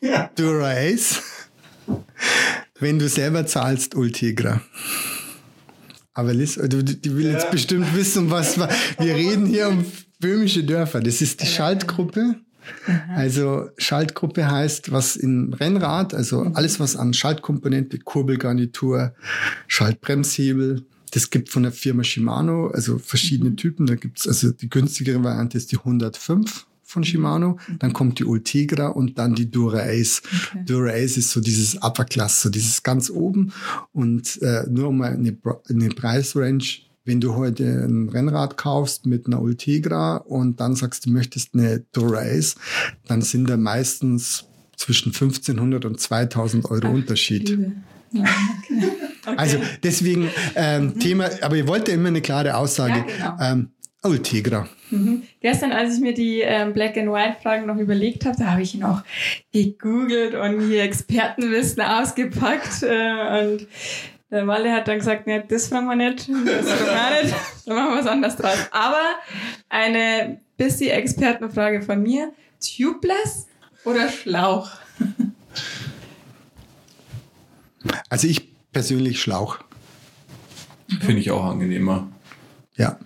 Ja. 0.00 0.30
Dura 0.36 0.70
Ace. 0.72 1.22
Wenn 2.80 2.98
du 2.98 3.08
selber 3.08 3.46
zahlst, 3.46 3.94
Ultegra. 3.94 4.60
Aber 6.14 6.34
Liz, 6.34 6.54
du, 6.56 6.82
die 6.82 7.16
will 7.16 7.30
jetzt 7.32 7.44
Ja. 7.44 7.50
bestimmt 7.50 7.94
wissen, 7.94 8.30
was 8.30 8.58
wir, 8.58 8.68
wir 8.98 9.14
reden 9.14 9.46
hier 9.46 9.68
um 9.68 9.84
böhmische 10.18 10.64
Dörfer. 10.64 11.00
Das 11.00 11.20
ist 11.20 11.40
die 11.42 11.46
Schaltgruppe. 11.46 12.36
Also 13.14 13.68
Schaltgruppe 13.78 14.50
heißt, 14.50 14.92
was 14.92 15.16
im 15.16 15.52
Rennrad, 15.52 16.14
also 16.14 16.42
alles, 16.54 16.80
was 16.80 16.96
an 16.96 17.14
Schaltkomponente, 17.14 17.98
Kurbelgarnitur, 17.98 19.14
Schaltbremshebel, 19.66 20.84
das 21.12 21.30
gibt 21.30 21.48
von 21.48 21.62
der 21.62 21.72
Firma 21.72 22.04
Shimano, 22.04 22.68
also 22.68 22.98
verschiedene 22.98 23.56
Typen. 23.56 23.86
Da 23.86 23.94
gibt's 23.94 24.26
also 24.28 24.50
die 24.50 24.68
günstigere 24.68 25.22
Variante 25.22 25.56
ist 25.56 25.72
die 25.72 25.78
105 25.78 26.66
von 26.88 27.04
Shimano, 27.04 27.58
dann 27.78 27.92
kommt 27.92 28.18
die 28.18 28.24
Ultegra 28.24 28.88
und 28.88 29.18
dann 29.18 29.34
die 29.34 29.50
Dura 29.50 29.80
Ace. 29.80 30.22
Okay. 30.24 30.64
Dura 30.64 30.92
Ace 30.92 31.18
ist 31.18 31.30
so 31.30 31.40
dieses 31.40 31.76
Upper 31.82 32.06
Class, 32.06 32.40
so 32.40 32.48
dieses 32.48 32.82
ganz 32.82 33.10
oben. 33.10 33.52
Und 33.92 34.40
äh, 34.40 34.64
nur 34.70 34.88
um 34.88 34.96
mal 34.96 35.12
eine, 35.12 35.36
eine 35.68 35.88
Preisrange, 35.90 36.87
wenn 37.08 37.22
du 37.22 37.34
heute 37.34 37.64
ein 37.64 38.10
Rennrad 38.10 38.58
kaufst 38.58 39.06
mit 39.06 39.26
einer 39.26 39.40
Ultegra 39.40 40.18
und 40.18 40.60
dann 40.60 40.76
sagst, 40.76 41.06
du 41.06 41.10
möchtest 41.10 41.54
eine 41.54 41.82
Dura 41.92 42.20
Ace, 42.20 42.56
dann 43.06 43.22
sind 43.22 43.48
da 43.48 43.56
meistens 43.56 44.44
zwischen 44.76 45.08
1500 45.08 45.86
und 45.86 45.98
2000 45.98 46.66
Euro 46.66 46.88
Unterschied. 46.88 47.48
Liebe. 47.48 47.72
Ja, 48.12 48.22
okay. 48.22 48.92
okay. 49.26 49.36
Also 49.36 49.58
deswegen 49.82 50.30
ähm, 50.54 50.98
Thema, 50.98 51.30
aber 51.40 51.56
ihr 51.56 51.66
wollt 51.66 51.88
ja 51.88 51.94
immer 51.94 52.08
eine 52.08 52.20
klare 52.20 52.54
Aussage. 52.54 53.04
Ja, 53.18 53.30
genau. 53.30 53.52
ähm, 53.52 53.70
Ultegra. 54.02 54.68
Mhm. 54.90 55.22
Gestern, 55.40 55.72
als 55.72 55.94
ich 55.94 56.00
mir 56.00 56.14
die 56.14 56.40
ähm, 56.40 56.72
Black 56.74 56.96
and 56.96 57.10
White 57.10 57.38
Fragen 57.42 57.66
noch 57.66 57.78
überlegt 57.78 58.26
habe, 58.26 58.36
da 58.38 58.52
habe 58.52 58.62
ich 58.62 58.74
noch 58.74 59.02
gegoogelt 59.52 60.34
und 60.34 60.68
hier 60.68 60.82
Expertenwissen 60.82 61.82
ausgepackt 61.82 62.82
äh, 62.82 63.42
und 63.42 63.66
der 64.30 64.46
Walle 64.46 64.72
hat 64.72 64.88
dann 64.88 64.98
gesagt, 64.98 65.26
nee, 65.26 65.42
das 65.46 65.68
fragen 65.68 65.86
wir 65.86 65.96
nicht, 65.96 66.28
das 66.28 66.70
fragen 66.70 67.14
wir 67.14 67.22
nicht, 67.22 67.34
dann 67.66 67.76
machen 67.76 67.90
wir 67.90 67.98
was 67.98 68.06
anderes 68.06 68.36
draus. 68.36 68.58
Aber 68.70 69.16
eine 69.68 70.40
bisschen 70.56 70.90
Expertenfrage 70.90 71.82
von 71.82 72.02
mir, 72.02 72.32
Tubeless 72.60 73.46
oder 73.84 74.08
Schlauch? 74.08 74.70
Also 78.10 78.26
ich 78.26 78.52
persönlich 78.72 79.20
Schlauch. 79.20 79.58
Finde 81.00 81.20
ich 81.20 81.30
auch 81.30 81.44
angenehmer. 81.44 82.08
Ja. 82.76 82.98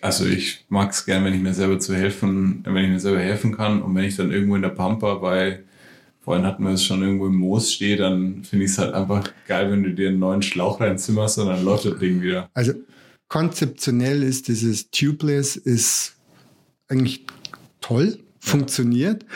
Also 0.00 0.26
ich 0.26 0.66
mag 0.68 0.90
es 0.90 1.06
gern, 1.06 1.24
wenn 1.24 1.34
ich 1.34 1.40
mir 1.40 1.54
selber 1.54 1.78
zu 1.78 1.94
helfen, 1.94 2.62
wenn 2.64 2.84
ich 2.84 2.90
mir 2.90 3.00
selber 3.00 3.20
helfen 3.20 3.56
kann 3.56 3.82
und 3.82 3.94
wenn 3.94 4.04
ich 4.04 4.16
dann 4.16 4.32
irgendwo 4.32 4.56
in 4.56 4.62
der 4.62 4.68
Pampa 4.70 5.14
bei, 5.14 5.63
vorhin 6.24 6.46
hatten 6.46 6.64
wir 6.64 6.72
es 6.72 6.84
schon 6.84 7.02
irgendwo 7.02 7.26
im 7.26 7.36
Moos 7.36 7.72
stehe, 7.72 7.96
dann 7.96 8.42
finde 8.44 8.64
ich 8.64 8.72
es 8.72 8.78
halt 8.78 8.94
einfach 8.94 9.30
geil, 9.46 9.70
wenn 9.70 9.82
du 9.82 9.92
dir 9.92 10.08
einen 10.08 10.18
neuen 10.18 10.42
Schlauch 10.42 10.80
reinzimmerst 10.80 11.38
und 11.38 11.48
dann 11.48 11.64
läuft 11.64 11.84
das 11.84 11.98
Ding 11.98 12.22
wieder. 12.22 12.48
Also 12.54 12.72
konzeptionell 13.28 14.22
ist 14.22 14.48
dieses 14.48 14.90
Tubeless 14.90 15.56
ist 15.56 16.16
eigentlich 16.88 17.26
toll, 17.80 18.18
funktioniert. 18.40 19.26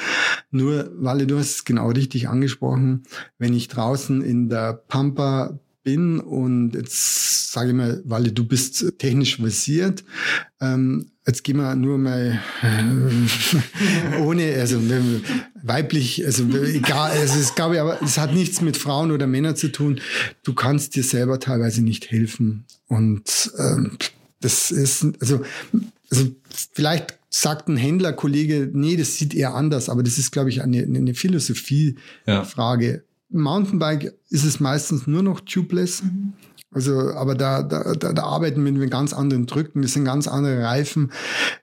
Nur, 0.50 0.90
Walle, 0.94 1.26
du 1.26 1.38
hast 1.38 1.50
es 1.50 1.64
genau 1.64 1.90
richtig 1.90 2.28
angesprochen, 2.28 3.04
wenn 3.38 3.54
ich 3.54 3.68
draußen 3.68 4.22
in 4.22 4.48
der 4.48 4.72
Pampa 4.72 5.58
bin 5.82 6.20
und 6.20 6.74
jetzt 6.74 7.52
sage 7.52 7.70
ich 7.70 7.74
mal, 7.74 8.02
Walle, 8.04 8.32
du 8.32 8.46
bist 8.46 8.98
technisch 8.98 9.36
versiert, 9.36 10.04
ähm, 10.60 11.10
jetzt 11.28 11.44
gehen 11.44 11.58
wir 11.58 11.74
nur 11.74 11.98
mal 11.98 12.40
äh, 12.62 14.18
ohne, 14.20 14.54
also 14.54 14.80
weiblich, 15.62 16.24
also 16.24 16.44
egal, 16.64 17.10
also 17.10 17.38
es 17.38 17.54
glaube 17.54 17.74
ich, 17.74 17.80
aber 17.80 18.02
es 18.02 18.18
hat 18.18 18.32
nichts 18.32 18.60
mit 18.62 18.76
Frauen 18.76 19.12
oder 19.12 19.26
Männern 19.26 19.54
zu 19.54 19.70
tun. 19.70 20.00
Du 20.42 20.54
kannst 20.54 20.96
dir 20.96 21.04
selber 21.04 21.38
teilweise 21.38 21.82
nicht 21.82 22.10
helfen 22.10 22.64
und 22.86 23.52
ähm, 23.58 23.98
das 24.40 24.70
ist, 24.70 25.06
also, 25.20 25.42
also 26.10 26.30
vielleicht 26.72 27.18
sagt 27.28 27.68
ein 27.68 27.76
Händlerkollege, 27.76 28.70
nee, 28.72 28.96
das 28.96 29.16
sieht 29.16 29.34
eher 29.34 29.54
anders, 29.54 29.90
aber 29.90 30.02
das 30.02 30.16
ist, 30.16 30.30
glaube 30.30 30.48
ich, 30.48 30.62
eine, 30.62 30.82
eine 30.82 31.14
Philosophiefrage. 31.14 32.90
Ja. 32.90 33.00
Mountainbike 33.30 34.14
ist 34.30 34.44
es 34.44 34.60
meistens 34.60 35.06
nur 35.06 35.22
noch 35.22 35.40
tubeless. 35.40 36.02
Also, 36.70 37.14
aber 37.14 37.34
da, 37.34 37.62
da, 37.62 37.94
da, 37.94 38.22
arbeiten 38.24 38.62
wir 38.62 38.70
mit 38.72 38.90
ganz 38.90 39.14
anderen 39.14 39.46
Drücken. 39.46 39.80
Das 39.80 39.94
sind 39.94 40.04
ganz 40.04 40.28
andere 40.28 40.62
Reifen 40.62 41.12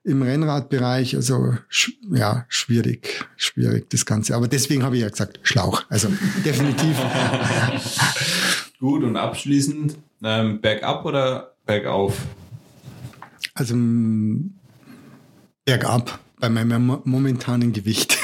im 0.03 0.23
Rennradbereich. 0.23 1.15
Also, 1.15 1.55
sch 1.69 1.91
ja, 2.11 2.45
schwierig, 2.49 3.23
schwierig, 3.37 3.87
das 3.91 4.05
Ganze. 4.07 4.35
Aber 4.35 4.47
deswegen 4.47 4.81
habe 4.83 4.95
ich 4.95 5.03
ja 5.03 5.09
gesagt, 5.09 5.39
Schlauch. 5.43 5.83
Also, 5.89 6.09
definitiv. 6.45 6.97
Gut 8.79 9.03
und 9.03 9.15
abschließend, 9.15 9.95
ähm, 10.23 10.59
bergab 10.59 11.05
oder 11.05 11.53
bergauf? 11.67 12.17
Also, 13.53 13.75
bergab 15.65 16.19
bei 16.39 16.49
meinem 16.49 16.85
mo- 16.85 17.01
momentanen 17.05 17.73
Gewicht. 17.73 18.17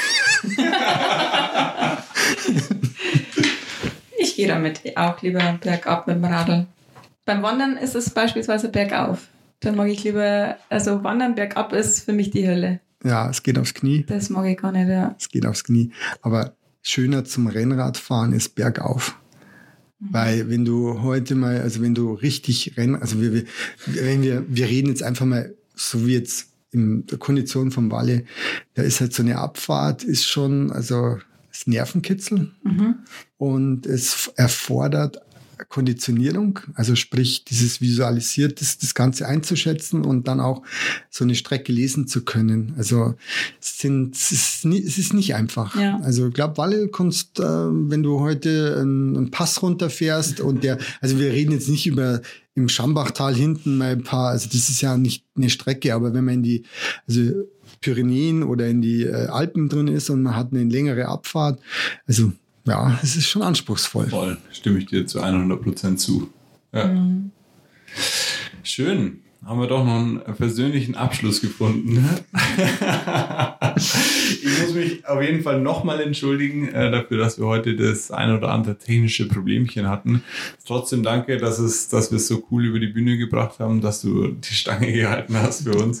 Ich 4.32 4.36
gehe 4.36 4.48
damit 4.48 4.96
auch 4.96 5.20
lieber 5.20 5.58
bergab 5.60 6.06
mit 6.06 6.16
dem 6.16 6.24
Radl. 6.24 6.66
Beim 7.26 7.42
Wandern 7.42 7.76
ist 7.76 7.94
es 7.94 8.08
beispielsweise 8.08 8.70
bergauf. 8.70 9.28
Dann 9.60 9.76
mag 9.76 9.88
ich 9.88 10.04
lieber, 10.04 10.56
also 10.70 11.04
Wandern 11.04 11.34
bergab 11.34 11.74
ist 11.74 12.06
für 12.06 12.14
mich 12.14 12.30
die 12.30 12.48
Hölle. 12.48 12.80
Ja, 13.04 13.28
es 13.28 13.42
geht 13.42 13.58
aufs 13.58 13.74
Knie. 13.74 14.06
Das 14.08 14.30
mag 14.30 14.46
ich 14.46 14.56
gar 14.56 14.72
nicht, 14.72 14.88
ja. 14.88 15.14
Es 15.18 15.28
geht 15.28 15.44
aufs 15.44 15.64
Knie. 15.64 15.92
Aber 16.22 16.56
schöner 16.80 17.26
zum 17.26 17.46
Rennradfahren 17.46 18.32
ist 18.32 18.54
bergauf. 18.54 19.14
Weil 20.00 20.48
wenn 20.48 20.64
du 20.64 21.02
heute 21.02 21.34
mal, 21.34 21.60
also 21.60 21.82
wenn 21.82 21.94
du 21.94 22.14
richtig 22.14 22.78
rennen, 22.78 22.96
also 22.96 23.20
wir, 23.20 23.34
wir, 23.34 23.44
wenn 23.84 24.22
wir, 24.22 24.46
wir 24.48 24.66
reden 24.66 24.88
jetzt 24.88 25.02
einfach 25.02 25.26
mal, 25.26 25.54
so 25.74 26.06
wie 26.06 26.14
jetzt 26.14 26.48
in 26.70 27.04
der 27.04 27.18
Kondition 27.18 27.70
vom 27.70 27.90
Walle, 27.90 28.24
da 28.72 28.82
ist 28.82 29.02
halt 29.02 29.12
so 29.12 29.22
eine 29.22 29.36
Abfahrt, 29.36 30.04
ist 30.04 30.24
schon, 30.24 30.72
also 30.72 31.18
es 31.52 31.66
Nervenkitzel 31.66 32.50
Mhm. 32.62 32.96
und 33.36 33.86
es 33.86 34.32
erfordert 34.36 35.20
Konditionierung, 35.68 36.58
also 36.74 36.94
sprich 36.96 37.44
dieses 37.44 37.80
visualisiert, 37.80 38.60
das, 38.60 38.78
das 38.78 38.94
Ganze 38.94 39.26
einzuschätzen 39.28 40.04
und 40.04 40.28
dann 40.28 40.40
auch 40.40 40.62
so 41.10 41.24
eine 41.24 41.34
Strecke 41.34 41.72
lesen 41.72 42.06
zu 42.06 42.24
können. 42.24 42.74
Also 42.76 43.14
es, 43.60 43.78
sind, 43.78 44.14
es, 44.14 44.32
ist, 44.32 44.64
nie, 44.64 44.82
es 44.82 44.98
ist 44.98 45.14
nicht 45.14 45.34
einfach. 45.34 45.78
Ja. 45.78 46.00
Also 46.02 46.28
ich 46.28 46.34
glaube, 46.34 46.56
Walle 46.56 46.88
kannst, 46.88 47.38
äh, 47.38 47.44
wenn 47.44 48.02
du 48.02 48.20
heute 48.20 48.78
einen, 48.80 49.16
einen 49.16 49.30
Pass 49.30 49.62
runterfährst 49.62 50.40
und 50.40 50.64
der, 50.64 50.78
also 51.00 51.18
wir 51.18 51.30
reden 51.30 51.52
jetzt 51.52 51.68
nicht 51.68 51.86
über 51.86 52.22
im 52.54 52.68
Schambachtal 52.68 53.34
hinten 53.34 53.78
mal 53.78 53.92
ein 53.92 54.02
paar, 54.02 54.30
also 54.30 54.48
das 54.52 54.68
ist 54.68 54.82
ja 54.82 54.98
nicht 54.98 55.24
eine 55.36 55.48
Strecke, 55.48 55.94
aber 55.94 56.12
wenn 56.12 56.24
man 56.24 56.34
in 56.34 56.42
die, 56.42 56.64
also 57.08 57.20
Pyrenäen 57.82 58.42
oder 58.42 58.68
in 58.68 58.80
die 58.80 59.02
äh, 59.02 59.26
Alpen 59.26 59.68
drin 59.68 59.88
ist 59.88 60.08
und 60.08 60.22
man 60.22 60.34
hat 60.34 60.52
eine 60.52 60.64
längere 60.64 61.06
Abfahrt, 61.06 61.60
also 62.06 62.32
ja, 62.66 62.98
es 63.02 63.16
ist 63.16 63.26
schon 63.26 63.42
anspruchsvoll. 63.42 64.08
Voll, 64.08 64.38
stimme 64.52 64.78
ich 64.78 64.86
dir 64.86 65.06
zu 65.06 65.20
100% 65.20 65.96
zu. 65.96 66.30
Ja. 66.72 66.86
Mhm. 66.86 67.32
Schön. 68.62 69.21
Haben 69.44 69.58
wir 69.58 69.66
doch 69.66 69.84
noch 69.84 69.96
einen 69.96 70.20
persönlichen 70.36 70.94
Abschluss 70.94 71.40
gefunden. 71.40 71.94
ne? 71.94 72.24
ich 73.76 74.60
muss 74.60 74.72
mich 74.72 75.04
auf 75.04 75.20
jeden 75.20 75.42
Fall 75.42 75.60
nochmal 75.60 76.00
entschuldigen 76.00 76.68
äh, 76.68 76.92
dafür, 76.92 77.18
dass 77.18 77.40
wir 77.40 77.46
heute 77.46 77.74
das 77.74 78.12
ein 78.12 78.30
oder 78.30 78.50
andere 78.50 78.78
technische 78.78 79.26
Problemchen 79.26 79.88
hatten. 79.88 80.22
Trotzdem 80.64 81.02
danke, 81.02 81.38
dass, 81.38 81.58
es, 81.58 81.88
dass 81.88 82.12
wir 82.12 82.16
es 82.16 82.28
so 82.28 82.46
cool 82.52 82.66
über 82.66 82.78
die 82.78 82.86
Bühne 82.86 83.18
gebracht 83.18 83.58
haben, 83.58 83.80
dass 83.80 84.02
du 84.02 84.28
die 84.28 84.54
Stange 84.54 84.92
gehalten 84.92 85.36
hast 85.36 85.64
für 85.64 85.74
uns. 85.76 86.00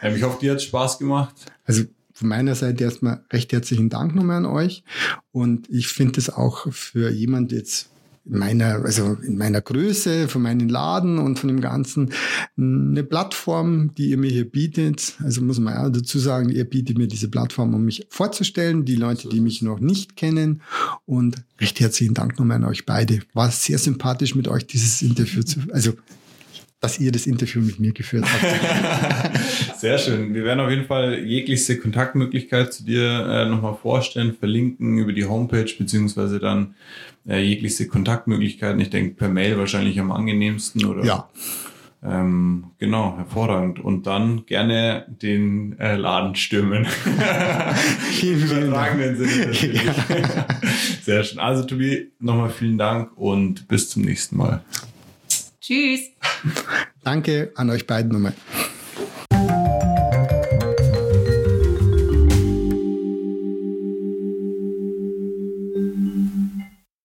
Ähm, 0.00 0.14
ich 0.14 0.22
hoffe, 0.22 0.38
dir 0.40 0.52
hat 0.52 0.62
Spaß 0.62 1.00
gemacht. 1.00 1.34
Also 1.64 1.82
von 2.12 2.28
meiner 2.28 2.54
Seite 2.54 2.84
erstmal 2.84 3.24
recht 3.32 3.52
herzlichen 3.52 3.88
Dank 3.88 4.14
nochmal 4.14 4.36
an 4.36 4.46
euch. 4.46 4.84
Und 5.32 5.68
ich 5.68 5.88
finde 5.88 6.20
es 6.20 6.30
auch 6.30 6.72
für 6.72 7.10
jemand 7.10 7.50
jetzt 7.50 7.90
meiner, 8.28 8.84
also 8.84 9.16
in 9.22 9.38
meiner 9.38 9.60
Größe, 9.60 10.28
von 10.28 10.42
meinem 10.42 10.68
Laden 10.68 11.18
und 11.18 11.38
von 11.38 11.48
dem 11.48 11.60
Ganzen 11.60 12.12
eine 12.56 13.02
Plattform, 13.02 13.94
die 13.96 14.10
ihr 14.10 14.18
mir 14.18 14.30
hier 14.30 14.50
bietet. 14.50 15.14
Also 15.22 15.42
muss 15.42 15.58
man 15.58 15.74
ja 15.74 15.88
dazu 15.88 16.18
sagen, 16.18 16.50
ihr 16.50 16.64
bietet 16.64 16.98
mir 16.98 17.08
diese 17.08 17.28
Plattform, 17.28 17.74
um 17.74 17.84
mich 17.84 18.06
vorzustellen, 18.10 18.84
die 18.84 18.96
Leute, 18.96 19.28
die 19.28 19.40
mich 19.40 19.62
noch 19.62 19.80
nicht 19.80 20.16
kennen. 20.16 20.62
Und 21.06 21.36
recht 21.60 21.80
herzlichen 21.80 22.14
Dank 22.14 22.38
nochmal 22.38 22.56
an 22.56 22.64
euch 22.64 22.86
beide. 22.86 23.20
War 23.34 23.50
sehr 23.50 23.78
sympathisch 23.78 24.34
mit 24.34 24.48
euch 24.48 24.66
dieses 24.66 25.02
Interview 25.02 25.42
zu, 25.42 25.60
also 25.72 25.92
dass 26.80 27.00
ihr 27.00 27.10
das 27.10 27.26
Interview 27.26 27.60
mit 27.60 27.80
mir 27.80 27.92
geführt 27.92 28.24
habt. 28.24 29.36
Sehr 29.78 29.98
schön. 29.98 30.32
Wir 30.32 30.44
werden 30.44 30.60
auf 30.60 30.70
jeden 30.70 30.86
Fall 30.86 31.18
jegliche 31.24 31.78
Kontaktmöglichkeit 31.78 32.72
zu 32.72 32.84
dir 32.84 33.26
äh, 33.26 33.48
nochmal 33.48 33.76
vorstellen, 33.80 34.36
verlinken 34.38 34.98
über 34.98 35.12
die 35.12 35.24
Homepage, 35.24 35.70
beziehungsweise 35.76 36.38
dann 36.38 36.74
äh, 37.28 37.40
jegliche 37.40 37.88
Kontaktmöglichkeiten. 37.88 38.80
Ich 38.80 38.90
denke 38.90 39.14
per 39.16 39.28
Mail 39.28 39.58
wahrscheinlich 39.58 39.98
am 39.98 40.12
angenehmsten 40.12 40.84
oder. 40.84 41.04
Ja. 41.04 41.28
Ähm, 42.00 42.66
genau, 42.78 43.16
hervorragend. 43.16 43.80
Und 43.80 44.06
dann 44.06 44.46
gerne 44.46 45.04
den 45.08 45.76
äh, 45.80 45.96
Laden 45.96 46.36
stürmen. 46.36 46.86
Vielen, 48.12 48.46
vielen 48.46 48.70
Dank. 48.70 49.16
Sinne 49.16 49.46
natürlich. 49.46 49.82
Sehr 51.02 51.24
schön. 51.24 51.40
Also 51.40 51.64
Tobi, 51.64 52.12
nochmal 52.20 52.50
vielen 52.50 52.78
Dank 52.78 53.16
und 53.16 53.66
bis 53.66 53.90
zum 53.90 54.02
nächsten 54.02 54.36
Mal. 54.36 54.62
Tschüss. 55.68 56.00
Danke 57.04 57.52
an 57.54 57.68
euch 57.68 57.86
beiden 57.86 58.10
nochmal. 58.10 58.32